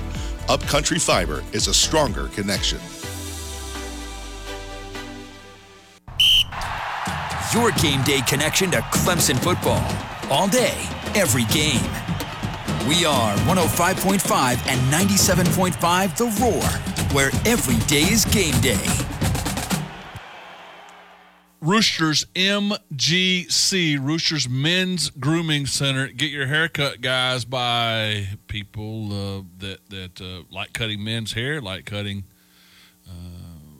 Upcountry 0.49 0.99
Fiber 0.99 1.45
is 1.53 1.69
a 1.69 1.75
stronger 1.75 2.27
connection. 2.35 2.81
Your 7.55 7.71
game 7.73 8.03
day 8.03 8.21
connection 8.27 8.71
to 8.73 8.79
Clemson 8.93 9.39
football. 9.39 9.83
All 10.31 10.49
day, 10.49 10.75
every 11.15 11.45
game. 11.45 11.81
We 12.87 13.07
are 13.07 13.35
105.5 13.47 14.67
and 14.67 14.81
97.5 14.93 16.17
The 16.17 16.25
Roar, 16.43 16.63
where 17.15 17.31
every 17.47 17.79
day 17.87 18.03
is 18.03 18.27
game 18.27 18.61
day. 18.61 18.85
Roosters 21.63 22.27
MGC, 22.35 23.99
Roosters 23.99 24.47
Men's 24.47 25.09
Grooming 25.09 25.65
Center. 25.65 26.09
Get 26.09 26.31
your 26.31 26.49
haircut, 26.49 27.01
guys, 27.01 27.47
by 27.47 28.27
people 28.47 29.07
uh, 29.39 29.43
that 29.57 29.89
that 29.89 30.21
uh, 30.21 30.43
like 30.51 30.75
cutting 30.75 31.03
men's 31.03 31.33
hair, 31.33 31.63
like 31.63 31.87
cutting 31.87 32.25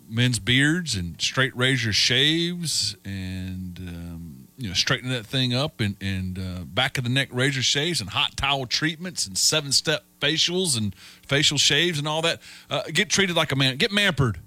men's 0.09 0.39
beards, 0.39 0.95
and 0.95 1.21
straight 1.21 1.57
razor 1.57 1.93
shaves, 1.93 2.97
and 3.05 3.79
um, 3.79 4.49
you 4.57 4.69
know 4.69 4.75
straightening 4.75 5.13
that 5.13 5.27
thing 5.27 5.55
up, 5.55 5.81
and 5.81 5.97
and 6.01 6.39
uh, 6.39 6.65
back 6.65 6.99
of 6.99 7.05
the 7.05 7.11
neck 7.11 7.29
razor 7.33 7.63
shaves, 7.63 8.01
and 8.01 8.11
hot 8.11 8.37
towel 8.37 8.67
treatments, 8.67 9.27
and 9.27 9.37
seven 9.37 9.73
step 9.73 10.05
facials, 10.21 10.77
and 10.77 10.95
facial 11.27 11.59
shaves, 11.59 11.99
and 11.99 12.09
all 12.09 12.23
that. 12.23 12.41
Uh, 12.71 12.83
get 12.93 13.11
treated 13.11 13.37
like 13.37 13.53
a 13.53 13.57
man. 13.57 13.77
Get 13.77 13.93
mampered. 13.93 14.41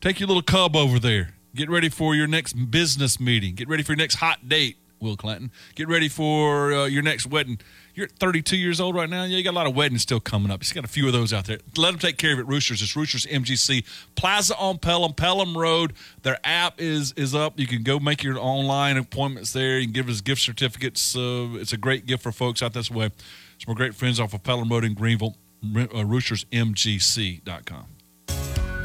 Take 0.00 0.18
your 0.18 0.26
little 0.26 0.42
cub 0.42 0.74
over 0.74 0.98
there. 0.98 1.34
Get 1.54 1.70
ready 1.70 1.88
for 1.88 2.14
your 2.14 2.26
next 2.26 2.54
business 2.70 3.20
meeting. 3.20 3.54
Get 3.54 3.68
ready 3.68 3.82
for 3.82 3.92
your 3.92 3.98
next 3.98 4.16
hot 4.16 4.48
date, 4.48 4.76
Will 5.02 5.16
Clinton. 5.16 5.50
Get 5.74 5.88
ready 5.88 6.08
for 6.08 6.72
uh, 6.72 6.84
your 6.86 7.02
next 7.02 7.26
wedding. 7.26 7.58
You're 7.94 8.08
32 8.08 8.56
years 8.56 8.80
old 8.80 8.94
right 8.94 9.10
now. 9.10 9.24
Yeah, 9.24 9.36
you 9.36 9.44
got 9.44 9.50
a 9.50 9.56
lot 9.56 9.66
of 9.66 9.76
weddings 9.76 10.00
still 10.00 10.20
coming 10.20 10.50
up. 10.50 10.60
Just 10.60 10.74
got 10.74 10.84
a 10.84 10.88
few 10.88 11.06
of 11.06 11.12
those 11.12 11.32
out 11.32 11.44
there. 11.44 11.58
Let 11.76 11.90
them 11.90 11.98
take 11.98 12.16
care 12.16 12.32
of 12.32 12.38
it. 12.38 12.46
Roosters. 12.46 12.80
It's 12.80 12.96
Roosters 12.96 13.26
MGC 13.26 13.84
Plaza 14.14 14.56
on 14.56 14.78
Pelham, 14.78 15.12
Pelham 15.12 15.58
Road. 15.58 15.92
Their 16.22 16.38
app 16.44 16.80
is 16.80 17.12
is 17.12 17.34
up. 17.34 17.58
You 17.58 17.66
can 17.66 17.82
go 17.82 17.98
make 17.98 18.22
your 18.22 18.38
online 18.38 18.96
appointments 18.96 19.52
there. 19.52 19.78
You 19.78 19.86
can 19.86 19.92
give 19.92 20.08
us 20.08 20.22
gift 20.22 20.40
certificates. 20.40 21.14
Uh, 21.14 21.48
it's 21.54 21.74
a 21.74 21.76
great 21.76 22.06
gift 22.06 22.22
for 22.22 22.32
folks 22.32 22.62
out 22.62 22.72
this 22.72 22.90
way. 22.90 23.10
Some 23.58 23.74
great 23.74 23.94
friends 23.94 24.18
off 24.18 24.32
of 24.32 24.42
Pelham 24.42 24.68
Road 24.68 24.84
in 24.84 24.94
Greenville. 24.94 25.36
Uh, 25.62 25.86
RoostersMGC.com. 26.02 27.86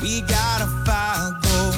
We 0.01 0.21
got 0.21 0.61
a 0.61 0.67
fire 0.85 1.31
go 1.41 1.71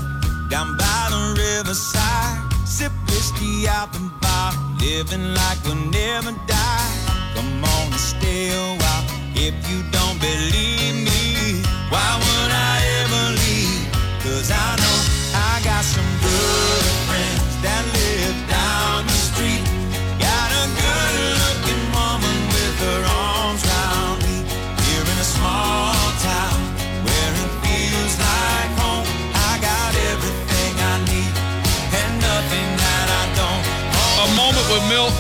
down 0.50 0.76
by 0.76 1.08
the 1.10 1.36
riverside. 1.40 2.49
Sip 2.80 2.94
whiskey 3.08 3.68
out 3.68 3.92
the 3.92 4.00
bar, 4.22 4.54
living 4.80 5.34
like 5.34 5.58
we'll 5.66 5.76
never 5.76 6.32
die. 6.48 6.92
Come 7.36 7.62
on 7.62 7.88
and 7.92 7.96
stay 7.96 8.56
a 8.56 8.68
while 8.80 9.06
if 9.36 9.54
you 9.70 9.84
don't 9.92 10.18
believe 10.22 10.96
me. 11.04 11.62
Why 11.92 12.10
would 12.24 12.52
I 12.72 12.76
ever 13.02 13.24
leave? 13.36 13.84
Cause 14.24 14.50
I 14.52 14.79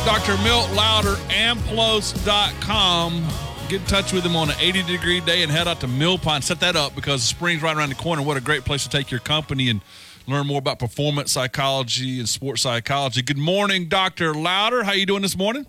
Dr. 0.09 0.41
Milt 0.41 0.71
Louder, 0.71 1.13
Amplos.com. 1.29 3.27
Get 3.69 3.81
in 3.81 3.85
touch 3.85 4.11
with 4.11 4.25
him 4.25 4.35
on 4.35 4.49
an 4.49 4.55
80 4.59 4.81
degree 4.81 5.19
day 5.19 5.43
and 5.43 5.51
head 5.51 5.67
out 5.67 5.81
to 5.81 5.87
Mill 5.87 6.17
Pine. 6.17 6.41
Set 6.41 6.59
that 6.61 6.75
up 6.75 6.95
because 6.95 7.21
the 7.21 7.27
spring's 7.27 7.61
right 7.61 7.77
around 7.77 7.89
the 7.89 7.95
corner. 7.95 8.23
What 8.23 8.35
a 8.35 8.41
great 8.41 8.65
place 8.65 8.81
to 8.85 8.89
take 8.89 9.11
your 9.11 9.19
company 9.19 9.69
and 9.69 9.81
learn 10.25 10.47
more 10.47 10.57
about 10.57 10.79
performance 10.79 11.31
psychology 11.31 12.17
and 12.17 12.27
sports 12.27 12.63
psychology. 12.63 13.21
Good 13.21 13.37
morning, 13.37 13.87
Dr. 13.87 14.33
Louder. 14.33 14.81
How 14.83 14.93
you 14.93 15.05
doing 15.05 15.21
this 15.21 15.37
morning? 15.37 15.67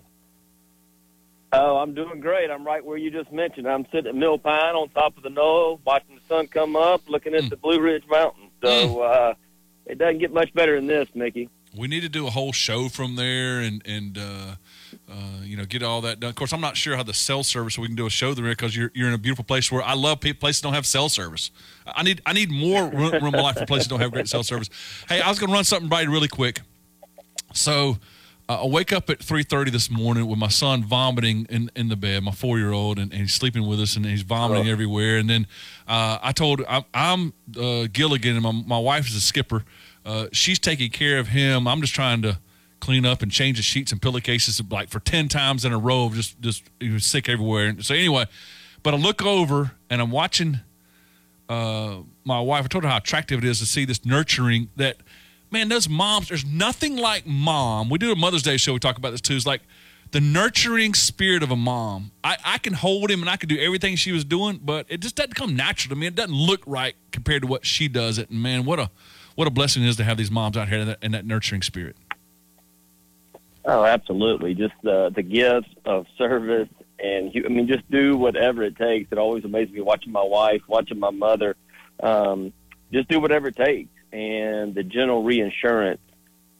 Oh, 1.53 1.77
I'm 1.77 1.93
doing 1.93 2.19
great. 2.19 2.49
I'm 2.49 2.65
right 2.65 2.83
where 2.83 2.97
you 2.97 3.11
just 3.11 3.31
mentioned. 3.31 3.67
I'm 3.67 3.85
sitting 3.91 4.07
at 4.07 4.15
Mill 4.15 4.39
Pine 4.39 4.73
on 4.73 4.89
top 4.89 5.17
of 5.17 5.21
the 5.21 5.29
knoll, 5.29 5.79
watching 5.85 6.15
the 6.15 6.21
sun 6.27 6.47
come 6.47 6.75
up, 6.75 7.07
looking 7.07 7.35
at 7.35 7.47
the 7.47 7.57
Blue 7.57 7.79
Ridge 7.79 8.05
Mountains. 8.09 8.49
So 8.63 9.01
uh, 9.01 9.35
it 9.85 9.99
doesn't 9.99 10.17
get 10.17 10.33
much 10.33 10.51
better 10.55 10.77
than 10.77 10.87
this, 10.87 11.07
Mickey. 11.13 11.47
We 11.77 11.87
need 11.87 12.01
to 12.01 12.09
do 12.09 12.27
a 12.27 12.29
whole 12.29 12.51
show 12.51 12.89
from 12.89 13.15
there 13.15 13.59
and 13.61 13.81
and 13.85 14.17
uh, 14.17 14.55
uh, 15.09 15.13
you 15.43 15.55
know 15.55 15.63
get 15.63 15.81
all 15.83 16.01
that 16.01 16.19
done. 16.19 16.29
Of 16.29 16.35
course, 16.35 16.51
I'm 16.51 16.59
not 16.59 16.75
sure 16.75 16.97
how 16.97 17.03
the 17.03 17.13
cell 17.13 17.43
service. 17.43 17.75
So 17.75 17.81
we 17.81 17.87
can 17.87 17.95
do 17.95 18.05
a 18.05 18.09
show 18.09 18.33
there 18.33 18.43
because 18.45 18.75
you're 18.75 18.91
you're 18.93 19.07
in 19.07 19.13
a 19.13 19.17
beautiful 19.17 19.45
place 19.45 19.71
where 19.71 19.81
I 19.81 19.93
love 19.93 20.19
pe- 20.19 20.33
places 20.33 20.61
don't 20.61 20.73
have 20.73 20.85
cell 20.85 21.07
service. 21.07 21.49
I 21.87 22.03
need 22.03 22.21
I 22.25 22.33
need 22.33 22.51
more 22.51 22.83
room, 22.89 23.11
room 23.13 23.25
in 23.27 23.31
my 23.31 23.41
life 23.41 23.57
for 23.57 23.65
places 23.65 23.87
don't 23.87 24.01
have 24.01 24.11
great 24.11 24.27
cell 24.27 24.43
service. 24.43 24.69
Hey, 25.07 25.21
I 25.21 25.29
was 25.29 25.39
going 25.39 25.49
to 25.49 25.53
run 25.53 25.63
something 25.63 25.87
by 25.87 26.01
you 26.01 26.11
really 26.11 26.27
quick. 26.27 26.59
So 27.53 27.97
uh, 28.49 28.63
I 28.63 28.67
wake 28.67 28.91
up 28.91 29.09
at 29.09 29.19
3:30 29.19 29.71
this 29.71 29.89
morning 29.89 30.27
with 30.27 30.39
my 30.39 30.49
son 30.49 30.83
vomiting 30.83 31.45
in, 31.49 31.71
in 31.75 31.87
the 31.87 31.95
bed, 31.95 32.21
my 32.23 32.31
four 32.33 32.57
year 32.59 32.73
old, 32.73 32.99
and, 32.99 33.11
and 33.13 33.21
he's 33.21 33.33
sleeping 33.33 33.65
with 33.65 33.79
us, 33.79 33.95
and 33.95 34.05
he's 34.05 34.23
vomiting 34.23 34.67
Oh. 34.67 34.71
everywhere. 34.71 35.17
And 35.17 35.29
then 35.29 35.47
uh, 35.87 36.17
I 36.21 36.33
told 36.33 36.61
I'm, 36.67 36.83
I'm 36.93 37.33
uh, 37.57 37.87
Gilligan, 37.93 38.33
and 38.35 38.41
my, 38.43 38.51
my 38.51 38.79
wife 38.79 39.07
is 39.07 39.15
a 39.15 39.21
skipper. 39.21 39.63
Uh, 40.05 40.27
she's 40.31 40.59
taking 40.59 40.89
care 40.89 41.19
of 41.19 41.29
him. 41.29 41.67
I'm 41.67 41.81
just 41.81 41.93
trying 41.93 42.21
to 42.23 42.39
clean 42.79 43.05
up 43.05 43.21
and 43.21 43.31
change 43.31 43.57
the 43.57 43.63
sheets 43.63 43.91
and 43.91 44.01
pillowcases 44.01 44.61
like 44.69 44.89
for 44.89 44.99
10 44.99 45.27
times 45.27 45.63
in 45.63 45.71
a 45.71 45.77
row 45.77 46.05
of 46.05 46.15
just 46.15 46.41
just 46.41 46.63
he 46.79 46.89
was 46.89 47.05
sick 47.05 47.29
everywhere. 47.29 47.67
And 47.67 47.85
so 47.85 47.93
anyway, 47.93 48.25
but 48.83 48.93
I 48.93 48.97
look 48.97 49.23
over 49.23 49.71
and 49.89 50.01
I'm 50.01 50.11
watching 50.11 50.59
uh, 51.47 51.97
my 52.23 52.39
wife. 52.39 52.65
I 52.65 52.67
told 52.67 52.83
her 52.83 52.89
how 52.89 52.97
attractive 52.97 53.43
it 53.43 53.45
is 53.45 53.59
to 53.59 53.65
see 53.65 53.85
this 53.85 54.03
nurturing 54.05 54.69
that 54.75 54.97
man, 55.51 55.69
those 55.69 55.87
moms, 55.87 56.29
there's 56.29 56.45
nothing 56.45 56.95
like 56.95 57.27
mom. 57.27 57.89
We 57.89 57.97
do 57.97 58.11
a 58.11 58.15
Mother's 58.15 58.41
Day 58.41 58.57
show, 58.57 58.73
we 58.73 58.79
talk 58.79 58.97
about 58.97 59.11
this 59.11 59.21
too. 59.21 59.35
It's 59.35 59.45
like 59.45 59.61
the 60.11 60.21
nurturing 60.21 60.93
spirit 60.93 61.43
of 61.43 61.51
a 61.51 61.55
mom. 61.55 62.11
I, 62.23 62.37
I 62.43 62.57
can 62.57 62.73
hold 62.73 63.11
him 63.11 63.21
and 63.21 63.29
I 63.29 63.37
can 63.37 63.47
do 63.47 63.57
everything 63.59 63.95
she 63.95 64.11
was 64.11 64.25
doing, 64.25 64.59
but 64.63 64.85
it 64.89 64.99
just 64.99 65.15
doesn't 65.15 65.35
come 65.35 65.55
natural 65.55 65.93
to 65.93 65.99
me. 65.99 66.07
It 66.07 66.15
doesn't 66.15 66.35
look 66.35 66.61
right 66.65 66.95
compared 67.11 67.43
to 67.43 67.47
what 67.47 67.65
she 67.65 67.87
does 67.87 68.17
it. 68.17 68.29
And 68.29 68.41
man, 68.41 68.65
what 68.65 68.79
a 68.79 68.89
what 69.35 69.47
a 69.47 69.51
blessing 69.51 69.83
it 69.83 69.89
is 69.89 69.95
to 69.97 70.03
have 70.03 70.17
these 70.17 70.31
moms 70.31 70.57
out 70.57 70.67
here 70.69 70.79
in 70.79 70.87
that, 70.87 70.97
in 71.01 71.11
that 71.13 71.25
nurturing 71.25 71.61
spirit. 71.61 71.95
Oh, 73.63 73.85
absolutely. 73.85 74.55
Just 74.55 74.73
the 74.81 75.11
the 75.15 75.21
gifts 75.21 75.69
of 75.85 76.07
service, 76.17 76.69
and 76.99 77.31
I 77.35 77.47
mean, 77.49 77.67
just 77.67 77.89
do 77.91 78.17
whatever 78.17 78.63
it 78.63 78.75
takes. 78.75 79.11
It 79.11 79.17
always 79.19 79.45
amazes 79.45 79.73
me 79.73 79.81
watching 79.81 80.11
my 80.11 80.23
wife, 80.23 80.61
watching 80.67 80.99
my 80.99 81.11
mother. 81.11 81.55
Um, 82.01 82.53
just 82.91 83.07
do 83.07 83.19
whatever 83.19 83.49
it 83.49 83.55
takes, 83.55 83.91
and 84.11 84.73
the 84.73 84.83
gentle 84.83 85.23
reassurance 85.23 86.01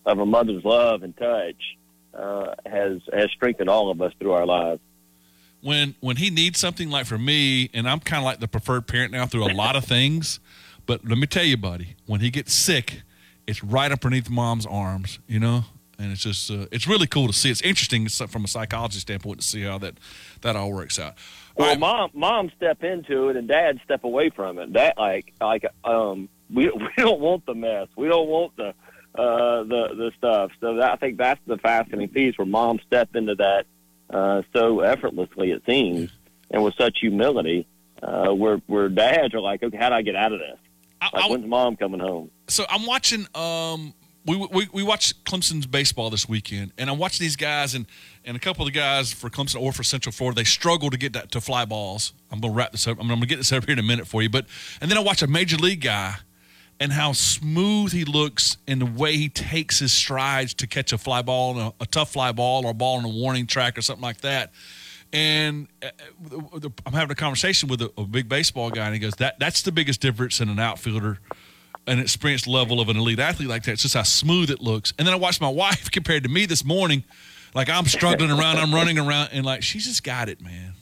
of 0.05 0.19
a 0.19 0.25
mother's 0.25 0.63
love 0.63 1.01
and 1.01 1.17
touch 1.17 1.77
uh, 2.13 2.53
has 2.65 2.99
has 3.11 3.31
strengthened 3.31 3.69
all 3.69 3.89
of 3.89 3.99
us 4.01 4.13
through 4.19 4.33
our 4.33 4.45
lives. 4.45 4.79
when 5.61 5.95
when 6.01 6.17
he 6.17 6.29
needs 6.29 6.59
something 6.59 6.89
like 6.89 7.05
for 7.05 7.17
me, 7.17 7.69
and 7.73 7.87
I'm 7.89 7.99
kind 7.99 8.19
of 8.19 8.25
like 8.25 8.39
the 8.39 8.47
preferred 8.47 8.87
parent 8.87 9.11
now 9.11 9.25
through 9.25 9.45
a 9.45 9.53
lot 9.53 9.75
of 9.75 9.85
things. 9.85 10.39
But 10.85 11.05
let 11.05 11.17
me 11.17 11.27
tell 11.27 11.43
you, 11.43 11.57
buddy, 11.57 11.95
when 12.05 12.21
he 12.21 12.29
gets 12.29 12.53
sick, 12.53 13.01
it's 13.47 13.63
right 13.63 13.91
up 13.91 14.05
underneath 14.05 14.29
mom's 14.29 14.65
arms, 14.65 15.19
you 15.27 15.39
know, 15.39 15.65
and 16.01 16.11
it's 16.11 16.21
just 16.21 16.49
uh, 16.49 16.65
it's 16.71 16.87
really 16.87 17.07
cool 17.07 17.27
to 17.27 17.33
see. 17.33 17.49
It's 17.49 17.61
interesting 17.61 18.07
from 18.07 18.45
a 18.45 18.47
psychology 18.47 18.99
standpoint 18.99 19.41
to 19.41 19.47
see 19.47 19.63
how 19.63 19.77
that 19.79 19.95
that 20.41 20.55
all 20.55 20.71
works 20.71 20.99
out. 20.99 21.15
Well, 21.55 21.77
mom, 21.77 22.11
mom 22.13 22.51
step 22.55 22.83
into 22.83 23.29
it, 23.29 23.35
and 23.35 23.47
dad 23.47 23.79
step 23.83 24.03
away 24.03 24.29
from 24.29 24.57
it. 24.57 24.73
That 24.73 24.97
like 24.97 25.33
like 25.39 25.65
um, 25.83 26.29
we 26.53 26.69
we 26.75 26.89
don't 26.97 27.19
want 27.19 27.45
the 27.45 27.55
mess. 27.55 27.87
We 27.95 28.07
don't 28.07 28.27
want 28.27 28.55
the 28.57 28.69
uh, 29.15 29.63
the 29.63 29.89
the 29.95 30.11
stuff. 30.17 30.51
So 30.59 30.75
that, 30.75 30.93
I 30.93 30.95
think 30.95 31.17
that's 31.17 31.41
the 31.45 31.57
fascinating 31.57 32.09
piece 32.09 32.37
where 32.37 32.47
mom 32.47 32.79
step 32.85 33.15
into 33.15 33.35
that 33.35 33.65
uh, 34.09 34.41
so 34.55 34.79
effortlessly 34.79 35.51
it 35.51 35.63
seems, 35.67 36.11
and 36.49 36.63
with 36.63 36.75
such 36.75 36.97
humility. 36.99 37.67
Uh, 38.01 38.33
where 38.33 38.59
where 38.65 38.89
dads 38.89 39.31
are 39.35 39.39
like, 39.39 39.61
okay, 39.61 39.77
how 39.77 39.89
do 39.89 39.93
I 39.93 40.01
get 40.01 40.15
out 40.15 40.33
of 40.33 40.39
this? 40.39 40.57
Like, 41.01 41.29
when's 41.29 41.45
mom 41.45 41.75
coming 41.75 41.99
home? 41.99 42.29
so 42.47 42.65
I'm 42.69 42.85
watching. 42.85 43.27
Um, 43.35 43.93
we, 44.23 44.37
we 44.37 44.67
we 44.71 44.83
watched 44.83 45.23
Clemson's 45.25 45.65
baseball 45.65 46.11
this 46.11 46.29
weekend, 46.29 46.73
and 46.77 46.89
I'm 46.89 46.99
watching 46.99 47.23
these 47.23 47.35
guys, 47.35 47.73
and 47.73 47.87
and 48.23 48.37
a 48.37 48.39
couple 48.39 48.67
of 48.67 48.71
the 48.71 48.79
guys 48.79 49.11
for 49.11 49.29
Clemson 49.31 49.59
or 49.59 49.71
for 49.71 49.81
Central 49.81 50.13
Florida, 50.13 50.39
they 50.39 50.43
struggle 50.43 50.91
to 50.91 50.97
get 50.97 51.13
that, 51.13 51.31
to 51.31 51.41
fly 51.41 51.65
balls. 51.65 52.13
I'm 52.31 52.39
gonna 52.39 52.53
wrap 52.53 52.71
this 52.71 52.87
up. 52.87 52.99
I'm 52.99 53.07
gonna 53.07 53.25
get 53.25 53.37
this 53.37 53.51
up 53.51 53.65
here 53.65 53.73
in 53.73 53.79
a 53.79 53.83
minute 53.83 54.07
for 54.07 54.21
you, 54.21 54.29
but 54.29 54.45
and 54.79 54.91
then 54.91 54.97
I 54.97 55.01
watch 55.01 55.23
a 55.23 55.27
major 55.27 55.57
league 55.57 55.81
guy, 55.81 56.17
and 56.79 56.91
how 56.91 57.13
smooth 57.13 57.93
he 57.93 58.05
looks, 58.05 58.57
and 58.67 58.79
the 58.79 58.85
way 58.85 59.17
he 59.17 59.27
takes 59.27 59.79
his 59.79 59.91
strides 59.91 60.53
to 60.55 60.67
catch 60.67 60.93
a 60.93 60.99
fly 60.99 61.23
ball, 61.23 61.57
a, 61.57 61.73
a 61.79 61.85
tough 61.87 62.13
fly 62.13 62.31
ball, 62.31 62.65
or 62.65 62.71
a 62.71 62.75
ball 62.75 62.97
on 62.97 63.05
a 63.05 63.09
warning 63.09 63.47
track, 63.47 63.75
or 63.75 63.81
something 63.81 64.03
like 64.03 64.21
that. 64.21 64.51
And 65.13 65.67
uh, 65.83 65.89
I'm 66.85 66.93
having 66.93 67.11
a 67.11 67.15
conversation 67.15 67.67
with 67.67 67.81
a, 67.81 67.91
a 67.97 68.05
big 68.05 68.29
baseball 68.29 68.69
guy, 68.69 68.85
and 68.85 68.93
he 68.93 68.99
goes, 68.99 69.13
"That 69.15 69.39
that's 69.39 69.61
the 69.61 69.71
biggest 69.71 69.99
difference 69.99 70.39
in 70.39 70.47
an 70.47 70.59
outfielder, 70.59 71.19
an 71.85 71.99
experienced 71.99 72.47
level 72.47 72.79
of 72.79 72.87
an 72.87 72.95
elite 72.95 73.19
athlete 73.19 73.49
like 73.49 73.63
that. 73.63 73.73
It's 73.73 73.81
just 73.81 73.95
how 73.95 74.03
smooth 74.03 74.49
it 74.49 74.61
looks." 74.61 74.93
And 74.97 75.05
then 75.05 75.13
I 75.13 75.17
watched 75.17 75.41
my 75.41 75.49
wife 75.63 75.91
compared 75.91 76.23
to 76.23 76.29
me 76.29 76.45
this 76.45 76.63
morning, 76.63 77.03
like 77.53 77.69
I'm 77.69 77.85
struggling 77.85 78.31
around, 78.31 78.57
I'm 78.57 78.73
running 78.73 78.97
around, 78.97 79.29
and 79.33 79.45
like 79.45 79.63
she's 79.63 79.85
just 79.85 80.03
got 80.03 80.29
it, 80.29 80.41
man. 80.41 80.73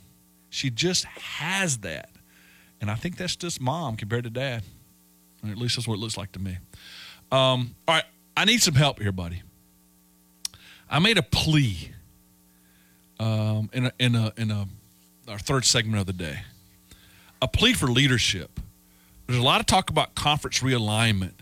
She 0.52 0.70
just 0.70 1.06
has 1.06 1.80
that, 1.80 2.10
and 2.82 2.92
I 2.92 2.96
think 2.96 3.18
that's 3.18 3.36
just 3.36 3.60
mom 3.60 3.96
compared 3.96 4.26
to 4.26 4.30
dad. 4.30 4.64
Or 5.44 5.50
at 5.50 5.58
least 5.58 5.76
that's 5.78 5.88
what 5.88 5.96
it 5.96 6.00
looks 6.00 6.18
like 6.18 6.34
to 6.34 6.40
me. 6.40 6.58
Um, 7.32 7.76
all 7.88 7.96
right, 7.96 8.04
I 8.36 8.46
need 8.46 8.62
some 8.62 8.74
help 8.76 9.00
here, 9.00 9.12
buddy. 9.12 9.42
I 10.90 11.00
made 11.00 11.18
a 11.18 11.24
plea 11.24 11.92
um, 13.20 13.70
in 13.74 13.86
a, 13.86 13.92
in 14.00 14.16
a 14.16 14.34
in 14.38 14.52
a 14.52 14.68
our 15.28 15.40
third 15.40 15.66
segment 15.66 16.00
of 16.00 16.08
the 16.08 16.14
day. 16.14 16.40
A 17.42 17.48
plea 17.48 17.74
for 17.74 17.88
leadership. 17.88 18.60
There's 19.28 19.40
a 19.40 19.44
lot 19.44 19.60
of 19.60 19.68
talk 19.68 19.90
about 19.90 20.16
conference 20.16 20.60
realignment. 20.60 21.34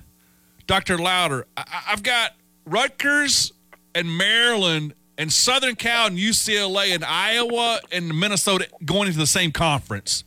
Dr. 0.66 0.98
Louder, 0.98 1.48
I, 1.56 1.84
I've 1.90 2.04
got 2.04 2.34
Rutgers 2.66 3.54
and 3.96 4.18
Maryland 4.18 4.94
and 5.18 5.32
Southern 5.32 5.76
Cal 5.76 6.08
and 6.08 6.18
UCLA 6.18 6.94
and 6.94 7.04
Iowa 7.04 7.80
and 7.92 8.20
Minnesota 8.20 8.68
going 8.84 9.08
into 9.08 9.20
the 9.20 9.26
same 9.26 9.52
conference. 9.52 10.26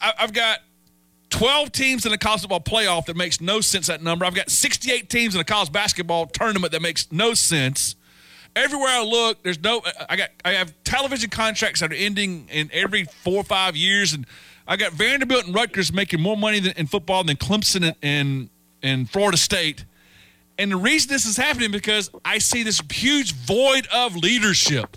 I, 0.00 0.12
I've 0.18 0.32
got 0.32 0.60
12 1.30 1.72
teams 1.72 2.04
in 2.06 2.12
the 2.12 2.18
college 2.18 2.42
football 2.42 2.60
playoff 2.60 3.06
that 3.06 3.16
makes 3.16 3.40
no 3.40 3.60
sense, 3.60 3.88
that 3.88 4.02
number. 4.02 4.24
I've 4.24 4.34
got 4.34 4.50
68 4.50 5.10
teams 5.10 5.34
in 5.34 5.40
a 5.40 5.44
college 5.44 5.72
basketball 5.72 6.26
tournament 6.26 6.72
that 6.72 6.82
makes 6.82 7.10
no 7.10 7.34
sense. 7.34 7.96
Everywhere 8.56 8.88
I 8.88 9.02
look, 9.02 9.42
there's 9.42 9.60
no. 9.60 9.82
I 10.08 10.16
got. 10.16 10.30
I 10.44 10.52
have 10.52 10.72
television 10.84 11.30
contracts 11.30 11.80
that 11.80 11.90
are 11.90 11.96
ending 11.96 12.48
in 12.52 12.70
every 12.72 13.04
four 13.04 13.38
or 13.38 13.44
five 13.44 13.74
years, 13.76 14.12
and 14.12 14.26
I 14.68 14.76
got 14.76 14.92
Vanderbilt 14.92 15.46
and 15.46 15.54
Rutgers 15.54 15.92
making 15.92 16.20
more 16.20 16.36
money 16.36 16.60
than, 16.60 16.72
in 16.76 16.86
football 16.86 17.24
than 17.24 17.36
Clemson 17.36 17.88
and, 17.88 17.96
and 18.02 18.50
and 18.82 19.10
Florida 19.10 19.36
State. 19.36 19.84
And 20.56 20.70
the 20.70 20.76
reason 20.76 21.10
this 21.10 21.26
is 21.26 21.36
happening 21.36 21.72
because 21.72 22.10
I 22.24 22.38
see 22.38 22.62
this 22.62 22.80
huge 22.92 23.34
void 23.34 23.88
of 23.92 24.14
leadership. 24.14 24.96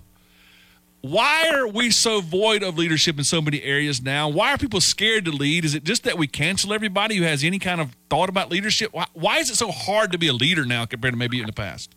Why 1.01 1.49
are 1.49 1.67
we 1.67 1.89
so 1.91 2.21
void 2.21 2.63
of 2.63 2.77
leadership 2.77 3.17
in 3.17 3.23
so 3.23 3.41
many 3.41 3.63
areas 3.63 4.01
now? 4.01 4.29
Why 4.29 4.53
are 4.53 4.57
people 4.57 4.81
scared 4.81 5.25
to 5.25 5.31
lead? 5.31 5.63
Is 5.63 5.73
it 5.73 5.83
just 5.83 6.03
that 6.03 6.17
we 6.17 6.27
cancel 6.27 6.73
everybody 6.73 7.15
who 7.15 7.23
has 7.23 7.43
any 7.43 7.59
kind 7.59 7.79
of 7.79 7.95
thought 8.09 8.29
about 8.29 8.51
leadership? 8.51 8.93
Why, 8.93 9.05
why 9.13 9.37
is 9.37 9.49
it 9.49 9.55
so 9.55 9.71
hard 9.71 10.11
to 10.11 10.17
be 10.17 10.27
a 10.27 10.33
leader 10.33 10.65
now 10.65 10.85
compared 10.85 11.13
to 11.13 11.17
maybe 11.17 11.39
in 11.39 11.45
the 11.45 11.53
past? 11.53 11.95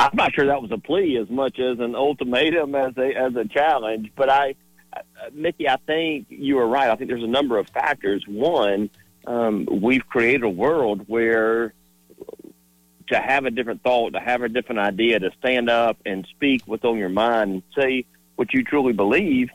I'm 0.00 0.16
not 0.16 0.34
sure 0.34 0.46
that 0.46 0.62
was 0.62 0.70
a 0.70 0.78
plea 0.78 1.18
as 1.18 1.28
much 1.28 1.58
as 1.58 1.78
an 1.78 1.94
ultimatum 1.94 2.74
as 2.74 2.96
a 2.96 3.14
as 3.14 3.36
a 3.36 3.44
challenge. 3.44 4.10
But 4.16 4.30
I, 4.30 4.54
uh, 4.94 5.00
Mickey, 5.34 5.68
I 5.68 5.76
think 5.76 6.26
you 6.30 6.58
are 6.58 6.66
right. 6.66 6.88
I 6.88 6.96
think 6.96 7.10
there's 7.10 7.22
a 7.22 7.26
number 7.26 7.58
of 7.58 7.68
factors. 7.68 8.24
One, 8.26 8.88
um, 9.26 9.68
we've 9.70 10.06
created 10.06 10.42
a 10.42 10.48
world 10.48 11.04
where 11.06 11.74
to 13.08 13.18
have 13.18 13.44
a 13.44 13.50
different 13.50 13.82
thought, 13.82 14.14
to 14.14 14.20
have 14.20 14.40
a 14.42 14.48
different 14.48 14.80
idea, 14.80 15.18
to 15.18 15.30
stand 15.38 15.68
up 15.68 15.98
and 16.06 16.26
speak 16.30 16.62
what's 16.64 16.84
on 16.84 16.96
your 16.96 17.10
mind, 17.10 17.50
and 17.50 17.62
say 17.78 18.06
what 18.36 18.54
you 18.54 18.64
truly 18.64 18.94
believe. 18.94 19.50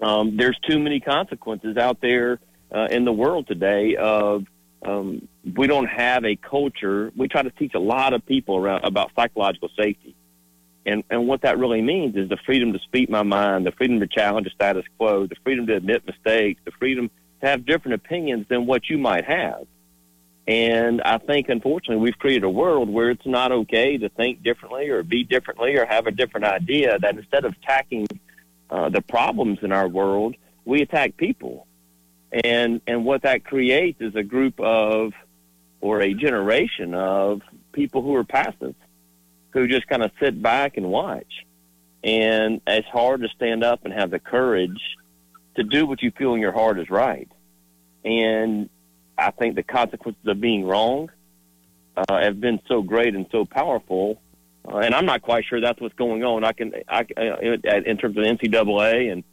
Um, 0.00 0.36
there's 0.36 0.58
too 0.68 0.78
many 0.78 1.00
consequences 1.00 1.76
out 1.76 2.00
there 2.00 2.38
uh, 2.72 2.86
in 2.90 3.04
the 3.04 3.12
world 3.12 3.48
today 3.48 3.96
of 3.96 4.44
um, 4.84 5.28
we 5.54 5.66
don't 5.66 5.86
have 5.86 6.24
a 6.24 6.36
culture. 6.36 7.12
We 7.16 7.28
try 7.28 7.42
to 7.42 7.50
teach 7.50 7.74
a 7.74 7.80
lot 7.80 8.12
of 8.12 8.24
people 8.26 8.56
around 8.56 8.84
about 8.84 9.10
psychological 9.16 9.70
safety, 9.76 10.14
and 10.84 11.02
and 11.10 11.26
what 11.26 11.42
that 11.42 11.58
really 11.58 11.82
means 11.82 12.16
is 12.16 12.28
the 12.28 12.38
freedom 12.44 12.72
to 12.72 12.78
speak 12.80 13.08
my 13.10 13.22
mind, 13.22 13.66
the 13.66 13.72
freedom 13.72 14.00
to 14.00 14.06
challenge 14.06 14.44
the 14.44 14.50
status 14.50 14.84
quo, 14.98 15.26
the 15.26 15.36
freedom 15.42 15.66
to 15.66 15.74
admit 15.74 16.06
mistakes, 16.06 16.60
the 16.64 16.72
freedom 16.72 17.10
to 17.40 17.46
have 17.46 17.66
different 17.66 17.94
opinions 17.94 18.46
than 18.48 18.66
what 18.66 18.88
you 18.88 18.98
might 18.98 19.24
have. 19.24 19.66
And 20.48 21.02
I 21.02 21.18
think, 21.18 21.48
unfortunately, 21.48 21.96
we've 21.96 22.18
created 22.18 22.44
a 22.44 22.50
world 22.50 22.88
where 22.88 23.10
it's 23.10 23.26
not 23.26 23.50
okay 23.50 23.98
to 23.98 24.08
think 24.08 24.44
differently 24.44 24.88
or 24.90 25.02
be 25.02 25.24
differently 25.24 25.76
or 25.76 25.84
have 25.86 26.06
a 26.06 26.12
different 26.12 26.46
idea. 26.46 26.98
That 27.00 27.16
instead 27.16 27.44
of 27.44 27.54
attacking 27.60 28.06
uh, 28.70 28.88
the 28.90 29.00
problems 29.00 29.58
in 29.62 29.72
our 29.72 29.88
world, 29.88 30.36
we 30.64 30.82
attack 30.82 31.16
people. 31.16 31.65
And 32.44 32.80
and 32.86 33.04
what 33.04 33.22
that 33.22 33.44
creates 33.44 34.00
is 34.00 34.14
a 34.14 34.22
group 34.22 34.60
of 34.60 35.12
or 35.80 36.00
a 36.00 36.12
generation 36.12 36.94
of 36.94 37.42
people 37.72 38.02
who 38.02 38.14
are 38.14 38.24
passive, 38.24 38.74
who 39.50 39.66
just 39.68 39.86
kind 39.86 40.02
of 40.02 40.10
sit 40.20 40.40
back 40.40 40.76
and 40.76 40.88
watch. 40.88 41.46
And 42.04 42.60
it's 42.66 42.88
hard 42.88 43.22
to 43.22 43.28
stand 43.28 43.64
up 43.64 43.84
and 43.84 43.92
have 43.92 44.10
the 44.10 44.18
courage 44.18 44.80
to 45.56 45.64
do 45.64 45.86
what 45.86 46.02
you 46.02 46.10
feel 46.10 46.34
in 46.34 46.40
your 46.40 46.52
heart 46.52 46.78
is 46.78 46.90
right. 46.90 47.28
And 48.04 48.68
I 49.16 49.30
think 49.30 49.54
the 49.56 49.62
consequences 49.62 50.26
of 50.26 50.40
being 50.40 50.64
wrong 50.64 51.10
uh, 51.96 52.20
have 52.20 52.40
been 52.40 52.60
so 52.68 52.82
great 52.82 53.14
and 53.14 53.26
so 53.32 53.44
powerful. 53.44 54.20
Uh, 54.68 54.78
and 54.78 54.94
I'm 54.94 55.06
not 55.06 55.22
quite 55.22 55.44
sure 55.46 55.60
that's 55.60 55.80
what's 55.80 55.94
going 55.94 56.22
on. 56.22 56.44
I 56.44 56.52
can, 56.52 56.72
I, 56.88 57.06
uh, 57.16 57.36
in 57.86 57.96
terms 57.96 58.16
of 58.16 58.24
NCAA, 58.24 59.10
and 59.10 59.24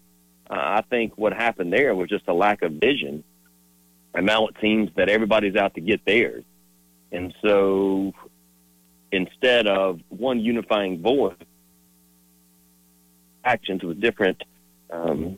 uh, 0.50 0.54
I 0.56 0.84
think 0.90 1.18
what 1.18 1.34
happened 1.34 1.72
there 1.72 1.96
was 1.96 2.10
just 2.10 2.28
a 2.28 2.34
lack 2.34 2.62
of 2.62 2.74
vision. 2.74 3.24
And 4.14 4.26
now 4.26 4.48
it 4.48 4.56
seems 4.62 4.90
that 4.96 5.10
everybody's 5.10 5.56
out 5.56 5.74
to 5.76 5.82
get 5.82 6.06
theirs. 6.06 6.44
And 7.12 7.34
so 7.44 8.14
instead 9.12 9.68
of 9.68 10.00
one 10.10 10.40
unifying 10.40 11.02
voice, 11.02 11.36
actions 13.44 13.84
with 13.84 14.00
different 14.00 14.44
um, 14.92 15.38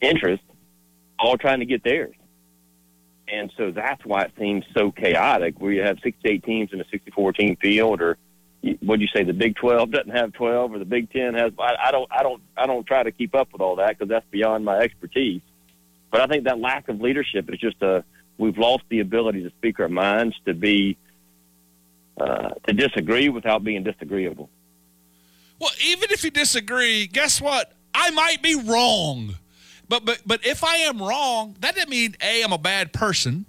interests, 0.00 0.44
all 1.18 1.36
trying 1.36 1.60
to 1.60 1.66
get 1.66 1.82
theirs. 1.84 2.14
And 3.30 3.52
so 3.56 3.70
that's 3.70 4.04
why 4.04 4.22
it 4.22 4.32
seems 4.38 4.64
so 4.76 4.90
chaotic 4.90 5.60
where 5.60 5.72
you 5.72 5.82
have 5.82 5.98
68 6.02 6.42
teams 6.44 6.70
in 6.72 6.80
a 6.80 6.84
64 6.90 7.32
team 7.34 7.56
field 7.56 8.00
or 8.00 8.16
what'd 8.62 9.00
you 9.00 9.08
say 9.14 9.24
the 9.24 9.32
Big 9.32 9.56
12 9.56 9.90
doesn't 9.90 10.10
have 10.10 10.32
12 10.32 10.72
or 10.74 10.78
the 10.78 10.84
Big 10.84 11.10
10 11.12 11.34
has 11.34 11.52
I, 11.58 11.76
I 11.86 11.90
don't 11.90 12.08
I 12.10 12.22
don't 12.22 12.42
I 12.56 12.66
don't 12.66 12.86
try 12.86 13.02
to 13.02 13.12
keep 13.12 13.34
up 13.34 13.52
with 13.52 13.60
all 13.60 13.76
that 13.76 13.90
because 13.90 14.08
that's 14.08 14.26
beyond 14.30 14.64
my 14.64 14.78
expertise. 14.78 15.42
But 16.10 16.22
I 16.22 16.26
think 16.26 16.44
that 16.44 16.58
lack 16.58 16.88
of 16.88 17.00
leadership 17.00 17.52
is 17.52 17.58
just 17.58 17.80
a 17.82 18.04
we've 18.38 18.58
lost 18.58 18.84
the 18.88 19.00
ability 19.00 19.42
to 19.42 19.50
speak 19.50 19.78
our 19.80 19.88
minds 19.88 20.36
to 20.46 20.54
be 20.54 20.96
uh, 22.20 22.50
to 22.66 22.72
disagree 22.72 23.28
without 23.28 23.62
being 23.62 23.84
disagreeable. 23.84 24.48
Well, 25.60 25.70
even 25.84 26.10
if 26.10 26.24
you 26.24 26.30
disagree, 26.30 27.06
guess 27.06 27.40
what? 27.40 27.72
I 27.94 28.10
might 28.10 28.42
be 28.42 28.54
wrong. 28.54 29.36
But 29.88 30.04
but 30.04 30.20
but 30.26 30.46
if 30.46 30.64
I 30.64 30.76
am 30.78 31.00
wrong, 31.00 31.56
that 31.60 31.74
doesn't 31.74 31.90
mean 31.90 32.16
a 32.22 32.42
I'm 32.42 32.52
a 32.52 32.58
bad 32.58 32.92
person, 32.92 33.46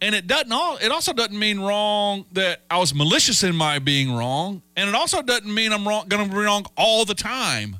and 0.00 0.14
it 0.14 0.26
doesn't 0.26 0.52
all. 0.52 0.76
It 0.76 0.90
also 0.90 1.12
doesn't 1.12 1.38
mean 1.38 1.60
wrong 1.60 2.24
that 2.32 2.60
I 2.70 2.78
was 2.78 2.94
malicious 2.94 3.42
in 3.42 3.54
my 3.54 3.78
being 3.78 4.12
wrong, 4.12 4.62
and 4.76 4.88
it 4.88 4.94
also 4.94 5.22
doesn't 5.22 5.52
mean 5.52 5.72
I'm 5.72 5.86
wrong 5.86 6.08
going 6.08 6.26
to 6.26 6.34
be 6.34 6.40
wrong 6.40 6.66
all 6.76 7.04
the 7.04 7.14
time. 7.14 7.76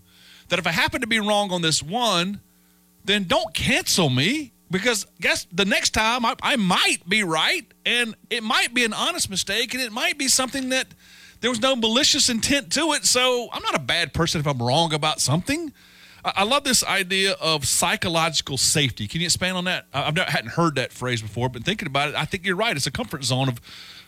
That 0.49 0.59
if 0.59 0.67
I 0.67 0.71
happen 0.73 1.01
to 1.01 1.07
be 1.07 1.21
wrong 1.21 1.53
on 1.53 1.63
this 1.63 1.83
one, 1.83 2.41
then 3.05 3.25
don't 3.25 3.55
cancel 3.55 4.11
me 4.11 4.53
because 4.71 5.07
guess 5.21 5.47
the 5.53 5.65
next 5.65 5.91
time 5.91 6.25
I, 6.25 6.35
I 6.43 6.57
might 6.57 7.09
be 7.09 7.25
right, 7.25 7.67
and 7.87 8.15
it 8.29 8.43
might 8.43 8.75
be 8.75 8.85
an 8.85 8.93
honest 8.93 9.31
mistake, 9.31 9.75
and 9.75 9.83
it 9.83 9.93
might 9.93 10.19
be 10.19 10.29
something 10.29 10.69
that 10.71 10.89
there 11.41 11.51
was 11.51 11.61
no 11.61 11.75
malicious 11.75 12.29
intent 12.29 12.73
to 12.73 12.93
it. 12.93 13.07
So 13.07 13.49
I'm 13.53 13.63
not 13.63 13.75
a 13.75 13.81
bad 13.81 14.13
person 14.13 14.41
if 14.41 14.47
I'm 14.47 14.63
wrong 14.63 14.93
about 14.93 15.21
something. 15.21 15.73
I 16.25 16.45
love 16.45 16.65
this 16.65 16.85
idea 16.85 17.33
of 17.41 17.65
psychological 17.65 18.59
safety. 18.59 19.07
Can 19.07 19.21
you 19.21 19.27
expand 19.27 19.57
on 19.57 19.65
that? 19.65 19.87
I 19.95 20.11
not, 20.11 20.29
hadn't 20.29 20.53
heard 20.53 20.75
that 20.75 20.93
phrase 20.93 21.23
before, 21.23 21.49
but 21.49 21.65
thinking 21.65 21.87
about 21.87 22.11
it, 22.11 22.15
I 22.15 22.25
think 22.25 22.45
you're 22.45 22.57
right. 22.57 22.77
It's 22.77 22.87
a 22.87 22.91
comfort 22.91 23.25
zone 23.25 23.49
of 23.49 23.61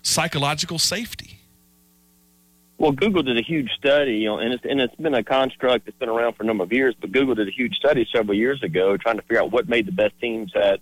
psychological 0.03 0.79
safety. 0.79 1.39
Well, 2.79 2.93
Google 2.93 3.23
did 3.23 3.39
a 3.39 3.43
huge 3.43 3.71
study, 3.79 4.27
and 4.27 4.53
it's, 4.53 4.65
and 4.69 4.81
it's 4.81 4.95
been 4.97 5.15
a 5.15 5.23
construct 5.23 5.87
that's 5.87 5.97
been 5.99 6.09
around 6.09 6.35
for 6.35 6.43
a 6.43 6.47
number 6.47 6.65
of 6.65 6.73
years. 6.73 6.95
But 7.01 7.13
Google 7.13 7.35
did 7.35 7.49
a 7.49 7.53
huge 7.53 7.77
study 7.77 8.07
several 8.13 8.37
years 8.37 8.63
ago, 8.63 8.97
trying 8.97 9.17
to 9.17 9.23
figure 9.23 9.41
out 9.41 9.53
what 9.53 9.69
made 9.69 9.87
the 9.87 9.93
best 9.93 10.19
teams 10.21 10.53
at 10.57 10.81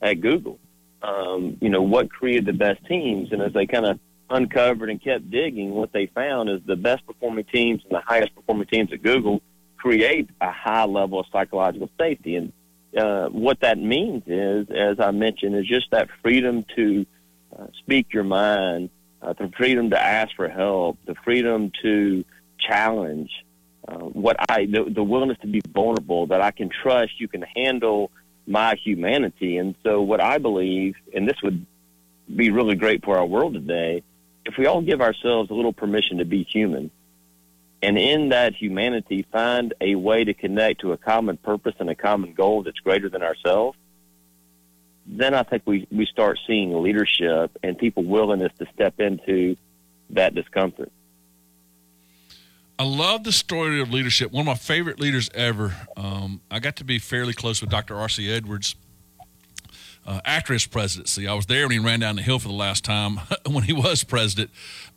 at 0.00 0.20
Google. 0.20 0.58
Um, 1.02 1.58
you 1.60 1.68
know, 1.68 1.82
what 1.82 2.10
created 2.10 2.46
the 2.46 2.52
best 2.52 2.84
teams, 2.86 3.32
and 3.32 3.42
as 3.42 3.52
they 3.52 3.66
kind 3.66 3.84
of 3.84 4.00
uncovered 4.30 4.88
and 4.88 5.02
kept 5.02 5.30
digging, 5.30 5.72
what 5.72 5.92
they 5.92 6.06
found 6.06 6.48
is 6.48 6.60
the 6.64 6.76
best 6.76 7.06
performing 7.06 7.44
teams 7.44 7.82
and 7.84 7.92
the 7.92 8.00
highest 8.00 8.34
performing 8.34 8.66
teams 8.66 8.92
at 8.92 9.02
Google 9.02 9.42
create 9.82 10.30
a 10.40 10.52
high 10.52 10.84
level 10.84 11.18
of 11.18 11.26
psychological 11.32 11.90
safety. 11.98 12.36
And 12.36 12.52
uh, 12.96 13.28
what 13.30 13.60
that 13.60 13.78
means 13.78 14.22
is, 14.26 14.68
as 14.70 15.00
I 15.00 15.10
mentioned, 15.10 15.56
is 15.56 15.66
just 15.66 15.90
that 15.90 16.08
freedom 16.22 16.64
to 16.76 17.04
uh, 17.58 17.66
speak 17.80 18.12
your 18.12 18.22
mind, 18.22 18.90
uh, 19.20 19.32
the 19.32 19.50
freedom 19.56 19.90
to 19.90 20.00
ask 20.00 20.36
for 20.36 20.48
help, 20.48 20.98
the 21.04 21.16
freedom 21.24 21.72
to 21.82 22.24
challenge, 22.60 23.30
uh, 23.88 23.94
what 23.94 24.36
I, 24.48 24.66
the, 24.66 24.84
the 24.88 25.02
willingness 25.02 25.38
to 25.40 25.48
be 25.48 25.60
vulnerable, 25.68 26.28
that 26.28 26.40
I 26.40 26.52
can 26.52 26.68
trust 26.68 27.20
you 27.20 27.26
can 27.26 27.42
handle 27.42 28.12
my 28.46 28.76
humanity. 28.76 29.58
And 29.58 29.74
so, 29.82 30.00
what 30.00 30.22
I 30.22 30.38
believe, 30.38 30.94
and 31.12 31.28
this 31.28 31.42
would 31.42 31.66
be 32.34 32.50
really 32.50 32.76
great 32.76 33.04
for 33.04 33.18
our 33.18 33.26
world 33.26 33.54
today, 33.54 34.04
if 34.44 34.56
we 34.56 34.66
all 34.66 34.80
give 34.80 35.00
ourselves 35.00 35.50
a 35.50 35.54
little 35.54 35.72
permission 35.72 36.18
to 36.18 36.24
be 36.24 36.44
human 36.44 36.92
and 37.82 37.98
in 37.98 38.28
that 38.28 38.54
humanity 38.54 39.26
find 39.32 39.74
a 39.80 39.96
way 39.96 40.24
to 40.24 40.32
connect 40.32 40.82
to 40.82 40.92
a 40.92 40.96
common 40.96 41.36
purpose 41.36 41.74
and 41.80 41.90
a 41.90 41.94
common 41.94 42.32
goal 42.32 42.62
that's 42.62 42.78
greater 42.78 43.08
than 43.08 43.22
ourselves, 43.22 43.76
then 45.04 45.34
I 45.34 45.42
think 45.42 45.64
we, 45.66 45.88
we 45.90 46.06
start 46.06 46.38
seeing 46.46 46.80
leadership 46.80 47.50
and 47.62 47.76
people 47.76 48.04
willingness 48.04 48.52
to 48.60 48.66
step 48.72 49.00
into 49.00 49.56
that 50.10 50.34
discomfort. 50.34 50.92
I 52.78 52.84
love 52.84 53.24
the 53.24 53.32
story 53.32 53.80
of 53.80 53.90
leadership. 53.92 54.32
One 54.32 54.42
of 54.42 54.46
my 54.46 54.54
favorite 54.54 54.98
leaders 54.98 55.28
ever. 55.34 55.74
Um, 55.96 56.40
I 56.50 56.58
got 56.58 56.76
to 56.76 56.84
be 56.84 56.98
fairly 56.98 57.32
close 57.32 57.60
with 57.60 57.70
Dr. 57.70 57.96
R.C. 57.96 58.30
Edwards 58.30 58.76
uh, 60.06 60.20
after 60.24 60.52
his 60.52 60.66
presidency. 60.66 61.26
I 61.26 61.34
was 61.34 61.46
there 61.46 61.64
when 61.64 61.72
he 61.72 61.78
ran 61.78 62.00
down 62.00 62.16
the 62.16 62.22
hill 62.22 62.38
for 62.38 62.48
the 62.48 62.54
last 62.54 62.84
time 62.84 63.20
when 63.46 63.64
he 63.64 63.72
was 63.72 64.04
president. 64.04 64.50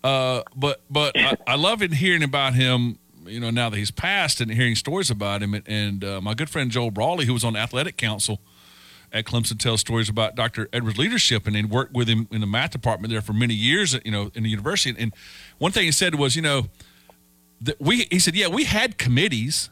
Uh, 0.03 0.41
but 0.55 0.81
but 0.89 1.17
I, 1.17 1.35
I 1.47 1.55
love 1.55 1.81
it 1.81 1.93
hearing 1.93 2.23
about 2.23 2.53
him. 2.53 2.99
You 3.25 3.39
know, 3.39 3.49
now 3.49 3.69
that 3.69 3.77
he's 3.77 3.91
passed 3.91 4.39
and 4.39 4.51
hearing 4.51 4.75
stories 4.75 5.09
about 5.09 5.41
him, 5.41 5.55
and, 5.55 5.63
and 5.67 6.03
uh, 6.03 6.21
my 6.21 6.35
good 6.35 6.49
friend 6.49 6.69
Joel 6.69 6.91
Brawley, 6.91 7.25
who 7.25 7.33
was 7.33 7.43
on 7.43 7.53
the 7.53 7.59
athletic 7.59 7.97
council 7.97 8.39
at 9.11 9.25
Clemson, 9.25 9.57
tells 9.57 9.79
stories 9.79 10.09
about 10.09 10.35
Dr. 10.35 10.69
Edwards' 10.71 10.99
leadership, 10.99 11.47
and 11.47 11.55
he 11.55 11.63
worked 11.63 11.93
with 11.93 12.07
him 12.07 12.27
in 12.31 12.41
the 12.41 12.47
math 12.47 12.71
department 12.71 13.11
there 13.11 13.21
for 13.21 13.33
many 13.33 13.55
years. 13.55 13.97
You 14.05 14.11
know, 14.11 14.31
in 14.35 14.43
the 14.43 14.49
university, 14.49 14.95
and 15.01 15.11
one 15.57 15.71
thing 15.71 15.85
he 15.85 15.91
said 15.91 16.15
was, 16.15 16.35
you 16.35 16.43
know, 16.43 16.67
that 17.61 17.79
we 17.81 18.07
he 18.11 18.19
said, 18.19 18.35
yeah, 18.35 18.47
we 18.47 18.65
had 18.65 18.97
committees, 18.97 19.69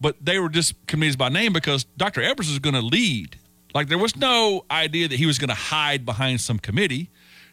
but 0.00 0.16
they 0.24 0.38
were 0.38 0.48
just 0.48 0.74
committees 0.86 1.16
by 1.16 1.28
name 1.28 1.52
because 1.52 1.84
Dr. 1.96 2.22
Edwards 2.22 2.48
was 2.48 2.58
going 2.58 2.74
to 2.74 2.80
lead. 2.80 3.37
Like 3.74 3.88
there 3.88 3.98
was 3.98 4.16
no 4.16 4.64
idea 4.70 5.08
that 5.08 5.18
he 5.18 5.26
was 5.26 5.38
going 5.38 5.48
to 5.48 5.54
hide 5.54 6.04
behind 6.04 6.40
some 6.40 6.58
committee. 6.58 7.10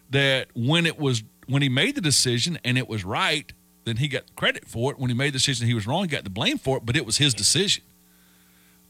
That 0.10 0.48
when 0.56 0.86
it 0.86 1.00
was 1.00 1.24
when 1.48 1.62
he 1.62 1.70
made 1.70 1.96
the 1.96 2.02
decision 2.02 2.60
and 2.64 2.78
it 2.78 2.88
was 2.88 3.04
right, 3.04 3.52
then 3.86 3.98
he 3.98 4.08
got 4.08 4.36
credit 4.36 4.66
for 4.68 4.92
it. 4.92 5.00
When 5.00 5.10
he 5.10 5.16
made 5.16 5.30
the 5.30 5.40
decision 5.40 5.68
he 5.68 5.74
was 5.74 5.88
wrong, 5.88 6.04
he 6.04 6.08
got 6.08 6.24
the 6.24 6.30
blame 6.30 6.58
for 6.58 6.78
it, 6.78 6.86
but 6.86 6.96
it 6.96 7.06
was 7.06 7.18
his 7.18 7.34
decision. 7.34 7.84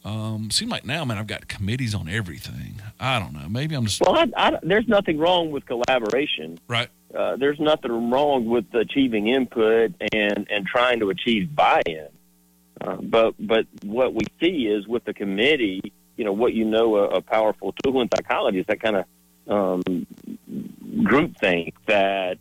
Um, 0.04 0.52
seem 0.52 0.70
like 0.70 0.86
now, 0.86 1.04
man, 1.04 1.18
I've 1.18 1.26
got 1.26 1.48
committees 1.48 1.96
on 1.96 2.08
everything. 2.08 2.80
I 3.00 3.18
don't 3.18 3.34
know. 3.34 3.50
Maybe 3.50 3.74
I'm 3.74 3.86
just 3.86 4.02
Well, 4.02 4.16
I, 4.16 4.28
I, 4.38 4.60
there's 4.62 4.88
nothing 4.88 5.18
wrong 5.18 5.50
with 5.52 5.66
collaboration. 5.66 6.60
right. 6.68 6.90
Uh, 7.14 7.38
there's 7.38 7.60
nothing 7.62 8.12
wrong 8.12 8.44
with 8.46 8.66
achieving 8.74 9.28
input 9.30 9.94
and 10.14 10.46
and 10.50 10.68
trying 10.68 11.00
to 11.00 11.10
achieve 11.12 11.56
buy-in. 11.56 12.10
Uh, 12.82 12.98
but 12.98 13.34
but 13.40 13.66
what 13.84 14.14
we 14.14 14.26
see 14.42 14.68
is 14.68 14.86
with 14.86 15.06
the 15.06 15.14
committee, 15.14 15.94
you 16.18 16.26
know, 16.26 16.34
what 16.34 16.54
you 16.54 16.66
know 16.66 16.96
a, 16.96 17.04
a 17.18 17.22
powerful 17.22 17.74
tool 17.84 18.02
in 18.02 18.10
psychology 18.16 18.60
is 18.60 18.66
that 18.68 18.82
kind 18.82 18.98
of 18.98 19.06
um, 19.48 20.08
group 21.04 21.38
think 21.38 21.76
that 21.86 22.38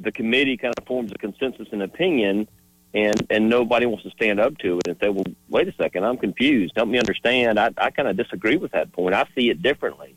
the 0.00 0.12
committee 0.12 0.56
kind 0.56 0.74
of 0.76 0.86
forms 0.86 1.10
a 1.12 1.18
consensus 1.18 1.68
and 1.72 1.82
opinion, 1.82 2.48
and 2.94 3.26
and 3.30 3.48
nobody 3.48 3.86
wants 3.86 4.04
to 4.04 4.10
stand 4.10 4.40
up 4.40 4.56
to 4.58 4.78
it 4.78 4.88
and 4.88 4.96
say, 5.02 5.08
well, 5.08 5.24
wait 5.48 5.68
a 5.68 5.72
second, 5.72 6.04
I'm 6.04 6.16
confused. 6.16 6.74
Help 6.76 6.88
me 6.88 6.98
understand. 6.98 7.58
I, 7.58 7.70
I 7.76 7.90
kind 7.90 8.08
of 8.08 8.16
disagree 8.16 8.56
with 8.56 8.72
that 8.72 8.92
point. 8.92 9.14
I 9.14 9.26
see 9.34 9.50
it 9.50 9.62
differently. 9.62 10.14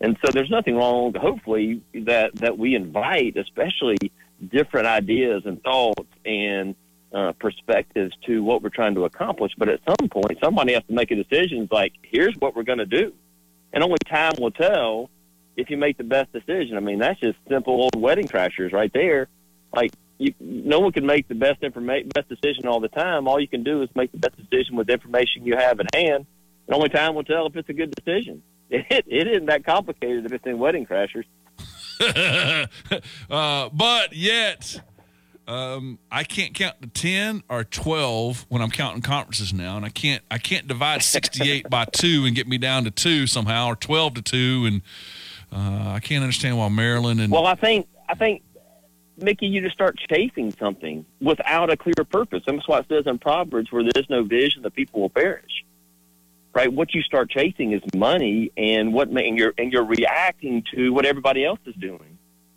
And 0.00 0.18
so 0.22 0.30
there's 0.30 0.50
nothing 0.50 0.76
wrong, 0.76 1.14
hopefully, 1.14 1.80
that, 1.94 2.34
that 2.36 2.58
we 2.58 2.74
invite, 2.74 3.36
especially 3.38 3.96
different 4.46 4.86
ideas 4.86 5.42
and 5.46 5.62
thoughts 5.62 6.08
and 6.26 6.74
uh, 7.16 7.32
perspectives 7.32 8.14
to 8.26 8.42
what 8.42 8.62
we're 8.62 8.68
trying 8.68 8.94
to 8.94 9.06
accomplish. 9.06 9.52
But 9.56 9.70
at 9.70 9.80
some 9.88 10.08
point, 10.10 10.38
somebody 10.42 10.74
has 10.74 10.84
to 10.84 10.92
make 10.92 11.10
a 11.10 11.16
decision. 11.16 11.62
It's 11.62 11.72
like, 11.72 11.94
here's 12.02 12.34
what 12.38 12.54
we're 12.54 12.62
going 12.62 12.78
to 12.78 12.86
do. 12.86 13.14
And 13.72 13.82
only 13.82 13.96
time 14.06 14.34
will 14.38 14.50
tell 14.50 15.08
if 15.56 15.70
you 15.70 15.78
make 15.78 15.96
the 15.96 16.04
best 16.04 16.30
decision. 16.32 16.76
I 16.76 16.80
mean, 16.80 16.98
that's 16.98 17.18
just 17.18 17.38
simple 17.48 17.80
old 17.80 17.96
wedding 17.96 18.28
crashers 18.28 18.72
right 18.72 18.92
there. 18.92 19.28
Like, 19.74 19.92
you, 20.18 20.34
no 20.40 20.80
one 20.80 20.92
can 20.92 21.06
make 21.06 21.26
the 21.26 21.34
best 21.34 21.62
informa- 21.62 22.12
best 22.12 22.28
decision 22.28 22.66
all 22.66 22.80
the 22.80 22.88
time. 22.88 23.26
All 23.28 23.40
you 23.40 23.48
can 23.48 23.64
do 23.64 23.82
is 23.82 23.88
make 23.94 24.12
the 24.12 24.18
best 24.18 24.36
decision 24.36 24.76
with 24.76 24.86
the 24.86 24.92
information 24.92 25.46
you 25.46 25.56
have 25.56 25.80
at 25.80 25.94
hand. 25.94 26.26
And 26.66 26.76
only 26.76 26.90
time 26.90 27.14
will 27.14 27.24
tell 27.24 27.46
if 27.46 27.56
it's 27.56 27.68
a 27.68 27.74
good 27.74 27.94
decision. 27.94 28.42
It, 28.68 29.04
it 29.06 29.28
isn't 29.28 29.46
that 29.46 29.64
complicated 29.64 30.26
if 30.26 30.32
it's 30.32 30.44
in 30.44 30.58
wedding 30.58 30.86
crashers. 30.86 31.24
uh, 33.30 33.68
but 33.72 34.12
yet, 34.12 34.80
um, 35.48 35.98
I 36.10 36.24
can't 36.24 36.54
count 36.54 36.82
to 36.82 36.88
ten 36.88 37.42
or 37.48 37.62
twelve 37.62 38.46
when 38.48 38.62
I'm 38.62 38.70
counting 38.70 39.02
conferences 39.02 39.52
now, 39.52 39.76
and 39.76 39.86
I 39.86 39.90
can't 39.90 40.22
I 40.30 40.38
can't 40.38 40.66
divide 40.66 41.02
sixty 41.02 41.50
eight 41.50 41.70
by 41.70 41.84
two 41.84 42.24
and 42.26 42.34
get 42.34 42.48
me 42.48 42.58
down 42.58 42.84
to 42.84 42.90
two 42.90 43.26
somehow, 43.26 43.68
or 43.68 43.76
twelve 43.76 44.14
to 44.14 44.22
two, 44.22 44.64
and 44.66 44.82
uh, 45.52 45.92
I 45.94 46.00
can't 46.00 46.22
understand 46.22 46.58
why 46.58 46.68
Maryland 46.68 47.20
and 47.20 47.32
Well, 47.32 47.46
I 47.46 47.54
think 47.54 47.86
I 48.08 48.14
think 48.14 48.42
Mickey, 49.16 49.46
you 49.46 49.60
just 49.60 49.74
start 49.74 49.96
chasing 50.10 50.50
something 50.52 51.06
without 51.20 51.70
a 51.70 51.76
clear 51.76 52.04
purpose. 52.04 52.42
That's 52.46 52.66
why 52.68 52.80
it 52.80 52.86
says 52.88 53.06
in 53.06 53.18
Proverbs, 53.18 53.70
"Where 53.70 53.84
there 53.84 54.02
is 54.02 54.10
no 54.10 54.24
vision, 54.24 54.62
the 54.62 54.70
people 54.70 55.00
will 55.00 55.10
perish." 55.10 55.64
Right? 56.52 56.72
What 56.72 56.94
you 56.94 57.02
start 57.02 57.30
chasing 57.30 57.72
is 57.72 57.82
money, 57.94 58.50
and 58.56 58.92
what 58.92 59.08
and 59.08 59.38
you're 59.38 59.54
and 59.56 59.72
you're 59.72 59.84
reacting 59.84 60.64
to 60.74 60.92
what 60.92 61.06
everybody 61.06 61.44
else 61.44 61.60
is 61.66 61.74
doing 61.76 62.15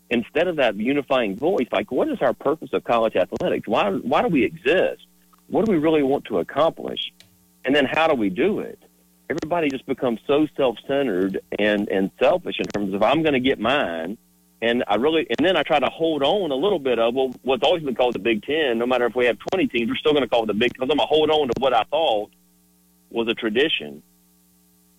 instead 0.09 0.47
of 0.47 0.57
that 0.57 0.75
unifying 0.75 1.35
voice. 1.35 1.67
Like, 1.71 1.91
what 1.91 2.07
is 2.09 2.21
our 2.21 2.33
purpose 2.33 2.69
of 2.73 2.83
college 2.83 3.15
athletics? 3.15 3.67
Why 3.67 3.91
why 3.91 4.21
do 4.21 4.27
we 4.27 4.43
exist? 4.43 5.05
What 5.47 5.65
do 5.65 5.71
we 5.71 5.77
really 5.77 6.03
want 6.03 6.25
to 6.25 6.39
accomplish? 6.39 7.11
And 7.65 7.75
then 7.75 7.85
how 7.85 8.07
do 8.07 8.15
we 8.15 8.29
do 8.29 8.59
it? 8.59 8.79
Everybody 9.29 9.69
just 9.69 9.85
becomes 9.85 10.19
so 10.25 10.47
self-centered 10.57 11.41
and 11.57 11.87
and 11.89 12.11
selfish 12.19 12.59
in 12.59 12.65
terms 12.65 12.93
of 12.93 13.03
I'm 13.03 13.21
going 13.21 13.33
to 13.33 13.39
get 13.39 13.59
mine 13.59 14.17
and 14.61 14.83
I 14.87 14.95
really, 14.95 15.25
and 15.29 15.45
then 15.45 15.55
I 15.55 15.63
try 15.63 15.79
to 15.79 15.89
hold 15.89 16.21
on 16.21 16.51
a 16.51 16.55
little 16.55 16.79
bit 16.79 16.99
of 16.99 17.13
well, 17.15 17.33
what's 17.43 17.63
always 17.63 17.83
been 17.83 17.95
called 17.95 18.15
the 18.15 18.19
Big 18.19 18.43
Ten. 18.43 18.77
No 18.77 18.85
matter 18.85 19.05
if 19.05 19.15
we 19.15 19.25
have 19.25 19.37
20 19.51 19.67
teams, 19.67 19.89
we're 19.89 19.95
still 19.95 20.11
going 20.11 20.23
to 20.23 20.29
call 20.29 20.43
it 20.43 20.47
the 20.47 20.53
Big 20.53 20.73
because 20.73 20.89
I'm 20.91 20.97
going 20.97 20.99
to 20.99 21.05
hold 21.05 21.29
on 21.29 21.47
to 21.47 21.53
what 21.59 21.73
I 21.73 21.83
thought 21.83 22.31
was 23.09 23.27
a 23.29 23.33
tradition. 23.33 24.03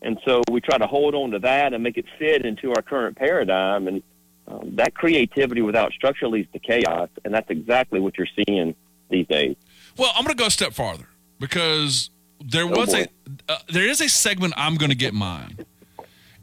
And 0.03 0.19
so 0.25 0.43
we 0.51 0.63
try 0.63 0.79
to 0.79 0.87
hold 0.87 1.15
on 1.15 1.33
to 1.33 1.41
that 1.41 1.75
and 1.75 1.83
make 1.83 1.99
it 1.99 2.07
fit 2.19 2.47
into 2.47 2.73
our 2.75 2.81
current 2.81 3.19
paradigm. 3.19 3.87
And 3.87 4.03
um, 4.51 4.77
that 4.77 4.95
creativity 4.95 5.63
without 5.63 5.93
structure 5.93 6.29
leads 6.29 6.51
to 6.53 6.59
chaos. 6.59 7.09
And 7.25 7.33
that's 7.33 7.49
exactly 7.51 8.01
what 8.01 8.19
you're 8.19 8.27
seeing 8.47 8.75
these 9.09 9.27
days. 9.27 9.57
Well, 9.97 10.11
I'm 10.15 10.25
going 10.25 10.37
to 10.37 10.41
go 10.41 10.47
a 10.47 10.51
step 10.51 10.73
farther 10.73 11.07
because 11.39 12.11
there 12.45 12.65
Oh, 12.65 12.69
was 12.69 12.93
boy. 12.93 13.07
a 13.49 13.53
uh, 13.53 13.59
there 13.69 13.87
is 13.89 14.01
a 14.01 14.09
segment 14.09 14.55
I'm 14.57 14.77
going 14.77 14.91
to 14.91 14.97
get 14.97 15.15
mine. 15.15 15.59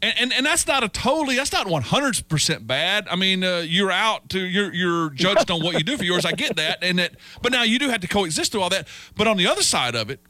And, 0.00 0.14
and 0.20 0.32
and 0.32 0.46
that's 0.46 0.64
not 0.66 0.84
a 0.84 0.88
totally 0.88 1.34
that's 1.34 1.52
not 1.52 1.66
100 1.66 2.28
percent 2.28 2.66
bad. 2.68 3.08
I 3.10 3.16
mean, 3.16 3.42
uh, 3.42 3.64
you're 3.66 3.90
out 3.90 4.28
to 4.30 4.38
you're 4.38 4.72
you're 4.72 5.10
judged 5.10 5.50
on 5.50 5.60
what 5.62 5.74
you 5.74 5.82
do 5.82 5.96
for 5.96 6.04
yours. 6.04 6.24
I 6.24 6.32
get 6.32 6.54
that, 6.56 6.78
and 6.82 7.00
that. 7.00 7.16
But 7.42 7.50
now 7.50 7.64
you 7.64 7.80
do 7.80 7.88
have 7.88 8.00
to 8.02 8.08
coexist 8.08 8.54
with 8.54 8.62
all 8.62 8.68
that. 8.70 8.86
But 9.16 9.26
on 9.26 9.36
the 9.36 9.48
other 9.48 9.62
side 9.62 9.96
of 9.96 10.08
it, 10.08 10.20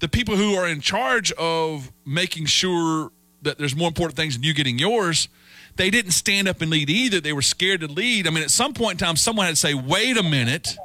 the 0.00 0.08
people 0.08 0.36
who 0.36 0.54
are 0.56 0.68
in 0.68 0.82
charge 0.82 1.32
of 1.32 1.90
making 2.04 2.46
sure 2.46 3.12
that 3.40 3.56
there's 3.56 3.74
more 3.74 3.88
important 3.88 4.14
things 4.16 4.34
than 4.34 4.42
you 4.42 4.52
getting 4.52 4.78
yours, 4.78 5.28
they 5.76 5.90
didn't 5.90 6.12
stand 6.12 6.48
up 6.48 6.60
and 6.60 6.70
lead 6.70 6.90
either. 6.90 7.20
They 7.20 7.32
were 7.32 7.42
scared 7.42 7.80
to 7.80 7.86
lead. 7.88 8.26
I 8.26 8.30
mean, 8.30 8.42
at 8.42 8.50
some 8.50 8.74
point 8.74 9.00
in 9.00 9.06
time, 9.06 9.16
someone 9.16 9.46
had 9.46 9.52
to 9.52 9.60
say, 9.60 9.74
"Wait 9.74 10.16
a 10.16 10.22
minute." 10.22 10.76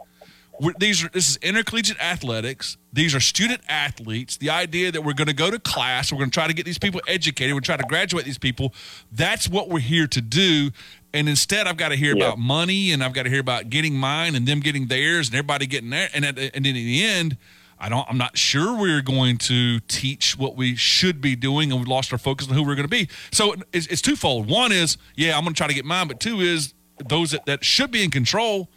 we're, 0.59 0.73
these 0.77 1.03
are 1.03 1.09
this 1.09 1.29
is 1.29 1.37
intercollegiate 1.37 1.99
athletics. 2.01 2.77
These 2.91 3.15
are 3.15 3.19
student 3.19 3.61
athletes. 3.69 4.37
The 4.37 4.49
idea 4.49 4.91
that 4.91 5.03
we're 5.03 5.13
going 5.13 5.27
to 5.27 5.33
go 5.33 5.49
to 5.49 5.59
class, 5.59 6.11
we're 6.11 6.17
going 6.17 6.31
to 6.31 6.33
try 6.33 6.47
to 6.47 6.53
get 6.53 6.65
these 6.65 6.79
people 6.79 7.01
educated, 7.07 7.53
we're 7.53 7.61
trying 7.61 7.79
to 7.79 7.87
graduate 7.87 8.25
these 8.25 8.37
people. 8.37 8.73
That's 9.11 9.47
what 9.47 9.69
we're 9.69 9.79
here 9.79 10.07
to 10.07 10.21
do. 10.21 10.71
And 11.13 11.29
instead, 11.29 11.65
I've 11.65 11.77
got 11.77 11.89
to 11.89 11.95
hear 11.95 12.15
Yeah. 12.15 12.25
about 12.25 12.39
money, 12.39 12.91
and 12.91 13.03
I've 13.03 13.13
got 13.13 13.23
to 13.23 13.29
hear 13.29 13.39
about 13.39 13.69
getting 13.69 13.95
mine, 13.95 14.35
and 14.35 14.45
them 14.47 14.59
getting 14.59 14.87
theirs, 14.87 15.27
and 15.29 15.35
everybody 15.35 15.65
getting 15.65 15.89
there. 15.91 16.09
And 16.13 16.25
at, 16.25 16.37
and 16.37 16.67
in 16.67 16.75
the 16.75 17.03
end, 17.03 17.37
I 17.79 17.87
don't. 17.89 18.05
I'm 18.09 18.17
not 18.17 18.37
sure 18.37 18.77
we're 18.77 19.01
going 19.01 19.37
to 19.39 19.79
teach 19.81 20.37
what 20.37 20.55
we 20.55 20.75
should 20.75 21.21
be 21.21 21.35
doing, 21.35 21.71
and 21.71 21.79
we 21.79 21.87
lost 21.87 22.11
our 22.11 22.19
focus 22.19 22.49
on 22.49 22.53
who 22.53 22.63
we're 22.63 22.75
going 22.75 22.87
to 22.87 22.89
be. 22.89 23.07
So 23.31 23.55
it's, 23.71 23.87
it's 23.87 24.01
twofold. 24.01 24.49
One 24.49 24.71
is, 24.71 24.97
yeah, 25.15 25.37
I'm 25.37 25.43
going 25.43 25.53
to 25.53 25.57
try 25.57 25.67
to 25.67 25.73
get 25.73 25.85
mine, 25.85 26.07
but 26.07 26.19
two 26.19 26.41
is 26.41 26.73
those 27.07 27.31
that, 27.31 27.45
that 27.45 27.63
should 27.63 27.91
be 27.91 28.03
in 28.03 28.11
control 28.11 28.69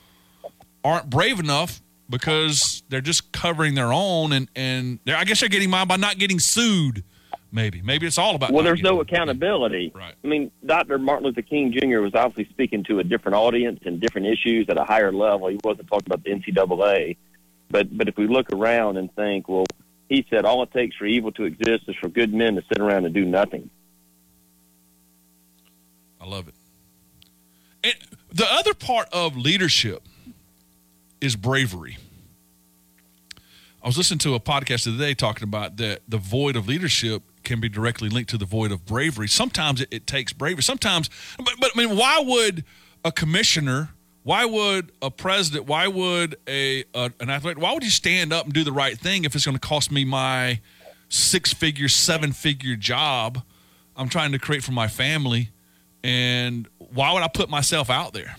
aren't 0.84 1.10
brave 1.10 1.40
enough 1.40 1.82
because 2.08 2.82
they're 2.88 3.00
just 3.00 3.32
covering 3.32 3.74
their 3.74 3.92
own 3.92 4.32
and 4.32 4.48
and 4.54 5.00
they're, 5.04 5.16
I 5.16 5.24
guess 5.24 5.40
they're 5.40 5.48
getting 5.48 5.70
mine 5.70 5.88
by 5.88 5.96
not 5.96 6.18
getting 6.18 6.38
sued. 6.38 7.04
Maybe 7.50 7.82
maybe 7.82 8.06
it's 8.06 8.18
all 8.18 8.34
about. 8.34 8.52
Well, 8.52 8.64
there's 8.64 8.82
no 8.82 9.00
accountability. 9.00 9.92
Right. 9.94 10.14
I 10.24 10.26
mean, 10.26 10.50
Dr. 10.64 10.98
Martin 10.98 11.26
Luther 11.26 11.42
King 11.42 11.72
Jr. 11.72 12.00
was 12.00 12.14
obviously 12.14 12.50
speaking 12.52 12.82
to 12.84 13.00
a 13.00 13.04
different 13.04 13.36
audience 13.36 13.80
and 13.84 14.00
different 14.00 14.28
issues 14.28 14.68
at 14.70 14.78
a 14.78 14.84
higher 14.84 15.12
level. 15.12 15.48
He 15.48 15.58
wasn't 15.62 15.88
talking 15.88 16.06
about 16.06 16.24
the 16.24 16.30
NCAA. 16.30 17.16
But 17.72 17.96
but 17.96 18.08
if 18.08 18.16
we 18.16 18.28
look 18.28 18.52
around 18.52 18.98
and 18.98 19.12
think, 19.14 19.48
well, 19.48 19.64
he 20.08 20.24
said 20.30 20.44
all 20.44 20.62
it 20.62 20.70
takes 20.72 20.94
for 20.94 21.06
evil 21.06 21.32
to 21.32 21.44
exist 21.44 21.85
is 21.88 21.96
for 21.96 22.08
good 22.08 22.32
men 22.32 22.54
to 22.54 22.62
sit 22.68 22.78
around 22.78 23.06
and 23.06 23.14
do 23.14 23.24
nothing. 23.24 23.70
I 26.20 26.26
love 26.26 26.46
it. 26.46 26.54
And 27.82 27.94
the 28.30 28.46
other 28.48 28.74
part 28.74 29.08
of 29.12 29.37
leadership 29.37 30.06
is 31.20 31.35
bravery. 31.35 31.96
I 33.82 33.88
was 33.88 33.96
listening 33.96 34.18
to 34.20 34.35
a 34.35 34.40
podcast 34.40 34.85
the 34.85 34.90
other 34.90 34.98
day 34.98 35.14
talking 35.14 35.42
about 35.42 35.78
that 35.78 36.03
the 36.07 36.18
void 36.18 36.55
of 36.55 36.68
leadership 36.68 37.22
can 37.42 37.59
be 37.59 37.68
directly 37.68 38.09
linked 38.09 38.30
to 38.30 38.38
the 38.38 38.44
void 38.44 38.70
of 38.70 38.86
bravery. 38.86 39.26
Sometimes 39.26 39.80
it, 39.80 39.88
it 39.90 40.07
takes 40.07 40.32
bravery. 40.32 40.62
Sometimes, 40.62 41.11
but, 41.38 41.55
but 41.59 41.72
I 41.74 41.78
mean, 41.78 41.97
why 41.97 42.22
would 42.24 42.64
a 43.05 43.11
commissioner, 43.11 43.90
why 44.23 44.45
would 44.45 44.93
a 45.01 45.11
president, 45.11 45.66
why 45.66 45.89
would 45.89 46.37
a, 46.47 46.85
a 46.95 47.11
an 47.20 47.31
athlete, 47.31 47.59
why 47.59 47.73
would 47.73 47.83
you 47.83 47.91
stand 47.91 48.33
up 48.33 48.45
and 48.45 48.55
do 48.55 48.64
the 48.64 48.73
right 48.73 48.97
thing 48.99 49.25
if 49.25 49.35
it's 49.35 49.45
going 49.45 49.57
to 49.57 49.66
cost 49.66 49.91
me 49.91 50.05
my 50.05 50.61
six 51.09 51.53
figure, 51.53 51.89
seven 51.89 52.33
figure 52.33 52.77
job 52.77 53.43
I'm 53.97 54.09
trying 54.09 54.33
to 54.33 54.39
create 54.39 54.62
for 54.62 54.73
my 54.73 54.89
family? 54.89 55.51
And 56.05 56.68
why 56.79 57.12
would 57.12 57.23
I 57.23 57.29
put 57.29 57.49
myself 57.49 57.91
out 57.91 58.12
there? 58.12 58.37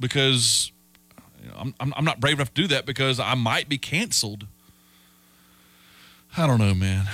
Because 0.00 0.72
you 1.42 1.48
know, 1.48 1.54
I'm, 1.58 1.74
I'm, 1.80 1.94
I'm 1.96 2.04
not 2.04 2.20
brave 2.20 2.34
enough 2.34 2.52
to 2.54 2.62
do 2.62 2.68
that 2.68 2.86
because 2.86 3.20
I 3.20 3.34
might 3.34 3.68
be 3.68 3.78
canceled. 3.78 4.46
I 6.36 6.46
don't 6.46 6.58
know, 6.58 6.74
man. 6.74 7.06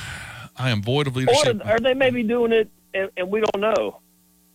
I 0.57 0.71
am 0.71 0.83
void 0.83 1.07
of 1.07 1.17
leadership. 1.17 1.61
Or 1.65 1.71
are 1.71 1.79
they 1.79 1.95
maybe 1.95 2.23
doing 2.23 2.53
it 2.53 2.71
and, 2.95 3.11
and 3.17 3.31
we 3.31 3.41
don't 3.41 3.61
know. 3.61 4.01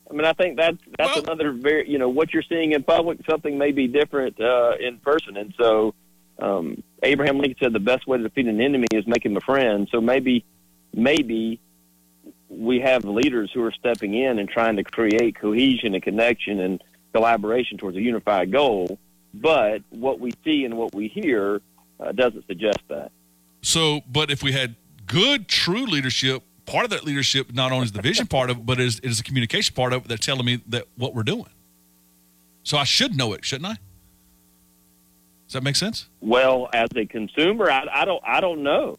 I 0.09 0.13
mean, 0.13 0.25
I 0.25 0.33
think 0.33 0.57
that's 0.57 0.77
that's 0.97 1.17
another 1.17 1.51
very 1.51 1.89
you 1.89 1.97
know 1.97 2.09
what 2.09 2.33
you're 2.33 2.43
seeing 2.43 2.73
in 2.73 2.83
public. 2.83 3.19
Something 3.29 3.57
may 3.57 3.71
be 3.71 3.87
different 3.87 4.39
uh, 4.39 4.73
in 4.79 4.97
person, 4.99 5.37
and 5.37 5.53
so 5.59 5.95
um, 6.39 6.83
Abraham 7.03 7.39
Lincoln 7.39 7.57
said 7.61 7.73
the 7.73 7.79
best 7.79 8.07
way 8.07 8.17
to 8.17 8.23
defeat 8.23 8.47
an 8.47 8.61
enemy 8.61 8.87
is 8.91 9.07
make 9.07 9.25
him 9.25 9.37
a 9.37 9.41
friend. 9.41 9.87
So 9.91 10.01
maybe 10.01 10.45
maybe 10.93 11.59
we 12.49 12.79
have 12.81 13.05
leaders 13.05 13.51
who 13.53 13.63
are 13.63 13.71
stepping 13.71 14.13
in 14.13 14.39
and 14.39 14.47
trying 14.47 14.75
to 14.77 14.83
create 14.83 15.39
cohesion 15.39 15.93
and 15.93 16.03
connection 16.03 16.59
and 16.59 16.83
collaboration 17.13 17.77
towards 17.77 17.97
a 17.97 18.01
unified 18.01 18.51
goal. 18.51 18.99
But 19.33 19.81
what 19.89 20.19
we 20.19 20.31
see 20.43 20.65
and 20.65 20.77
what 20.77 20.93
we 20.93 21.07
hear 21.07 21.61
uh, 21.99 22.11
doesn't 22.11 22.45
suggest 22.47 22.79
that. 22.89 23.11
So, 23.61 24.01
but 24.07 24.29
if 24.29 24.43
we 24.43 24.51
had 24.51 24.75
good, 25.07 25.47
true 25.47 25.85
leadership, 25.85 26.43
part 26.65 26.85
of 26.85 26.91
that 26.91 27.03
leadership 27.03 27.53
not 27.53 27.71
only 27.71 27.85
is 27.85 27.91
the 27.91 28.01
vision 28.01 28.27
part 28.27 28.49
of 28.49 28.57
it, 28.57 28.65
but 28.65 28.79
is 28.79 28.99
is 28.99 29.17
the 29.17 29.23
communication 29.23 29.75
part 29.75 29.93
of 29.93 30.05
it 30.05 30.07
that's 30.07 30.25
telling 30.25 30.45
me 30.45 30.61
that 30.67 30.85
what 30.95 31.13
we're 31.13 31.23
doing. 31.23 31.49
So 32.63 32.77
I 32.77 32.83
should 32.83 33.15
know 33.15 33.33
it, 33.33 33.45
shouldn't 33.45 33.67
I? 33.67 33.77
Does 35.47 35.53
that 35.53 35.63
make 35.63 35.75
sense? 35.75 36.07
Well, 36.21 36.69
as 36.73 36.89
a 36.95 37.05
consumer, 37.05 37.69
I, 37.69 37.85
I 37.93 38.05
don't 38.05 38.21
I 38.25 38.41
don't 38.41 38.63
know. 38.63 38.95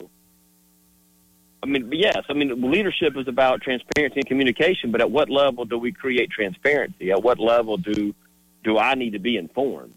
I 1.63 1.67
mean, 1.67 1.91
yes, 1.93 2.23
I 2.29 2.33
mean 2.33 2.71
leadership 2.71 3.17
is 3.17 3.27
about 3.27 3.63
transparency 3.63 4.21
and 4.21 4.27
communication, 4.27 4.93
but 4.93 5.01
at 5.01 5.11
what 5.11 5.29
level 5.29 5.65
do 5.65 5.79
we 5.79 5.91
create 5.91 6.31
transparency? 6.31 7.11
At 7.11 7.23
what 7.23 7.41
level 7.41 7.77
do 7.77 8.15
do 8.63 8.79
I 8.79 8.95
need 8.95 9.11
to 9.13 9.19
be 9.19 9.37
informed? 9.37 9.95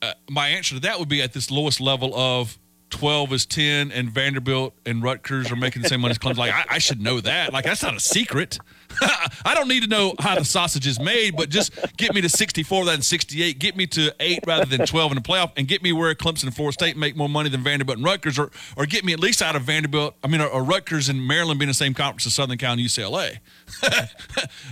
Uh, 0.00 0.12
my 0.28 0.48
answer 0.48 0.74
to 0.76 0.80
that 0.80 0.98
would 0.98 1.08
be 1.08 1.22
at 1.22 1.32
this 1.32 1.50
lowest 1.50 1.80
level 1.80 2.14
of 2.14 2.58
12 2.90 3.32
is 3.32 3.46
10 3.46 3.92
and 3.92 4.10
Vanderbilt 4.10 4.74
and 4.86 5.02
Rutgers 5.02 5.50
are 5.52 5.56
making 5.56 5.82
the 5.82 5.88
same 5.88 6.00
money 6.00 6.12
as 6.12 6.18
Clemson. 6.18 6.38
Like, 6.38 6.52
I, 6.52 6.64
I 6.76 6.78
should 6.78 7.00
know 7.00 7.20
that. 7.20 7.52
Like, 7.52 7.64
that's 7.64 7.82
not 7.82 7.94
a 7.94 8.00
secret. 8.00 8.58
I 9.44 9.54
don't 9.54 9.68
need 9.68 9.82
to 9.82 9.88
know 9.88 10.14
how 10.18 10.34
the 10.36 10.44
sausage 10.44 10.86
is 10.86 10.98
made, 10.98 11.36
but 11.36 11.50
just 11.50 11.72
get 11.98 12.14
me 12.14 12.22
to 12.22 12.28
64 12.28 12.80
rather 12.80 12.92
than 12.92 13.02
68. 13.02 13.58
Get 13.58 13.76
me 13.76 13.86
to 13.88 14.14
8 14.18 14.40
rather 14.46 14.64
than 14.64 14.86
12 14.86 15.12
in 15.12 15.16
the 15.16 15.22
playoff 15.22 15.52
and 15.56 15.68
get 15.68 15.82
me 15.82 15.92
where 15.92 16.14
Clemson 16.14 16.44
and 16.44 16.56
Florida 16.56 16.72
State 16.72 16.96
make 16.96 17.14
more 17.14 17.28
money 17.28 17.50
than 17.50 17.62
Vanderbilt 17.62 17.98
and 17.98 18.04
Rutgers 18.04 18.38
or, 18.38 18.50
or 18.76 18.86
get 18.86 19.04
me 19.04 19.12
at 19.12 19.20
least 19.20 19.42
out 19.42 19.54
of 19.54 19.62
Vanderbilt, 19.62 20.14
I 20.24 20.28
mean, 20.28 20.40
or, 20.40 20.48
or 20.48 20.62
Rutgers 20.64 21.08
and 21.08 21.26
Maryland 21.26 21.58
being 21.60 21.68
the 21.68 21.74
same 21.74 21.92
conference 21.94 22.26
as 22.26 22.34
Southern 22.34 22.56
Cal 22.58 22.72
and 22.72 22.80
UCLA. 22.80 23.38
I 23.82 24.08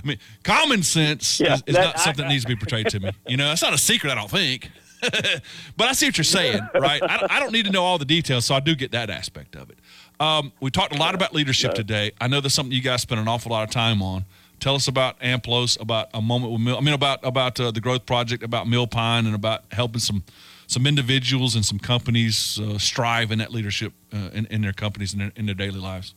mean, 0.05 0.19
common 0.43 0.83
sense 0.83 1.39
Yeah, 1.39 1.55
is, 1.55 1.63
is 1.67 1.75
that- 1.75 1.85
not 1.85 2.01
something 2.01 2.25
that 2.25 2.31
needs 2.31 2.45
to 2.45 2.49
be 2.49 2.57
portrayed 2.57 2.89
to 2.89 3.01
me. 3.01 3.11
You 3.29 3.37
know, 3.37 3.53
it's 3.53 3.63
not 3.63 3.75
a 3.75 3.79
secret, 3.79 4.11
I 4.11 4.15
don't 4.15 4.31
think. 4.31 4.71
but 5.77 5.89
I 5.89 5.93
see 5.93 6.07
what 6.07 6.17
you're 6.19 6.25
saying, 6.25 6.61
right? 6.75 7.03
I, 7.03 7.17
don't- 7.19 7.33
I 7.33 7.41
don't 7.41 7.53
need 7.53 7.67
to 7.67 7.73
know 7.73 7.85
all 7.85 7.99
the 7.99 8.05
details, 8.05 8.45
so 8.45 8.55
I 8.55 8.61
do 8.61 8.75
get 8.75 8.93
that 8.93 9.11
aspect 9.11 9.57
of 9.57 9.71
it. 9.71 9.79
Um, 10.19 10.53
we 10.61 10.71
talked 10.71 10.95
a 10.95 10.99
lot 10.99 11.15
about 11.15 11.35
leadership 11.35 11.75
today. 11.75 12.13
I 12.21 12.29
know 12.29 12.41
that's 12.41 12.55
something 12.55 12.73
you 12.75 12.83
guys 12.83 13.03
spend 13.03 13.21
an 13.21 13.29
awful 13.29 13.53
lot 13.53 13.65
of 13.65 13.71
time 13.71 14.01
on. 14.03 14.25
Tell 14.61 14.75
us 14.75 14.89
about 14.89 15.21
Amplos, 15.21 15.79
about 15.81 16.09
a 16.15 16.23
moment 16.23 16.53
with 16.53 16.63
Mill. 16.63 16.79
I 16.79 16.81
mean, 16.81 16.95
about 16.95 17.21
about 17.23 17.61
uh, 17.61 17.71
the 17.71 17.81
growth 17.81 18.07
project, 18.07 18.43
about 18.43 18.67
Mill 18.67 18.87
Pine, 18.87 19.27
and 19.27 19.35
about 19.35 19.65
helping 19.71 20.01
some 20.01 20.25
some 20.67 20.87
individuals 20.87 21.55
and 21.55 21.65
some 21.65 21.79
companies 21.79 22.59
uh, 22.59 22.79
strive 22.79 23.31
in 23.31 23.39
that 23.39 23.53
leadership 23.53 23.93
uh, 24.15 24.31
in, 24.33 24.47
in 24.47 24.63
their 24.63 24.73
companies 24.73 25.13
and 25.13 25.21
in, 25.23 25.33
in 25.37 25.47
their 25.47 25.55
daily 25.55 25.79
lives. 25.79 26.15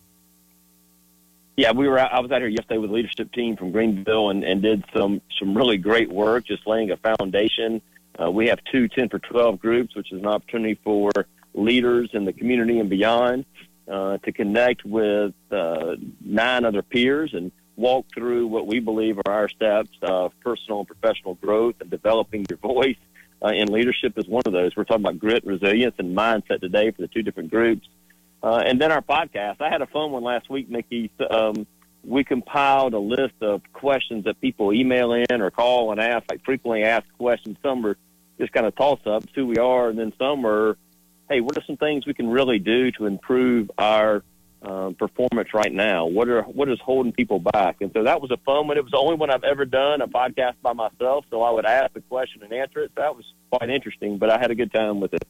Yeah, 1.58 1.74
we 1.74 1.90
were. 1.90 2.00
Out, 2.00 2.14
I 2.14 2.22
was 2.22 2.32
out 2.32 2.40
here 2.40 2.48
yesterday 2.48 2.78
with 2.78 2.90
the 2.92 2.96
leadership 2.96 3.34
team 3.34 3.58
from 3.58 3.72
Greenville 3.72 4.30
and, 4.30 4.46
and 4.46 4.62
did 4.62 4.86
some 4.96 5.22
some 5.38 5.56
really 5.58 5.76
great 5.78 6.10
work, 6.10 6.46
just 6.46 6.66
laying 6.66 6.92
a 6.92 6.98
foundation. 6.98 7.82
Uh, 8.22 8.30
we 8.30 8.48
have 8.48 8.60
two 8.72 8.88
10 8.88 9.10
for 9.10 9.20
12 9.20 9.60
groups, 9.60 9.96
which 9.96 10.12
is 10.12 10.20
an 10.20 10.28
opportunity 10.28 10.80
for 10.84 11.12
leaders 11.54 12.10
in 12.14 12.26
the 12.26 12.34
community 12.34 12.80
and 12.80 12.90
beyond 12.90 13.46
uh, 13.88 14.18
to 14.20 14.32
connect 14.32 14.86
with 14.86 15.34
uh, 15.52 15.96
nine 16.22 16.66
other 16.66 16.82
peers 16.82 17.34
and 17.34 17.52
walk 17.76 18.06
through 18.14 18.48
what 18.48 18.68
we 18.68 18.80
believe 18.80 19.18
are 19.26 19.32
our 19.32 19.50
steps 19.50 19.90
of 20.02 20.34
personal 20.42 20.80
and 20.80 20.88
professional 20.88 21.36
growth 21.36 21.76
and 21.80 21.90
developing 21.90 22.46
your 22.50 22.58
voice. 22.62 22.98
Uh, 23.42 23.54
in 23.54 23.72
leadership 23.72 24.18
is 24.18 24.28
one 24.28 24.44
of 24.46 24.52
those. 24.52 24.76
We're 24.76 24.84
talking 24.84 25.06
about 25.06 25.18
grit, 25.18 25.46
resilience, 25.46 25.96
and 25.98 26.16
mindset 26.16 26.60
today 26.60 26.92
for 26.92 27.02
the 27.02 27.08
two 27.08 27.24
different 27.24 27.50
groups. 27.50 27.88
Uh, 28.44 28.62
and 28.66 28.82
then 28.82 28.92
our 28.92 29.02
podcast. 29.02 29.62
I 29.62 29.70
had 29.70 29.82
a 29.82 29.88
fun 29.88 30.12
one 30.12 30.24
last 30.24 30.50
week, 30.50 30.70
Mickey. 30.70 31.10
Um, 31.30 31.66
we 32.04 32.26
compiled 32.26 32.94
a 32.94 33.00
list 33.00 33.36
of 33.42 33.62
questions 33.72 34.26
that 34.26 34.42
people 34.42 34.74
email 34.74 35.14
in 35.14 35.42
or 35.42 35.52
call 35.52 35.92
and 35.92 36.02
ask, 36.02 36.26
like 36.30 36.44
frequently 36.44 36.84
asked 36.84 37.08
questions. 37.18 37.58
Some 37.64 37.86
are 37.86 37.98
just 38.40 38.54
kind 38.54 38.66
of 38.66 38.76
toss 38.76 39.00
ups, 39.06 39.28
who 39.36 39.46
we 39.46 39.58
are, 39.58 39.90
and 39.90 40.00
then 40.00 40.14
some 40.18 40.46
are, 40.46 40.78
hey, 41.30 41.42
what 41.42 41.58
are 41.58 41.64
some 41.66 41.78
things 41.78 42.06
we 42.06 42.14
can 42.14 42.30
really 42.30 42.60
do 42.60 42.92
to 42.94 43.06
improve 43.06 43.70
our 43.78 44.24
uh, 44.62 44.92
performance 44.98 45.54
right 45.54 45.72
now? 45.72 46.06
What 46.06 46.28
are 46.30 46.42
what 46.44 46.70
is 46.70 46.80
holding 46.82 47.12
people 47.12 47.40
back? 47.40 47.78
And 47.82 47.92
so 47.94 48.04
that 48.04 48.22
was 48.22 48.32
a 48.32 48.38
fun 48.38 48.68
one. 48.68 48.78
It 48.78 48.84
was 48.84 48.92
the 48.92 48.98
only 48.98 49.16
one 49.16 49.30
I've 49.30 49.44
ever 49.44 49.66
done 49.66 50.02
a 50.02 50.08
podcast 50.08 50.56
by 50.62 50.74
myself. 50.74 51.26
So 51.30 51.42
I 51.44 51.52
would 51.52 51.66
ask 51.66 51.94
the 51.94 52.02
question 52.02 52.44
and 52.44 52.52
answer 52.52 52.82
it. 52.82 52.92
So 52.96 53.02
that 53.02 53.16
was 53.16 53.26
quite 53.52 53.70
interesting, 53.70 54.18
but 54.18 54.30
I 54.30 54.38
had 54.38 54.52
a 54.52 54.56
good 54.56 54.74
time 54.74 55.00
with 55.00 55.14
it. 55.14 55.24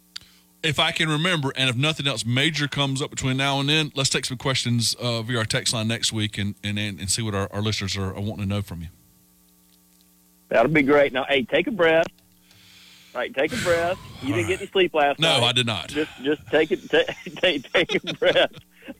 If 0.62 0.78
I 0.78 0.91
can 0.91 1.07
remember, 1.07 1.53
and 1.55 1.70
if 1.70 1.78
nothing 1.78 2.05
else 2.05 2.26
major 2.26 2.68
comes 2.68 3.01
up 3.01 3.10
between 3.10 3.38
now 3.38 3.62
and 3.62 3.70
then, 3.70 3.93
let's 3.95 4.10
take 4.10 4.26
some 4.26 4.38
questions 4.38 4.93
uh, 4.95 5.22
via 5.22 5.38
our 5.38 5.45
text 5.45 5.74
line 5.74 5.88
next 5.88 6.12
week 6.12 6.38
and 6.38 6.55
and, 6.64 6.78
and 6.78 7.10
see 7.10 7.22
what 7.22 7.34
our, 7.34 7.47
our 7.53 7.62
listeners 7.62 7.95
are, 7.95 8.14
are 8.14 8.22
wanting 8.22 8.39
to 8.39 8.45
know 8.45 8.62
from 8.62 8.82
you. 8.82 8.88
That'll 10.49 10.72
be 10.72 10.82
great. 10.82 11.14
Now, 11.14 11.26
hey, 11.30 11.43
take 11.43 11.68
a 11.68 11.72
breath. 11.72 12.07
Right, 13.20 13.36
take 13.36 13.51
a 13.51 13.57
breath. 13.57 13.99
You 14.22 14.34
didn't 14.34 14.47
get 14.47 14.61
any 14.61 14.70
sleep 14.72 14.93
last 14.93 15.20
No, 15.20 15.28
night. 15.28 15.39
No, 15.41 15.45
I 15.47 15.51
did 15.51 15.65
not. 15.65 15.89
Just, 15.89 16.24
just 16.24 16.47
take 16.47 16.72
it. 16.72 16.89
Take, 17.41 18.05
a 18.05 18.13
breath, 18.13 18.51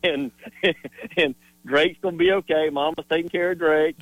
and 0.04 0.30
and 1.16 1.36
Drake's 1.66 2.00
gonna 2.02 2.18
be 2.18 2.34
okay. 2.34 2.70
Mama's 2.70 3.06
taking 3.10 3.30
care 3.30 3.52
of 3.52 3.60
Drake, 3.60 3.96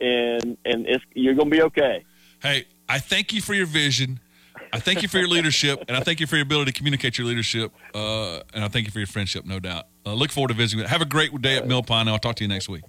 and 0.00 0.56
and 0.64 0.88
it's 0.88 1.04
you're 1.14 1.34
gonna 1.34 1.50
be 1.50 1.62
okay. 1.62 2.04
Hey, 2.42 2.66
I 2.88 2.98
thank 2.98 3.32
you 3.32 3.40
for 3.40 3.54
your 3.54 3.66
vision. 3.66 4.18
I 4.72 4.80
thank 4.80 5.02
you 5.02 5.08
for 5.08 5.18
your 5.18 5.28
leadership, 5.28 5.84
and 5.86 5.96
I 5.96 6.00
thank 6.00 6.18
you 6.18 6.26
for 6.26 6.34
your 6.34 6.42
ability 6.42 6.72
to 6.72 6.76
communicate 6.76 7.16
your 7.16 7.28
leadership. 7.28 7.70
Uh, 7.94 8.40
and 8.52 8.64
I 8.64 8.68
thank 8.68 8.86
you 8.86 8.90
for 8.90 8.98
your 8.98 9.06
friendship, 9.06 9.44
no 9.44 9.60
doubt. 9.60 9.86
Uh, 10.04 10.14
look 10.14 10.32
forward 10.32 10.48
to 10.48 10.54
visiting. 10.54 10.84
Have 10.84 11.00
a 11.00 11.04
great 11.04 11.40
day 11.40 11.56
at 11.56 11.68
Mill 11.68 11.84
Pine. 11.84 12.00
and 12.00 12.10
I'll 12.10 12.18
talk 12.18 12.34
to 12.36 12.42
you 12.44 12.48
next 12.48 12.68
week. 12.68 12.82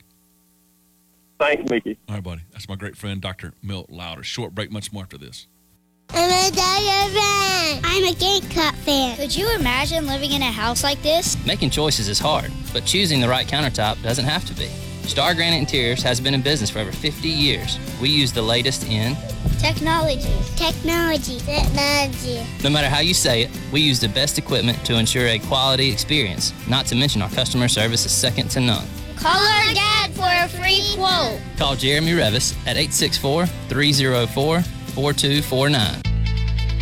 Thanks, 1.40 1.70
Mickey. 1.70 2.00
All 2.10 2.16
right, 2.16 2.24
buddy. 2.24 2.42
That's 2.54 2.68
my 2.68 2.76
great 2.76 2.98
friend, 2.98 3.22
Dr. 3.22 3.54
Milt 3.62 3.92
Louder. 3.92 4.24
Short 4.24 4.56
break, 4.56 4.72
much 4.72 4.92
more 4.92 5.04
after 5.04 5.20
this. 5.20 5.46
I'm 6.14 6.30
a 6.30 6.52
Dyer 6.56 7.10
fan. 7.10 7.82
I'm 7.84 8.04
a 8.04 8.14
Gamecock 8.14 8.76
fan. 8.76 9.16
Could 9.18 9.36
you 9.36 9.54
imagine 9.56 10.08
living 10.08 10.32
in 10.32 10.42
a 10.42 10.52
house 10.52 10.84
like 10.84 11.02
this? 11.02 11.44
Making 11.46 11.70
choices 11.70 12.10
is 12.10 12.20
hard, 12.20 12.52
but 12.74 12.86
choosing 12.86 13.22
the 13.22 13.30
right 13.30 13.48
countertop 13.48 14.02
doesn't 14.04 14.26
have 14.26 14.46
to 14.46 14.54
be. 14.54 14.68
Star 15.08 15.34
Granite 15.34 15.58
Interiors 15.58 16.04
has 16.04 16.20
been 16.20 16.34
in 16.34 16.42
business 16.42 16.70
for 16.70 16.80
over 16.80 16.92
50 16.92 17.28
years. 17.28 17.80
We 18.02 18.10
use 18.10 18.32
the 18.32 18.42
latest 18.42 18.88
in, 18.88 19.16
Technology. 19.58 20.34
Technology. 20.56 21.40
Technology. 21.40 22.42
no 22.64 22.70
matter 22.70 22.90
how 22.90 23.00
you 23.00 23.14
say 23.14 23.44
it, 23.44 23.52
we 23.72 23.82
use 23.82 24.00
the 24.00 24.10
best 24.10 24.38
equipment 24.38 24.84
to 24.86 24.96
ensure 24.96 25.28
a 25.28 25.40
quality 25.40 25.92
experience. 25.92 26.54
Not 26.68 26.88
to 26.88 26.96
mention 26.96 27.22
our 27.22 27.30
customer 27.30 27.68
service 27.68 28.06
is 28.06 28.12
second 28.12 28.50
to 28.52 28.60
none. 28.60 28.88
Call 29.18 29.40
our 29.40 29.74
dad 29.74 30.12
for 30.14 30.26
a 30.28 30.48
free 30.50 30.96
quote. 30.96 31.40
Call 31.58 31.76
Jeremy 31.76 32.12
Revis 32.12 32.58
at 32.66 32.76
864 32.76 33.46
304 33.46 34.64
4249. 34.92 36.02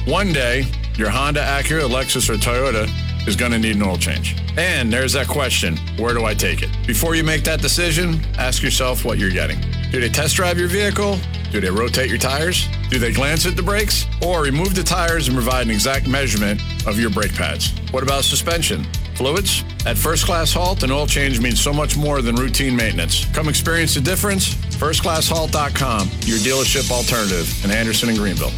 One 0.07 0.33
day, 0.33 0.65
your 0.97 1.09
Honda, 1.09 1.41
Acura, 1.41 1.89
Lexus, 1.89 2.29
or 2.29 2.35
Toyota 2.35 2.89
is 3.27 3.35
going 3.35 3.51
to 3.51 3.59
need 3.59 3.75
an 3.75 3.83
oil 3.83 3.97
change. 3.97 4.35
And 4.57 4.91
there's 4.91 5.13
that 5.13 5.27
question 5.27 5.77
where 5.97 6.13
do 6.13 6.25
I 6.25 6.33
take 6.33 6.61
it? 6.61 6.69
Before 6.87 7.15
you 7.15 7.23
make 7.23 7.43
that 7.43 7.61
decision, 7.61 8.19
ask 8.37 8.63
yourself 8.63 9.05
what 9.05 9.17
you're 9.17 9.29
getting. 9.29 9.59
Do 9.91 9.99
they 9.99 10.09
test 10.09 10.35
drive 10.35 10.57
your 10.57 10.67
vehicle? 10.67 11.17
Do 11.51 11.61
they 11.61 11.69
rotate 11.69 12.09
your 12.09 12.19
tires? 12.19 12.67
Do 12.89 12.99
they 12.99 13.11
glance 13.11 13.45
at 13.45 13.55
the 13.55 13.63
brakes? 13.63 14.05
Or 14.25 14.43
remove 14.43 14.75
the 14.75 14.83
tires 14.83 15.27
and 15.27 15.35
provide 15.35 15.65
an 15.65 15.71
exact 15.71 16.07
measurement 16.07 16.61
of 16.85 16.99
your 16.99 17.09
brake 17.09 17.33
pads? 17.33 17.73
What 17.91 18.03
about 18.03 18.23
suspension? 18.23 18.85
Fluids? 19.19 19.65
At 19.85 19.97
First 19.97 20.25
Class 20.25 20.53
Halt, 20.53 20.81
an 20.83 20.91
oil 20.91 21.05
change 21.05 21.41
means 21.41 21.59
so 21.59 21.73
much 21.73 21.97
more 21.97 22.21
than 22.21 22.37
routine 22.37 22.73
maintenance. 22.73 23.25
Come 23.33 23.49
experience 23.49 23.93
the 23.93 23.99
difference. 23.99 24.55
FirstClassHalt.com, 24.79 26.09
your 26.23 26.37
dealership 26.37 26.89
alternative 26.89 27.53
in 27.65 27.69
Anderson 27.69 28.07
and 28.07 28.17
Greenville. 28.17 28.53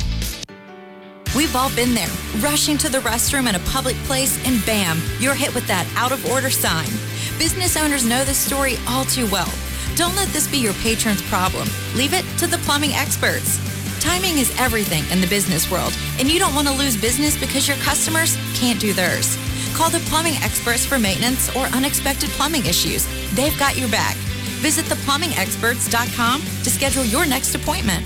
We've 1.35 1.55
all 1.55 1.73
been 1.75 1.95
there, 1.95 2.11
rushing 2.41 2.77
to 2.77 2.89
the 2.89 2.99
restroom 2.99 3.49
in 3.49 3.55
a 3.55 3.59
public 3.71 3.95
place, 4.05 4.37
and 4.45 4.63
bam, 4.63 5.01
you're 5.19 5.33
hit 5.33 5.55
with 5.55 5.65
that 5.65 5.91
out 5.95 6.11
of 6.11 6.23
order 6.29 6.51
sign. 6.51 6.89
Business 7.39 7.75
owners 7.75 8.05
know 8.05 8.23
this 8.23 8.37
story 8.37 8.75
all 8.87 9.05
too 9.05 9.27
well. 9.31 9.51
Don't 9.95 10.15
let 10.15 10.27
this 10.27 10.47
be 10.47 10.59
your 10.59 10.73
patron's 10.75 11.23
problem. 11.23 11.67
Leave 11.95 12.13
it 12.13 12.25
to 12.37 12.45
the 12.45 12.59
plumbing 12.59 12.91
experts. 12.91 13.57
Timing 13.99 14.37
is 14.37 14.53
everything 14.59 15.03
in 15.09 15.21
the 15.21 15.27
business 15.27 15.71
world, 15.71 15.97
and 16.19 16.29
you 16.29 16.37
don't 16.37 16.53
want 16.53 16.67
to 16.67 16.73
lose 16.75 16.95
business 16.95 17.35
because 17.39 17.67
your 17.67 17.77
customers 17.77 18.37
can't 18.53 18.79
do 18.79 18.93
theirs. 18.93 19.39
Call 19.73 19.89
the 19.89 19.99
plumbing 20.09 20.35
experts 20.41 20.85
for 20.85 20.99
maintenance 20.99 21.53
or 21.55 21.65
unexpected 21.67 22.29
plumbing 22.31 22.65
issues. 22.65 23.05
They've 23.35 23.57
got 23.57 23.77
your 23.77 23.89
back. 23.89 24.15
Visit 24.61 24.85
theplumbingexperts.com 24.85 26.41
to 26.41 26.69
schedule 26.69 27.05
your 27.05 27.25
next 27.25 27.55
appointment. 27.55 28.05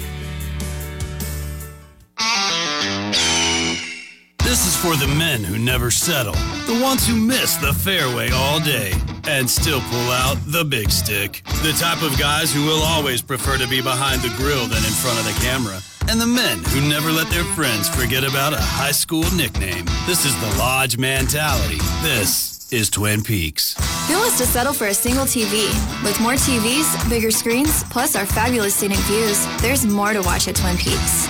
This 4.46 4.68
is 4.68 4.76
for 4.78 4.96
the 4.96 5.12
men 5.18 5.44
who 5.44 5.58
never 5.58 5.90
settle, 5.90 6.36
the 6.68 6.80
ones 6.80 7.08
who 7.08 7.16
miss 7.16 7.56
the 7.56 7.74
fairway 7.74 8.30
all 8.30 8.60
day, 8.60 8.94
and 9.28 9.50
still 9.50 9.82
pull 9.82 10.12
out 10.12 10.38
the 10.46 10.64
big 10.64 10.92
stick. 10.92 11.42
The 11.64 11.76
type 11.80 12.04
of 12.04 12.16
guys 12.20 12.54
who 12.54 12.64
will 12.64 12.84
always 12.84 13.24
prefer 13.24 13.58
to 13.58 13.68
be 13.68 13.82
behind 13.82 14.22
the 14.22 14.32
grill 14.38 14.68
than 14.68 14.78
in 14.78 14.94
front 15.02 15.18
of 15.18 15.26
the 15.26 15.36
camera. 15.44 15.80
And 16.10 16.22
the 16.22 16.28
men 16.28 16.64
who 16.66 16.88
never 16.88 17.12
let 17.12 17.28
their 17.32 17.44
friends 17.56 17.90
forget 17.90 18.24
about 18.24 18.54
a 18.54 18.62
high 18.62 18.92
school 18.92 19.26
nickname. 19.36 19.86
This 20.06 20.26
is 20.26 20.40
the 20.40 20.60
Lodge 20.60 21.00
mentality. 21.00 21.80
This 22.04 22.72
is 22.72 22.92
Twin 22.92 23.24
Peaks. 23.24 23.74
Who 24.08 24.14
wants 24.14 24.38
to 24.38 24.46
settle 24.46 24.74
for 24.74 24.86
a 24.86 24.94
single 24.94 25.26
TV? 25.26 25.66
With 26.04 26.22
more 26.22 26.34
TVs, 26.34 27.10
bigger 27.10 27.32
screens, 27.32 27.84
plus 27.86 28.16
our 28.16 28.28
fabulous 28.28 28.76
scenic 28.76 29.00
views, 29.00 29.44
there's 29.64 29.88
more 29.88 30.14
to 30.14 30.22
watch 30.22 30.48
at 30.48 30.56
Twin 30.56 30.78
Peaks. 30.78 31.28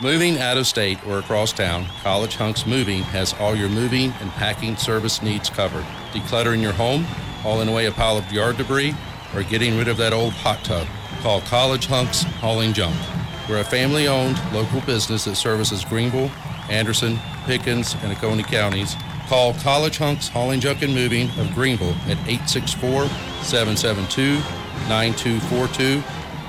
Moving 0.00 0.38
out 0.38 0.56
of 0.56 0.68
state 0.68 1.04
or 1.08 1.18
across 1.18 1.52
town, 1.52 1.84
College 2.04 2.36
Hunks 2.36 2.66
Moving 2.66 3.02
has 3.02 3.34
all 3.40 3.56
your 3.56 3.68
moving 3.68 4.12
and 4.20 4.30
packing 4.30 4.76
service 4.76 5.22
needs 5.22 5.50
covered. 5.50 5.82
Decluttering 6.12 6.62
your 6.62 6.72
home, 6.72 7.02
hauling 7.42 7.68
away 7.68 7.86
a 7.86 7.90
pile 7.90 8.16
of 8.16 8.30
yard 8.32 8.58
debris, 8.58 8.94
or 9.34 9.42
getting 9.42 9.76
rid 9.76 9.88
of 9.88 9.96
that 9.96 10.12
old 10.12 10.34
hot 10.34 10.62
tub. 10.62 10.86
Call 11.20 11.40
College 11.40 11.86
Hunks 11.86 12.22
Hauling 12.22 12.74
Junk. 12.74 12.94
We're 13.48 13.58
a 13.58 13.64
family 13.64 14.06
owned 14.06 14.40
local 14.52 14.80
business 14.82 15.24
that 15.24 15.34
services 15.34 15.84
Greenville, 15.84 16.30
Anderson, 16.70 17.18
Pickens, 17.46 17.96
and 18.04 18.12
Oconee 18.12 18.44
counties. 18.44 18.94
Call 19.26 19.52
College 19.54 19.98
Hunks 19.98 20.28
Hauling 20.28 20.60
Junk 20.60 20.82
and 20.82 20.94
Moving 20.94 21.28
of 21.40 21.52
Greenville 21.56 21.96
at 22.06 22.18
864 22.28 23.08
772 23.42 24.34
9242 24.88 26.04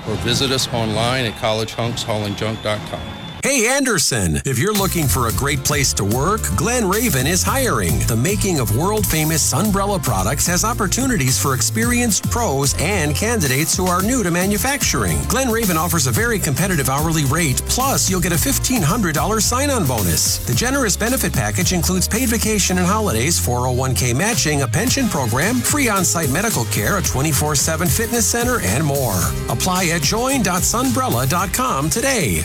or 0.08 0.16
visit 0.18 0.52
us 0.52 0.72
online 0.72 1.24
at 1.24 1.34
collegehunkshaulingJunk.com. 1.34 3.19
Hey 3.42 3.66
Anderson, 3.66 4.36
if 4.44 4.58
you're 4.58 4.74
looking 4.74 5.06
for 5.06 5.28
a 5.28 5.32
great 5.32 5.64
place 5.64 5.94
to 5.94 6.04
work, 6.04 6.42
Glen 6.56 6.86
Raven 6.86 7.26
is 7.26 7.42
hiring. 7.42 7.98
The 8.00 8.16
making 8.16 8.60
of 8.60 8.76
world 8.76 9.06
famous 9.06 9.40
Sunbrella 9.40 10.02
products 10.02 10.46
has 10.46 10.62
opportunities 10.62 11.40
for 11.40 11.54
experienced 11.54 12.30
pros 12.30 12.74
and 12.78 13.16
candidates 13.16 13.74
who 13.74 13.86
are 13.86 14.02
new 14.02 14.22
to 14.22 14.30
manufacturing. 14.30 15.16
Glen 15.28 15.48
Raven 15.48 15.78
offers 15.78 16.06
a 16.06 16.12
very 16.12 16.38
competitive 16.38 16.90
hourly 16.90 17.24
rate, 17.24 17.62
plus, 17.66 18.10
you'll 18.10 18.20
get 18.20 18.32
a 18.32 18.34
$1,500 18.34 19.40
sign 19.40 19.70
on 19.70 19.86
bonus. 19.86 20.38
The 20.46 20.54
generous 20.54 20.96
benefit 20.96 21.32
package 21.32 21.72
includes 21.72 22.06
paid 22.06 22.28
vacation 22.28 22.76
and 22.76 22.86
holidays, 22.86 23.40
401k 23.40 24.14
matching, 24.14 24.62
a 24.62 24.68
pension 24.68 25.08
program, 25.08 25.56
free 25.56 25.88
on 25.88 26.04
site 26.04 26.30
medical 26.30 26.66
care, 26.66 26.98
a 26.98 27.02
24 27.02 27.54
7 27.54 27.88
fitness 27.88 28.26
center, 28.26 28.60
and 28.60 28.84
more. 28.84 29.18
Apply 29.48 29.86
at 29.94 30.02
join.sunbrella.com 30.02 31.88
today. 31.88 32.44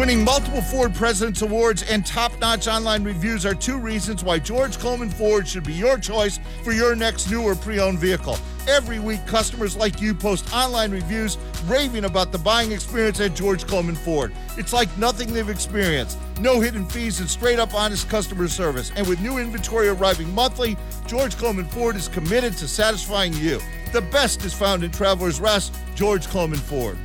Winning 0.00 0.24
multiple 0.24 0.62
Ford 0.62 0.94
President's 0.94 1.42
Awards 1.42 1.82
and 1.82 2.06
top 2.06 2.32
notch 2.40 2.66
online 2.66 3.04
reviews 3.04 3.44
are 3.44 3.54
two 3.54 3.78
reasons 3.78 4.24
why 4.24 4.38
George 4.38 4.78
Coleman 4.78 5.10
Ford 5.10 5.46
should 5.46 5.62
be 5.62 5.74
your 5.74 5.98
choice 5.98 6.40
for 6.64 6.72
your 6.72 6.96
next 6.96 7.30
new 7.30 7.42
or 7.42 7.54
pre 7.54 7.80
owned 7.80 7.98
vehicle. 7.98 8.38
Every 8.66 8.98
week, 8.98 9.26
customers 9.26 9.76
like 9.76 10.00
you 10.00 10.14
post 10.14 10.54
online 10.54 10.90
reviews 10.90 11.36
raving 11.66 12.06
about 12.06 12.32
the 12.32 12.38
buying 12.38 12.72
experience 12.72 13.20
at 13.20 13.34
George 13.34 13.66
Coleman 13.66 13.94
Ford. 13.94 14.32
It's 14.56 14.72
like 14.72 14.88
nothing 14.96 15.34
they've 15.34 15.50
experienced. 15.50 16.16
No 16.38 16.62
hidden 16.62 16.86
fees 16.86 17.20
and 17.20 17.28
straight 17.28 17.58
up 17.58 17.74
honest 17.74 18.08
customer 18.08 18.48
service. 18.48 18.90
And 18.96 19.06
with 19.06 19.20
new 19.20 19.36
inventory 19.36 19.88
arriving 19.88 20.34
monthly, 20.34 20.78
George 21.06 21.36
Coleman 21.36 21.66
Ford 21.66 21.94
is 21.94 22.08
committed 22.08 22.56
to 22.56 22.66
satisfying 22.66 23.34
you. 23.34 23.60
The 23.92 24.00
best 24.00 24.46
is 24.46 24.54
found 24.54 24.82
in 24.82 24.92
Traveler's 24.92 25.40
Rest, 25.40 25.74
George 25.94 26.26
Coleman 26.28 26.58
Ford. 26.58 26.96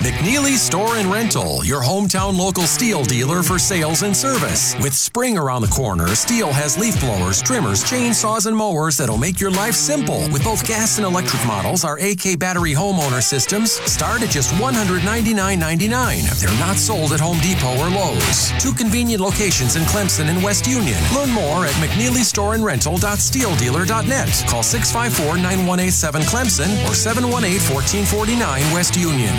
McNeely 0.00 0.56
Store 0.56 0.96
and 0.96 1.12
Rental, 1.12 1.62
your 1.62 1.82
hometown 1.82 2.34
local 2.34 2.62
STIHL 2.62 3.04
dealer 3.04 3.42
for 3.42 3.58
sales 3.58 4.02
and 4.02 4.16
service. 4.16 4.74
With 4.82 4.94
spring 4.94 5.36
around 5.36 5.60
the 5.60 5.68
corner, 5.68 6.06
STIHL 6.06 6.50
has 6.52 6.78
leaf 6.78 6.98
blowers, 7.00 7.42
trimmers, 7.42 7.84
chainsaws, 7.84 8.46
and 8.46 8.56
mowers 8.56 8.96
that'll 8.96 9.18
make 9.18 9.38
your 9.38 9.50
life 9.50 9.74
simple. 9.74 10.26
With 10.32 10.42
both 10.42 10.66
gas 10.66 10.96
and 10.96 11.04
electric 11.04 11.44
models, 11.46 11.84
our 11.84 11.98
AK 11.98 12.38
battery 12.38 12.72
homeowner 12.72 13.22
systems 13.22 13.72
start 13.72 14.22
at 14.22 14.30
just 14.30 14.54
$199.99. 14.54 16.40
They're 16.40 16.58
not 16.58 16.76
sold 16.76 17.12
at 17.12 17.20
Home 17.20 17.38
Depot 17.40 17.76
or 17.76 17.90
Lowe's. 17.90 18.52
Two 18.58 18.72
convenient 18.72 19.20
locations 19.20 19.76
in 19.76 19.82
Clemson 19.82 20.30
and 20.30 20.42
West 20.42 20.66
Union. 20.66 20.96
Learn 21.14 21.28
more 21.28 21.66
at 21.66 21.74
McNeelyStoreandRental.stihldealer.net. 21.74 24.44
Call 24.48 24.62
654-9187 24.62 26.24
Clemson 26.24 26.70
or 26.88 26.94
718-1449 26.96 28.72
West 28.72 28.96
Union. 28.96 29.36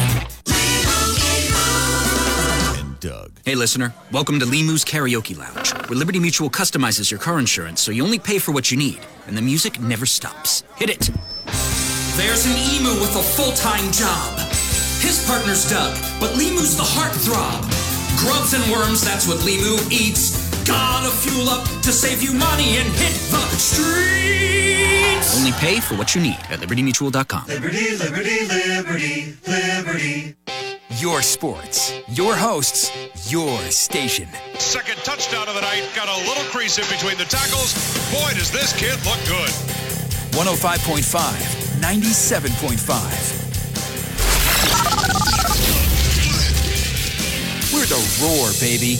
Doug. 3.02 3.32
Hey, 3.43 3.56
listener. 3.56 3.95
Welcome 4.12 4.39
to 4.39 4.45
Limu's 4.45 4.86
Karaoke 4.86 5.36
Lounge, 5.36 5.74
where 5.89 5.97
Liberty 5.97 6.20
Mutual 6.20 6.52
customizes 6.52 7.10
your 7.10 7.20
car 7.20 7.39
insurance 7.39 7.82
so 7.82 7.91
you 7.91 8.04
only 8.04 8.20
pay 8.20 8.38
for 8.38 8.52
what 8.52 8.70
you 8.70 8.78
need, 8.78 8.99
and 9.26 9.36
the 9.36 9.41
music 9.41 9.82
never 9.82 10.06
stops. 10.06 10.64
Hit 10.78 10.91
it. 10.91 11.10
There's 12.16 12.45
an 12.45 12.56
emu 12.56 13.02
with 13.02 13.16
a 13.16 13.24
full 13.24 13.54
time 13.54 13.91
job. 13.91 14.38
His 15.02 15.26
partner's 15.26 15.68
Doug, 15.68 15.97
but 16.20 16.36
Limu's 16.36 16.78
the 16.78 16.84
heartthrob. 16.84 17.62
Grubs 18.20 18.54
and 18.54 18.72
worms, 18.72 19.04
that's 19.04 19.28
what 19.28 19.39
Limu 19.39 19.91
eats. 19.91 20.51
Gotta 20.66 21.09
fuel 21.09 21.49
up 21.49 21.66
to 21.82 21.91
save 21.91 22.22
you 22.22 22.34
money 22.34 22.78
and 22.78 22.88
hit 22.89 23.14
the 23.32 23.41
streets. 23.57 25.38
Only 25.38 25.51
pay 25.53 25.80
for 25.80 25.95
what 25.95 26.14
you 26.14 26.22
need 26.22 26.39
at 26.49 26.59
libertymutual.com. 26.59 27.47
Liberty, 27.47 27.97
liberty, 27.97 28.45
liberty, 28.47 29.36
liberty. 29.47 30.36
Your 30.97 31.22
sports, 31.22 31.93
your 32.09 32.36
hosts, 32.36 32.91
your 33.32 33.57
station. 33.72 34.28
Second 34.59 34.97
touchdown 35.03 35.47
of 35.47 35.55
the 35.55 35.62
night. 35.62 35.89
Got 35.95 36.09
a 36.09 36.18
little 36.28 36.43
crease 36.51 36.78
in 36.78 36.86
between 36.89 37.18
the 37.18 37.26
tackles. 37.26 37.74
Boy, 38.12 38.34
does 38.38 38.51
this 38.51 38.74
kid 38.78 38.99
look 39.05 39.20
good. 39.26 39.49
105.5, 40.38 41.01
97.5. 41.82 43.41
We're 47.74 47.86
the 47.86 48.01
roar, 48.22 48.51
baby. 48.59 48.99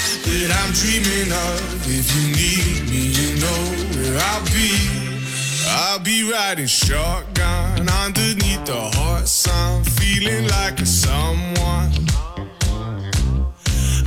that 0.23 0.49
I'm 0.59 0.71
dreaming 0.73 1.31
of. 1.31 1.59
If 1.87 2.07
you 2.15 2.23
need 2.35 2.89
me, 2.89 3.13
you 3.17 3.29
know 3.41 3.61
where 3.95 4.17
I'll 4.29 4.45
be. 4.45 5.01
I'll 5.67 5.99
be 5.99 6.29
riding 6.29 6.67
shotgun 6.67 7.87
underneath 7.89 8.65
the 8.65 8.81
hot 8.97 9.27
sun, 9.27 9.83
feeling 9.83 10.47
like 10.47 10.79
a 10.79 10.85
someone. 10.85 11.91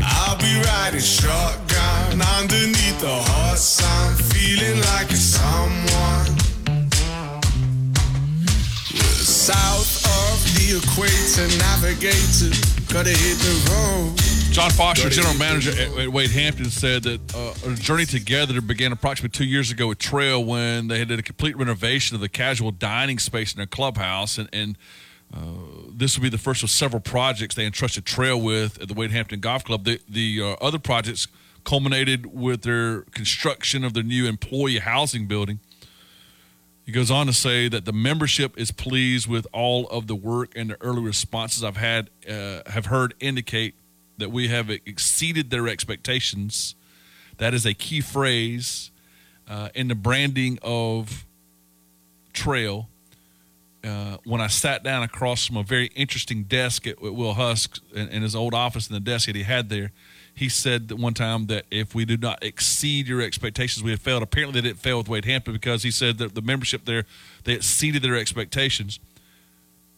I'll 0.00 0.36
be 0.38 0.54
riding 0.66 1.00
shotgun 1.00 2.20
underneath 2.38 3.00
the 3.00 3.16
hot 3.30 3.58
sun, 3.58 4.14
feeling 4.14 4.80
like 4.92 5.10
a 5.10 5.16
someone. 5.16 6.38
South 9.24 10.04
of 10.04 10.36
the 10.54 10.78
equator, 10.78 11.48
navigator, 11.58 12.73
gotta 12.94 13.10
hit 13.10 13.36
the 13.38 13.72
road. 13.72 14.16
John 14.54 14.70
Foster, 14.70 15.08
general 15.08 15.34
manager 15.34 15.72
at, 15.72 15.98
at 15.98 16.12
Wade 16.12 16.30
Hampton, 16.30 16.66
said 16.66 17.02
that 17.02 17.34
uh, 17.34 17.72
a 17.72 17.74
journey 17.74 18.04
together 18.04 18.60
began 18.60 18.92
approximately 18.92 19.36
two 19.36 19.44
years 19.44 19.72
ago 19.72 19.88
with 19.88 19.98
Trehel 19.98 20.46
when 20.46 20.86
they 20.86 21.04
did 21.04 21.18
a 21.18 21.22
complete 21.22 21.56
renovation 21.56 22.14
of 22.14 22.20
the 22.20 22.28
casual 22.28 22.70
dining 22.70 23.18
space 23.18 23.52
in 23.52 23.56
their 23.56 23.66
clubhouse, 23.66 24.38
and, 24.38 24.48
and 24.52 24.78
uh, 25.34 25.40
this 25.90 26.16
will 26.16 26.22
be 26.22 26.28
the 26.28 26.38
first 26.38 26.62
of 26.62 26.70
several 26.70 27.00
projects 27.00 27.56
they 27.56 27.66
entrusted 27.66 28.04
Trehel 28.04 28.40
with 28.40 28.80
at 28.80 28.86
the 28.86 28.94
Wade 28.94 29.10
Hampton 29.10 29.40
Golf 29.40 29.64
Club. 29.64 29.82
The, 29.82 30.00
the 30.08 30.40
uh, 30.40 30.64
other 30.64 30.78
projects 30.78 31.26
culminated 31.64 32.26
with 32.26 32.62
their 32.62 33.00
construction 33.10 33.82
of 33.82 33.92
their 33.92 34.04
new 34.04 34.28
employee 34.28 34.78
housing 34.78 35.26
building. 35.26 35.58
He 36.84 36.92
goes 36.92 37.10
on 37.10 37.26
to 37.26 37.32
say 37.32 37.68
that 37.68 37.86
the 37.86 37.92
membership 37.92 38.58
is 38.58 38.70
pleased 38.70 39.26
with 39.26 39.46
all 39.52 39.88
of 39.88 40.06
the 40.06 40.14
work 40.14 40.52
and 40.54 40.68
the 40.68 40.80
early 40.82 41.02
responses 41.02 41.64
I've 41.64 41.78
had 41.78 42.10
uh, 42.28 42.60
have 42.66 42.86
heard 42.86 43.14
indicate 43.20 43.74
that 44.18 44.30
we 44.30 44.48
have 44.48 44.68
exceeded 44.68 45.50
their 45.50 45.66
expectations. 45.66 46.74
That 47.38 47.54
is 47.54 47.64
a 47.64 47.72
key 47.72 48.02
phrase 48.02 48.90
uh, 49.48 49.70
in 49.74 49.88
the 49.88 49.94
branding 49.94 50.58
of 50.62 51.26
Trehel. 52.34 52.88
Uh, 53.84 54.16
when 54.24 54.40
I 54.40 54.46
sat 54.46 54.82
down 54.82 55.02
across 55.02 55.46
from 55.46 55.58
a 55.58 55.62
very 55.62 55.88
interesting 55.88 56.44
desk 56.44 56.86
at, 56.86 57.02
at 57.02 57.14
Will 57.14 57.34
Husk 57.34 57.80
in, 57.94 58.08
in 58.08 58.22
his 58.22 58.34
old 58.34 58.54
office 58.54 58.88
in 58.88 58.94
the 58.94 59.00
desk 59.00 59.26
that 59.26 59.36
he 59.36 59.42
had 59.42 59.68
there, 59.68 59.92
he 60.34 60.48
said 60.48 60.88
that 60.88 60.96
one 60.96 61.12
time 61.12 61.46
that 61.46 61.66
if 61.70 61.94
we 61.94 62.06
do 62.06 62.16
not 62.16 62.42
exceed 62.42 63.06
your 63.06 63.20
expectations, 63.20 63.84
we 63.84 63.90
have 63.90 64.00
failed. 64.00 64.22
Apparently, 64.22 64.58
they 64.58 64.68
didn't 64.68 64.80
fail 64.80 64.98
with 64.98 65.08
Wade 65.08 65.26
Hampton 65.26 65.52
because 65.52 65.82
he 65.82 65.90
said 65.90 66.16
that 66.18 66.34
the 66.34 66.40
membership 66.40 66.86
there 66.86 67.04
they 67.44 67.52
exceeded 67.52 68.00
their 68.02 68.16
expectations. 68.16 68.98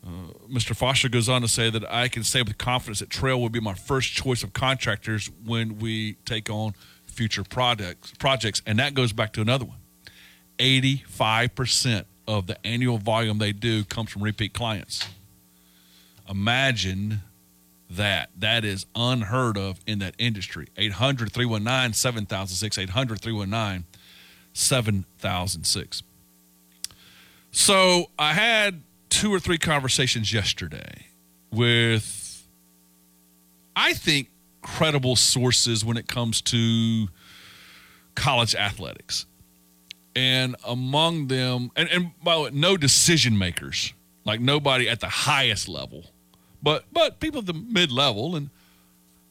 Uh, 0.04 0.32
Mr. 0.48 0.74
Foster 0.74 1.08
goes 1.08 1.28
on 1.28 1.42
to 1.42 1.48
say 1.48 1.70
that 1.70 1.84
I 1.92 2.08
can 2.08 2.24
say 2.24 2.42
with 2.42 2.58
confidence 2.58 2.98
that 2.98 3.08
Trehel 3.08 3.40
will 3.40 3.48
be 3.48 3.60
my 3.60 3.74
first 3.74 4.12
choice 4.12 4.42
of 4.42 4.52
contractors 4.52 5.30
when 5.44 5.78
we 5.78 6.14
take 6.24 6.50
on 6.50 6.74
future 7.06 7.44
projects. 7.44 8.12
Projects, 8.18 8.62
and 8.66 8.78
that 8.78 8.94
goes 8.94 9.12
back 9.12 9.32
to 9.34 9.40
another 9.40 9.64
one. 9.64 9.78
Eighty-five 10.58 11.54
percent 11.54 12.06
of 12.26 12.46
the 12.46 12.64
annual 12.66 12.98
volume 12.98 13.38
they 13.38 13.52
do 13.52 13.84
comes 13.84 14.10
from 14.10 14.22
repeat 14.22 14.52
clients. 14.52 15.06
Imagine 16.28 17.22
that. 17.90 18.30
That 18.36 18.64
is 18.64 18.86
unheard 18.94 19.56
of 19.56 19.80
in 19.86 19.98
that 20.00 20.14
industry. 20.18 20.68
800 20.76 21.32
319 21.32 21.92
7006. 21.94 22.78
800 22.78 23.20
319 23.20 23.84
7006. 24.52 26.02
So 27.52 28.10
I 28.18 28.32
had 28.32 28.82
two 29.08 29.32
or 29.32 29.40
three 29.40 29.58
conversations 29.58 30.32
yesterday 30.32 31.06
with, 31.50 32.46
I 33.74 33.92
think, 33.94 34.28
credible 34.62 35.16
sources 35.16 35.84
when 35.84 35.96
it 35.96 36.08
comes 36.08 36.40
to 36.42 37.08
college 38.14 38.54
athletics. 38.54 39.26
And 40.16 40.56
among 40.64 41.28
them, 41.28 41.70
and, 41.76 41.88
and 41.90 42.10
by 42.24 42.34
the 42.34 42.40
way, 42.40 42.50
no 42.52 42.76
decision 42.76 43.38
makers, 43.38 43.92
like 44.24 44.40
nobody 44.40 44.88
at 44.88 45.00
the 45.00 45.08
highest 45.08 45.68
level 45.68 46.06
but 46.66 46.84
but 46.92 47.20
people 47.20 47.38
at 47.40 47.46
the 47.46 47.54
mid 47.54 47.92
level 47.92 48.34
and 48.34 48.50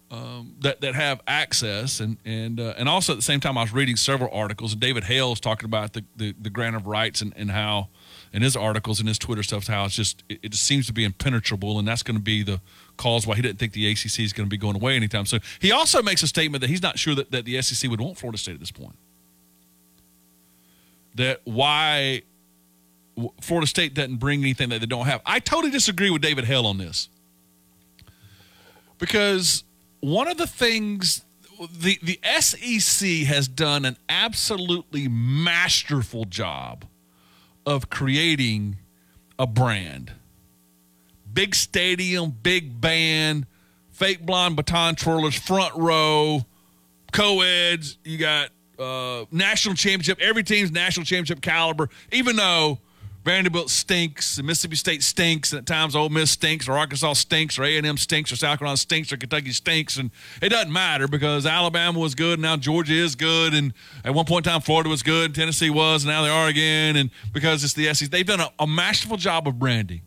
um, 0.10 0.56
that 0.62 0.80
that 0.80 0.96
have 0.96 1.22
access 1.28 2.00
and 2.00 2.18
and 2.24 2.62
uh, 2.62 2.74
and 2.78 2.88
also 2.88 3.12
at 3.12 3.18
the 3.18 3.22
same 3.22 3.42
time 3.42 3.58
I 3.58 3.62
was 3.62 3.74
reading 3.74 3.98
several 3.98 4.30
articles 4.32 4.72
and 4.72 4.82
David 4.82 5.04
Hale's 5.04 5.42
talking 5.42 5.66
about 5.66 5.92
the, 5.92 6.06
the, 6.16 6.34
the 6.40 6.50
grant 6.50 6.78
of 6.78 6.88
rights 6.88 7.22
and, 7.22 7.34
and 7.36 7.52
how 7.52 7.90
in 8.32 8.42
his 8.42 8.56
articles 8.56 9.00
and 9.00 9.08
his 9.10 9.18
Twitter 9.18 9.44
stuff 9.44 9.68
how 9.68 9.84
it's 9.84 9.96
just 9.96 10.24
it, 10.30 10.40
it 10.44 10.50
just 10.52 10.64
seems 10.64 10.88
to 10.88 10.94
be 10.94 11.04
impenetrable 11.04 11.78
and 11.78 11.86
that's 11.86 12.04
going 12.04 12.16
to 12.16 12.24
be 12.24 12.42
the 12.42 12.62
cause 12.96 13.28
why 13.28 13.36
he 13.36 13.42
didn't 13.42 13.60
think 13.60 13.74
the 13.74 13.92
ACC 13.92 14.20
is 14.20 14.32
going 14.32 14.48
to 14.48 14.50
be 14.50 14.58
going 14.58 14.76
away 14.76 14.96
anytime 14.96 15.26
soon. 15.26 15.42
He 15.60 15.74
also 15.74 16.02
makes 16.02 16.24
a 16.24 16.28
statement 16.28 16.62
that 16.62 16.70
he's 16.70 16.82
not 16.82 16.98
sure 16.98 17.16
that, 17.16 17.32
that 17.32 17.44
the 17.44 17.62
SEC 17.62 17.90
would 17.90 18.00
want 18.00 18.18
Florida 18.18 18.38
State 18.38 18.54
at 18.54 18.60
this 18.62 18.72
point. 18.72 18.96
That 21.16 21.42
why 21.46 22.24
Florida 23.42 23.68
State 23.68 23.94
doesn't 23.94 24.18
bring 24.18 24.42
anything 24.42 24.70
that 24.70 24.80
they 24.80 24.86
don't 24.86 25.06
have. 25.06 25.22
I 25.26 25.40
totally 25.40 25.72
disagree 25.72 26.10
with 26.10 26.22
David 26.22 26.46
Hale 26.46 26.66
on 26.66 26.78
this 26.78 27.10
because 28.98 29.64
one 30.02 30.28
of 30.28 30.38
the 30.38 30.48
things 30.48 31.24
the 31.72 31.98
the 32.04 32.20
SEC 32.40 33.08
has 33.28 33.48
done 33.48 33.86
an 33.86 33.98
absolutely 34.10 35.08
masterful 35.08 36.26
job 36.26 36.86
of 37.66 37.90
creating 37.90 38.78
a 39.40 39.48
brand. 39.48 40.12
Big 41.32 41.56
stadium, 41.56 42.32
big 42.32 42.80
band, 42.80 43.46
fake 43.90 44.26
blonde 44.26 44.56
baton 44.56 44.96
twirlers, 44.96 45.38
front 45.38 45.76
row, 45.76 46.46
co-eds. 47.12 47.98
You 48.04 48.18
got 48.18 48.50
uh, 48.80 49.26
national 49.32 49.76
championship. 49.76 50.20
Every 50.22 50.44
team's 50.44 50.72
national 50.72 51.06
championship 51.06 51.42
caliber. 51.42 51.90
Even 52.12 52.36
though 52.36 52.80
Vanderbilt 53.26 53.72
stinks, 53.72 54.38
and 54.38 54.46
Mississippi 54.46 54.76
State 54.76 55.02
stinks, 55.02 55.52
and 55.52 55.58
at 55.58 55.66
times 55.66 55.96
Ole 55.96 56.10
Miss 56.10 56.30
stinks, 56.30 56.70
or 56.70 56.78
Arkansas 56.78 57.14
stinks, 57.14 57.58
or 57.58 57.64
A&M 57.64 57.98
stinks, 57.98 58.32
or 58.32 58.36
South 58.36 58.60
Carolina 58.60 58.78
stinks, 58.78 59.12
or 59.12 59.18
Kentucky 59.18 59.52
stinks, 59.52 59.98
and 59.98 60.12
it 60.44 60.50
doesn't 60.50 60.72
matter 60.72 61.08
because 61.08 61.48
Alabama 61.48 61.98
was 61.98 62.14
good, 62.14 62.34
and 62.34 62.44
now 62.44 62.56
Georgia 62.56 62.94
is 62.94 63.16
good, 63.16 63.56
and 63.56 63.74
at 64.04 64.14
one 64.14 64.26
point 64.26 64.46
in 64.46 64.52
time 64.52 64.62
Florida 64.62 64.90
was 64.92 65.02
good, 65.02 65.26
and 65.26 65.36
Tennessee 65.36 65.72
was, 65.72 66.04
and 66.04 66.14
now 66.14 66.22
they 66.22 66.30
are 66.30 66.48
again, 66.48 66.98
and 66.98 67.10
because 67.34 67.64
it's 67.64 67.74
the 67.74 67.92
SEC, 67.96 68.12
they've 68.12 68.28
done 68.28 68.42
a, 68.42 68.52
a 68.60 68.68
masterful 68.68 69.18
job 69.18 69.48
of 69.48 69.58
branding. 69.58 70.02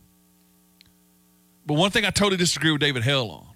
But 1.66 1.74
one 1.74 1.90
thing 1.90 2.04
I 2.04 2.10
totally 2.10 2.36
disagree 2.36 2.70
with 2.70 2.80
David 2.80 3.02
Hale 3.02 3.28
on 3.30 3.54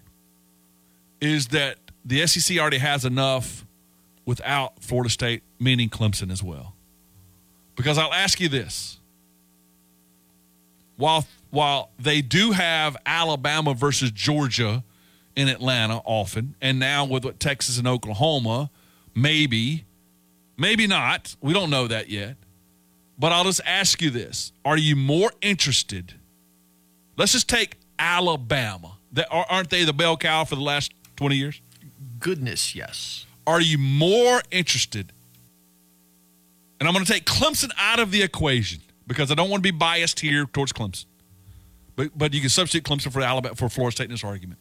is 1.21 1.47
that 1.49 1.77
the 2.05 2.27
SEC 2.27 2.59
already 2.59 2.79
has 2.79 3.05
enough 3.05 3.65
without 4.25 4.83
Florida 4.83 5.11
State, 5.11 5.43
meaning 5.59 5.89
Clemson 5.89 6.31
as 6.31 6.43
well. 6.43 6.75
Because 7.77 7.99
I'll 7.99 8.13
ask 8.13 8.41
you 8.41 8.49
this 8.49 8.99
while 10.97 11.27
while 11.51 11.91
they 11.99 12.23
do 12.23 12.53
have 12.53 12.97
Alabama 13.05 13.75
versus 13.75 14.11
Georgia 14.11 14.85
in 15.37 15.49
Atlanta 15.49 15.99
often, 16.05 16.55
and 16.61 16.79
now 16.79 17.05
with 17.05 17.25
what 17.25 17.41
Texas 17.41 17.79
and 17.79 17.87
Oklahoma, 17.87 18.71
maybe, 19.15 19.85
maybe 20.57 20.87
not. 20.87 21.35
We 21.41 21.53
don't 21.53 21.71
know 21.71 21.89
that 21.89 22.09
yet. 22.09 22.37
But 23.19 23.33
I'll 23.33 23.45
just 23.45 23.61
ask 23.67 24.01
you 24.01 24.11
this: 24.11 24.53
Are 24.65 24.77
you 24.77 24.97
more 24.97 25.33
interested? 25.41 26.15
Let's 27.17 27.33
just 27.33 27.49
take 27.49 27.79
Alabama. 27.99 28.93
Aren't 29.31 29.71
they 29.71 29.85
the 29.85 29.93
bell 29.93 30.17
cow 30.17 30.45
for 30.45 30.55
the 30.55 30.63
last 30.63 30.93
twenty 31.17 31.37
years? 31.37 31.61
Goodness, 32.19 32.75
yes. 32.75 33.27
Are 33.47 33.61
you 33.61 33.79
more 33.79 34.43
interested? 34.51 35.13
And 36.79 36.89
I'm 36.89 36.95
going 36.95 37.05
to 37.05 37.13
take 37.13 37.25
Clemson 37.25 37.71
out 37.79 38.01
of 38.01 38.11
the 38.11 38.23
equation 38.23 38.81
because 39.07 39.31
I 39.31 39.35
don't 39.35 39.51
want 39.51 39.63
to 39.63 39.73
be 39.73 39.77
biased 39.77 40.21
here 40.21 40.47
towards 40.47 40.73
Clemson. 40.73 41.07
But 41.95 42.11
but 42.17 42.33
you 42.33 42.41
can 42.41 42.51
substitute 42.51 42.85
Clemson 42.85 43.13
for 43.13 43.21
Alabama 43.21 43.55
for 43.55 43.69
Florida 43.69 43.95
State 43.95 44.05
in 44.05 44.11
this 44.11 44.25
argument. 44.25 44.59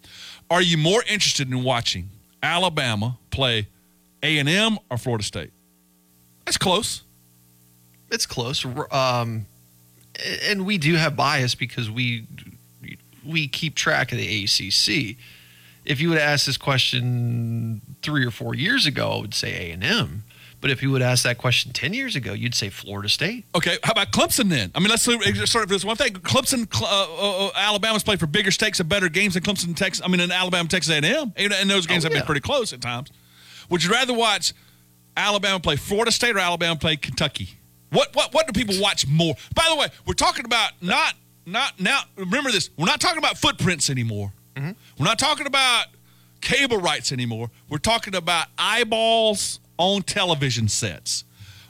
Are 0.50 0.62
you 0.62 0.78
more 0.78 1.04
interested 1.08 1.50
in 1.50 1.64
watching 1.64 2.10
Alabama 2.44 3.18
play 3.30 3.68
A 4.22 4.38
and 4.38 4.50
M 4.50 4.78
or 4.90 4.98
Florida 4.98 5.24
State? 5.24 5.52
That's 6.46 6.58
close. 6.58 7.04
It's 8.12 8.26
close. 8.26 8.66
Um, 8.92 9.46
and 10.44 10.66
we 10.66 10.78
do 10.78 10.96
have 10.96 11.16
bias 11.16 11.56
because 11.56 11.90
we 11.90 12.26
we 13.26 13.48
keep 13.48 13.76
track 13.76 14.12
of 14.12 14.18
the 14.18 14.44
ACC. 14.44 15.16
If 15.86 16.02
you 16.02 16.10
would 16.10 16.18
ask 16.18 16.46
this 16.46 16.58
question 16.58 17.82
three 18.02 18.26
or 18.26 18.32
four 18.32 18.56
years 18.56 18.86
ago, 18.86 19.12
I 19.12 19.22
would 19.22 19.34
say 19.34 19.70
A 19.70 19.72
and 19.72 19.84
M. 19.84 20.24
But 20.62 20.70
if 20.70 20.84
you 20.84 20.92
would 20.92 21.02
ask 21.02 21.24
that 21.24 21.40
question 21.40 21.74
10 21.74 21.94
years 21.94 22.16
ago, 22.16 22.34
you'd 22.34 22.54
say 22.54 22.70
Florida 22.70 23.10
State. 23.10 23.46
Okay, 23.56 23.80
how 23.84 23.94
about 23.94 24.12
Clemson 24.12 24.48
then? 24.50 24.72
I 24.76 24.80
mean, 24.80 24.90
let's 24.90 25.02
start 25.02 25.20
with 25.20 25.70
this 25.70 25.84
one 25.84 25.98
thing. 25.98 26.14
Clemson, 26.14 26.68
uh, 26.80 26.86
uh, 26.86 27.48
uh, 27.48 27.52
Alabama's 27.56 28.04
played 28.04 28.20
for 28.20 28.28
bigger 28.28 28.52
stakes 28.52 28.80
and 28.80 28.88
better 28.88 29.10
games 29.10 29.34
than 29.34 29.42
Clemson, 29.42 29.76
Texas. 29.76 30.06
I 30.06 30.08
mean, 30.08 30.20
in 30.20 30.32
Alabama, 30.32 30.70
Texas 30.70 30.94
A&M, 30.94 31.34
and 31.36 31.70
those 31.70 31.88
games 31.88 32.06
oh, 32.06 32.10
have 32.10 32.14
yeah. 32.14 32.20
been 32.20 32.26
pretty 32.28 32.42
close 32.42 32.74
at 32.74 32.82
times. 32.82 33.12
Would 33.70 33.84
you 33.84 33.90
rather 33.90 34.14
watch 34.14 34.54
Alabama 35.18 35.60
play 35.60 35.78
Florida 35.78 36.12
State 36.12 36.36
or 36.36 36.40
Alabama 36.40 36.76
play 36.76 36.96
Kentucky? 36.96 37.50
What 37.90 38.16
what 38.16 38.34
what 38.34 38.48
do 38.48 38.54
people 38.54 38.80
watch 38.82 39.08
more? 39.08 39.34
By 39.56 39.68
the 39.70 39.76
way, 39.76 39.88
we're 40.06 40.14
talking 40.14 40.46
about 40.46 40.72
not 40.82 41.14
not 41.46 41.80
now. 41.80 42.02
Remember 42.16 42.52
this: 42.52 42.70
we're 42.78 42.86
not 42.86 43.02
talking 43.02 43.18
about 43.18 43.38
footprints 43.38 43.90
anymore. 43.90 44.32
Mm-hmm. 44.56 44.72
We're 44.98 45.06
not 45.06 45.20
talking 45.20 45.48
about 45.48 45.88
cable 46.42 46.78
rights 46.78 47.12
anymore. 47.12 47.50
We're 47.70 47.78
talking 47.78 48.16
about 48.16 48.48
eyeballs 48.58 49.60
on 49.78 50.04
television 50.04 50.68
sets. 50.68 51.24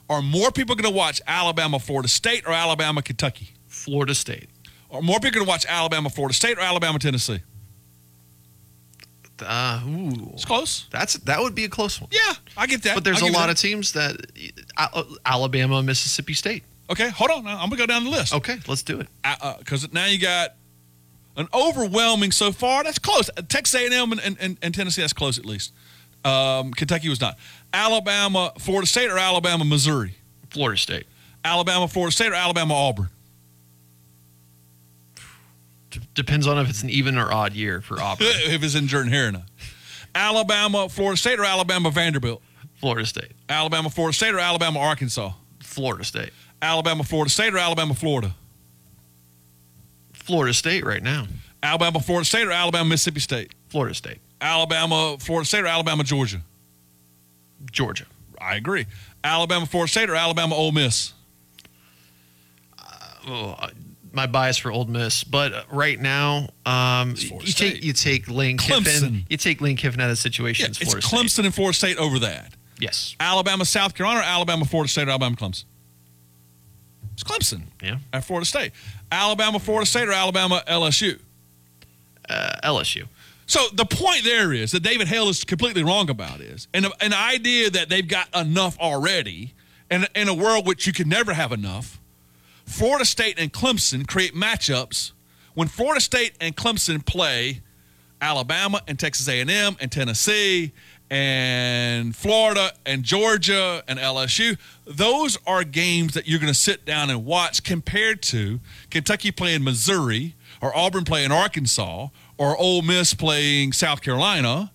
Are 0.10 0.22
more 0.22 0.52
people 0.52 0.76
going 0.76 0.92
to 0.92 0.98
watch 0.98 1.22
Alabama, 1.28 1.80
Florida 1.80 2.10
State, 2.10 2.46
or 2.46 2.52
Alabama, 2.52 3.02
Kentucky? 3.02 3.54
Florida 3.68 4.14
State. 4.14 4.50
Are 4.90 5.02
more 5.02 5.20
people 5.20 5.32
going 5.32 5.46
to 5.46 5.50
watch 5.50 5.66
Alabama, 5.68 6.10
Florida 6.10 6.34
State, 6.34 6.58
or 6.58 6.62
Alabama, 6.62 7.00
Tennessee? 7.00 7.42
Uh, 9.42 9.82
ooh, 9.88 10.32
it's 10.34 10.46
close. 10.46 10.88
That's 10.92 11.16
that 11.16 11.40
would 11.40 11.56
be 11.56 11.66
a 11.66 11.70
close 11.70 12.00
one. 12.00 12.10
Yeah, 12.12 12.34
I 12.56 12.68
get 12.68 12.84
that. 12.84 12.94
But 12.94 13.04
there's 13.04 13.22
a 13.22 13.26
lot 13.26 13.48
that. 13.48 13.52
of 13.52 13.58
teams 13.58 13.94
that 13.94 14.18
uh, 14.78 15.04
Alabama, 15.26 15.82
Mississippi 15.82 16.34
State. 16.34 16.64
Okay, 16.92 17.10
hold 17.10 17.32
on. 17.32 17.48
I'm 17.48 17.70
gonna 17.70 17.78
go 17.78 17.86
down 17.86 18.04
the 18.04 18.12
list. 18.12 18.36
Okay, 18.36 18.60
let's 18.68 18.84
do 18.84 19.00
it. 19.00 19.08
Because 19.58 19.84
uh, 19.84 19.88
uh, 19.88 19.94
now 19.94 20.06
you 20.06 20.20
got 20.20 20.52
an 21.38 21.48
overwhelming 21.54 22.32
so 22.32 22.52
far. 22.52 22.84
That's 22.84 23.00
close. 23.00 23.30
Texas 23.48 23.80
A&M 23.80 24.12
and, 24.12 24.38
and, 24.40 24.58
and 24.62 24.74
Tennessee. 24.74 25.02
That's 25.02 25.14
close 25.14 25.40
at 25.40 25.46
least. 25.46 25.74
Um, 26.24 26.72
Kentucky 26.72 27.10
was 27.10 27.22
not. 27.22 27.38
Alabama, 27.74 28.54
Florida 28.60 28.88
State, 28.88 29.10
or 29.10 29.18
Alabama, 29.18 29.66
Missouri? 29.66 30.16
Florida 30.50 30.78
State. 30.78 31.08
Alabama, 31.44 31.88
Florida 31.88 32.14
State, 32.14 32.32
or 32.32 32.36
Alabama, 32.36 32.74
Auburn? 32.74 33.10
Depends 36.14 36.48
on 36.48 36.58
if 36.60 36.70
it's 36.70 36.84
an 36.84 36.90
even 36.90 37.18
or 37.18 37.32
odd 37.32 37.54
year 37.54 37.82
for 37.82 38.00
Auburn. 38.00 38.28
if 38.30 38.64
it's 38.64 38.76
in 38.76 38.88
Jordan 38.88 39.12
Hare 39.12 39.30
or 39.30 39.32
not. 39.32 39.44
Alabama, 40.14 40.90
Florida 40.90 41.18
State, 41.18 41.40
or 41.40 41.46
Alabama, 41.46 41.90
Vanderbilt? 41.90 42.42
Florida 42.76 43.06
State. 43.06 43.32
Alabama, 43.48 43.90
Florida 43.90 44.16
State, 44.16 44.34
or 44.34 44.40
Alabama, 44.40 44.80
Arkansas? 44.80 45.32
Florida 45.62 46.04
State. 46.04 46.32
Alabama, 46.62 47.04
Florida 47.04 47.30
State, 47.30 47.54
or 47.54 47.58
Alabama, 47.58 47.94
Florida? 47.94 48.36
Florida 50.32 50.54
State 50.54 50.86
right 50.86 51.04
now. 51.04 51.28
Alabama, 51.62 52.00
Florida 52.00 52.26
State, 52.26 52.48
or 52.48 52.52
Alabama, 52.52 52.88
Mississippi 52.88 53.20
State? 53.20 53.54
Florida 53.68 53.94
State. 53.94 54.20
Alabama, 54.40 55.18
Florida 55.20 55.46
State, 55.46 55.66
or 55.66 55.68
Alabama, 55.68 56.06
Georgia? 56.06 56.42
Georgia. 57.70 58.06
I 58.40 58.56
agree. 58.56 58.86
Alabama, 59.26 59.66
Florida 59.66 59.92
State, 59.92 60.10
or 60.10 60.16
Alabama, 60.16 60.56
Ole 60.56 60.72
Miss? 60.72 61.14
oh, 63.28 63.56
uh, 63.60 63.70
my 64.14 64.26
bias 64.26 64.58
for 64.58 64.72
Ole 64.72 64.86
Miss, 64.86 65.26
but 65.26 65.54
uh, 65.54 65.64
right 65.70 66.00
now, 66.00 66.48
um, 66.66 67.16
you 67.18 67.52
take 67.52 67.84
you 67.84 67.92
take 67.92 68.30
Lane 68.30 68.58
Kiffin, 68.58 69.26
you 69.30 69.36
take 69.36 69.60
Lane 69.60 69.76
Kiffin 69.76 70.00
out 70.00 70.06
of 70.06 70.12
the 70.12 70.16
situation. 70.16 70.68
It's 70.68 70.78
Florida 70.78 71.06
Clemson 71.06 71.30
State. 71.30 71.46
and 71.46 71.54
Florida 71.56 71.78
State 71.78 71.98
over 71.98 72.20
that. 72.20 72.54
Yes. 72.80 73.18
Alabama, 73.20 73.66
South 73.66 73.94
Carolina, 73.96 74.22
or 74.22 74.24
Alabama, 74.24 74.64
Florida 74.64 74.90
State, 74.90 75.08
or 75.08 75.12
Alabama, 75.12 75.36
Clemson? 75.36 75.66
It's 77.14 77.24
Clemson. 77.24 77.64
Yeah. 77.82 77.98
At 78.14 78.24
Florida 78.24 78.46
State. 78.46 78.72
Alabama, 79.12 79.60
Florida 79.60 79.86
State, 79.86 80.08
or 80.08 80.14
Alabama, 80.14 80.64
LSU? 80.68 81.20
Uh, 82.30 82.52
LSU. 82.64 83.08
So 83.46 83.60
the 83.74 83.86
point 83.86 84.24
there 84.24 84.54
is 84.54 84.72
that 84.72 84.82
David 84.82 85.08
Hale 85.08 85.28
is 85.28 85.44
completely 85.44 85.84
wrong 85.84 86.10
about 86.10 86.40
is, 86.40 86.70
and 86.74 86.86
an 87.02 87.14
idea 87.14 87.70
that 87.70 87.90
they've 87.90 88.08
got 88.08 88.34
enough 88.34 88.80
already, 88.80 89.54
and 89.90 90.08
in 90.16 90.30
a 90.30 90.34
world 90.34 90.66
which 90.66 90.88
you 90.88 90.94
can 90.94 91.10
never 91.10 91.34
have 91.34 91.52
enough, 91.52 92.00
Florida 92.66 93.04
State 93.04 93.38
and 93.38 93.52
Clemson 93.52 94.08
create 94.08 94.34
matchups 94.34 95.12
when 95.54 95.68
Florida 95.68 96.00
State 96.00 96.34
and 96.40 96.56
Clemson 96.56 97.06
play 97.06 97.62
Alabama 98.22 98.82
and 98.88 98.98
Texas 98.98 99.28
A&M 99.28 99.50
and 99.80 99.92
Tennessee 99.92 100.72
and 101.10 102.16
Florida 102.16 102.72
and 102.86 103.04
Georgia 103.04 103.84
and 103.88 104.00
LSU. 104.00 104.58
Those 104.92 105.38
are 105.48 105.64
games 105.64 106.14
that 106.14 106.28
you're 106.28 106.40
going 106.40 106.52
to 106.52 106.58
sit 106.60 106.86
down 106.86 107.10
and 107.10 107.26
watch 107.26 107.64
compared 107.64 108.22
to 108.24 108.60
Kentucky 108.90 109.32
playing 109.32 109.64
Missouri 109.64 110.36
or 110.62 110.76
Auburn 110.76 111.06
playing 111.06 111.32
Arkansas 111.32 112.08
or 112.38 112.58
Ole 112.58 112.82
Miss 112.82 113.14
playing 113.14 113.74
South 113.74 114.02
Carolina. 114.02 114.72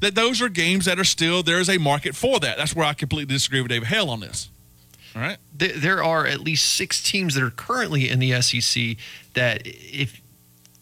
That 0.00 0.14
those 0.14 0.40
are 0.40 0.48
games 0.48 0.86
that 0.86 0.98
are 0.98 1.04
still 1.04 1.42
there 1.42 1.60
is 1.60 1.68
a 1.68 1.78
market 1.78 2.16
for 2.16 2.40
that. 2.40 2.56
That's 2.56 2.74
where 2.74 2.86
I 2.86 2.94
completely 2.94 3.34
disagree 3.34 3.60
with 3.60 3.70
David 3.70 3.88
Hale 3.88 4.08
on 4.08 4.20
this. 4.20 4.48
All 5.14 5.20
right. 5.20 5.38
There 5.54 6.02
are 6.02 6.26
at 6.26 6.40
least 6.40 6.76
six 6.76 7.02
teams 7.02 7.34
that 7.34 7.42
are 7.42 7.50
currently 7.50 8.08
in 8.08 8.18
the 8.18 8.40
SEC 8.40 8.96
that 9.34 9.62
if 9.64 10.20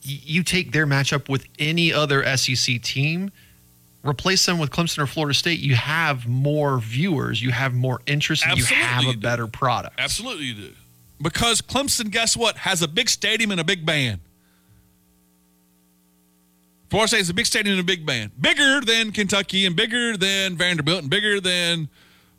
you 0.02 0.42
take 0.42 0.72
their 0.72 0.86
matchup 0.86 1.28
with 1.28 1.46
any 1.58 1.92
other 1.92 2.24
SEC 2.36 2.80
team, 2.82 3.30
replace 4.02 4.44
them 4.46 4.58
with 4.58 4.70
Clemson 4.70 4.98
or 4.98 5.06
Florida 5.06 5.34
State, 5.34 5.60
you 5.60 5.74
have 5.74 6.26
more 6.26 6.78
viewers, 6.78 7.42
you 7.42 7.50
have 7.50 7.74
more 7.74 8.00
interest, 8.06 8.42
and 8.44 8.52
Absolutely 8.52 8.76
you 8.76 8.82
have 8.84 9.02
you 9.04 9.10
a 9.10 9.14
do. 9.14 9.20
better 9.20 9.46
product. 9.46 9.96
Absolutely, 9.98 10.44
you 10.46 10.54
do. 10.54 10.72
Because 11.20 11.60
Clemson, 11.60 12.10
guess 12.10 12.36
what, 12.36 12.58
has 12.58 12.80
a 12.82 12.88
big 12.88 13.08
stadium 13.08 13.50
and 13.50 13.60
a 13.60 13.64
big 13.64 13.84
band. 13.84 14.20
Florida 16.90 17.08
State 17.08 17.20
is 17.20 17.30
a 17.30 17.34
big 17.34 17.46
stadium 17.46 17.74
and 17.78 17.80
a 17.80 17.84
big 17.84 18.06
band, 18.06 18.30
bigger 18.40 18.80
than 18.80 19.12
Kentucky 19.12 19.66
and 19.66 19.76
bigger 19.76 20.16
than 20.16 20.56
Vanderbilt 20.56 21.02
and 21.02 21.10
bigger 21.10 21.40
than 21.40 21.88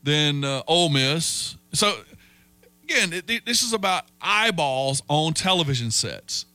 than 0.01 0.43
uh, 0.43 0.63
Ole 0.67 0.89
Miss. 0.89 1.55
So 1.73 1.99
again, 2.83 3.13
it, 3.13 3.45
this 3.45 3.61
is 3.61 3.73
about 3.73 4.05
eyeballs 4.21 5.03
on 5.07 5.33
television 5.33 5.91
sets. 5.91 6.45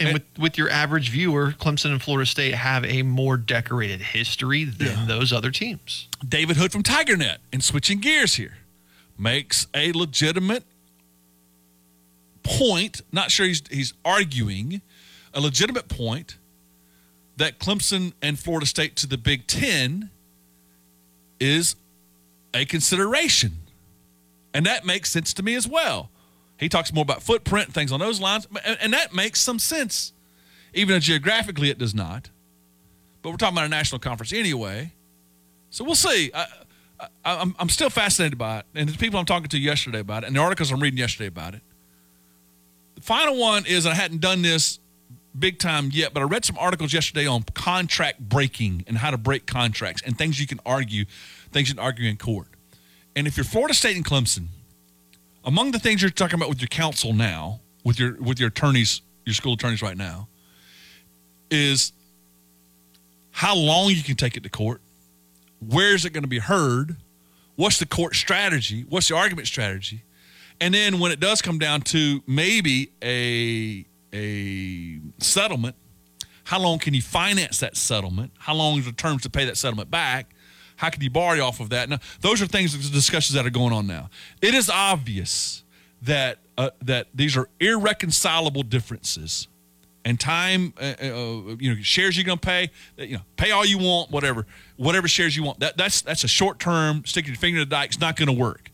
And 0.00 0.12
with, 0.12 0.22
with 0.38 0.58
your 0.58 0.70
average 0.70 1.10
viewer, 1.10 1.52
Clemson 1.52 1.90
and 1.90 2.00
Florida 2.00 2.26
State 2.26 2.54
have 2.54 2.84
a 2.84 3.02
more 3.02 3.36
decorated 3.36 4.00
history 4.00 4.64
than 4.64 5.08
those 5.08 5.32
other 5.32 5.50
teams. 5.50 6.08
David 6.26 6.56
Hood 6.56 6.70
from 6.70 6.84
TigerNet, 6.84 7.38
and 7.52 7.64
switching 7.64 7.98
gears 7.98 8.36
here, 8.36 8.58
makes 9.18 9.66
a 9.74 9.92
legitimate 9.92 10.64
point. 12.44 13.02
Not 13.12 13.30
sure 13.30 13.46
he's 13.46 13.62
he's 13.70 13.92
arguing 14.04 14.82
a 15.34 15.40
legitimate 15.40 15.88
point 15.88 16.38
that 17.36 17.58
Clemson 17.58 18.12
and 18.22 18.38
Florida 18.38 18.66
State 18.66 18.96
to 18.96 19.06
the 19.06 19.18
Big 19.18 19.46
Ten 19.46 20.10
is 21.40 21.76
a 22.54 22.64
consideration, 22.64 23.58
and 24.54 24.64
that 24.66 24.84
makes 24.86 25.10
sense 25.10 25.32
to 25.34 25.42
me 25.42 25.54
as 25.54 25.66
well. 25.66 26.10
He 26.58 26.68
talks 26.68 26.92
more 26.92 27.02
about 27.02 27.22
footprint 27.22 27.66
and 27.66 27.74
things 27.74 27.92
on 27.92 28.00
those 28.00 28.20
lines, 28.20 28.48
and, 28.80 28.92
that 28.92 29.14
makes 29.14 29.40
some 29.40 29.58
sense, 29.58 30.12
even 30.74 30.94
though 30.94 30.98
geographically 30.98 31.70
it 31.70 31.78
does 31.78 31.94
not. 31.94 32.30
But 33.22 33.30
we're 33.30 33.36
talking 33.36 33.56
about 33.56 33.66
a 33.66 33.70
national 33.70 34.00
conference 34.00 34.32
anyway. 34.32 34.92
So 35.70 35.84
we'll 35.84 35.94
see. 35.94 36.30
I, 36.34 36.46
I'm, 37.24 37.54
I'm 37.58 37.68
still 37.68 37.90
fascinated 37.90 38.38
by 38.38 38.60
it. 38.60 38.66
And 38.74 38.88
the 38.88 38.98
people 38.98 39.20
I'm 39.20 39.26
talking 39.26 39.48
to 39.48 39.58
yesterday 39.58 40.00
about 40.00 40.24
it, 40.24 40.26
and 40.26 40.36
the 40.36 40.40
articles 40.40 40.72
I'm 40.72 40.80
reading 40.80 40.98
yesterday 40.98 41.26
about 41.26 41.54
it. 41.54 41.62
The 42.96 43.02
final 43.02 43.36
one 43.36 43.64
is 43.66 43.86
I 43.86 43.94
hadn't 43.94 44.20
done 44.20 44.42
this 44.42 44.80
big 45.38 45.58
time 45.60 45.90
yet, 45.92 46.12
but 46.12 46.20
I 46.20 46.24
read 46.24 46.44
some 46.44 46.58
articles 46.58 46.92
yesterday 46.92 47.26
on 47.26 47.44
contract 47.54 48.18
breaking 48.18 48.84
and 48.88 48.98
how 48.98 49.12
to 49.12 49.18
break 49.18 49.46
contracts 49.46 50.02
and 50.04 50.18
things 50.18 50.40
you 50.40 50.48
can 50.48 50.58
argue, 50.66 51.04
things 51.52 51.68
you 51.68 51.76
can 51.76 51.84
argue 51.84 52.08
in 52.08 52.16
court. 52.16 52.48
And 53.14 53.28
if 53.28 53.36
you're 53.36 53.44
Florida 53.44 53.74
State 53.74 53.94
and 53.94 54.04
Clemson, 54.04 54.48
among 55.44 55.70
the 55.72 55.78
things 55.78 56.02
you're 56.02 56.10
talking 56.10 56.38
about 56.38 56.48
with 56.48 56.60
your 56.60 56.68
counsel 56.68 57.12
now, 57.12 57.60
with 57.84 57.98
your 57.98 58.14
with 58.20 58.38
your 58.38 58.48
attorneys, 58.48 59.02
your 59.24 59.34
school 59.34 59.54
attorneys 59.54 59.82
right 59.82 59.96
now, 59.96 60.28
is 61.50 61.92
how 63.30 63.54
long 63.54 63.90
you 63.90 64.02
can 64.02 64.16
take 64.16 64.36
it 64.36 64.42
to 64.42 64.48
court, 64.48 64.80
where 65.60 65.94
is 65.94 66.04
it 66.04 66.12
going 66.12 66.22
to 66.22 66.28
be 66.28 66.38
heard, 66.38 66.96
what's 67.56 67.78
the 67.78 67.86
court 67.86 68.14
strategy, 68.14 68.84
what's 68.88 69.08
the 69.08 69.16
argument 69.16 69.46
strategy, 69.46 70.02
and 70.60 70.74
then 70.74 70.98
when 70.98 71.12
it 71.12 71.20
does 71.20 71.40
come 71.40 71.58
down 71.58 71.82
to 71.82 72.22
maybe 72.26 72.90
a 73.02 73.86
a 74.12 75.00
settlement, 75.18 75.76
how 76.44 76.58
long 76.58 76.78
can 76.78 76.94
you 76.94 77.02
finance 77.02 77.60
that 77.60 77.76
settlement? 77.76 78.32
How 78.38 78.54
long 78.54 78.78
is 78.78 78.86
the 78.86 78.92
terms 78.92 79.22
to 79.22 79.30
pay 79.30 79.44
that 79.44 79.56
settlement 79.56 79.90
back? 79.90 80.34
How 80.78 80.90
can 80.90 81.02
you 81.02 81.10
borrow 81.10 81.40
off 81.44 81.58
of 81.58 81.70
that? 81.70 81.88
Now, 81.88 81.98
those 82.20 82.40
are 82.40 82.46
things, 82.46 82.72
discussions 82.90 83.34
that 83.34 83.44
are 83.44 83.50
going 83.50 83.72
on 83.72 83.88
now. 83.88 84.10
It 84.40 84.54
is 84.54 84.70
obvious 84.70 85.64
that 86.02 86.38
uh, 86.56 86.70
that 86.82 87.08
these 87.12 87.36
are 87.36 87.48
irreconcilable 87.58 88.62
differences, 88.62 89.48
and 90.04 90.20
time, 90.20 90.72
uh, 90.80 90.94
uh, 91.00 91.56
you 91.58 91.74
know, 91.74 91.82
shares 91.82 92.16
you're 92.16 92.24
going 92.24 92.38
to 92.38 92.46
pay, 92.46 92.70
uh, 92.96 93.02
you 93.02 93.16
know, 93.16 93.22
pay 93.36 93.50
all 93.50 93.64
you 93.64 93.78
want, 93.78 94.12
whatever, 94.12 94.46
whatever 94.76 95.08
shares 95.08 95.36
you 95.36 95.42
want. 95.42 95.58
That 95.58 95.76
that's 95.76 96.00
that's 96.00 96.22
a 96.22 96.28
short 96.28 96.60
term 96.60 97.02
sticking 97.04 97.32
your 97.32 97.38
finger 97.38 97.60
in 97.60 97.68
the 97.68 97.74
dike. 97.74 97.90
It's 97.90 98.00
not 98.00 98.14
going 98.14 98.28
to 98.28 98.40
work. 98.40 98.70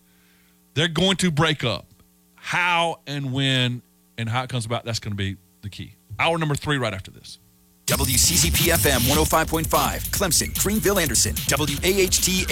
They're 0.74 0.88
going 0.88 1.16
to 1.16 1.30
break 1.30 1.64
up. 1.64 1.86
How 2.34 3.00
and 3.06 3.32
when 3.32 3.80
and 4.18 4.28
how 4.28 4.42
it 4.42 4.50
comes 4.50 4.66
about, 4.66 4.84
that's 4.84 4.98
going 4.98 5.12
to 5.12 5.16
be 5.16 5.38
the 5.62 5.70
key. 5.70 5.94
Hour 6.18 6.36
number 6.36 6.54
three, 6.54 6.76
right 6.76 6.92
after 6.92 7.10
this. 7.10 7.38
WCCP 7.86 8.72
FM 8.72 9.00
105.5, 9.12 10.08
Clemson, 10.10 10.58
Greenville, 10.58 10.98
Anderson, 10.98 11.34
WAHT. 11.50 12.50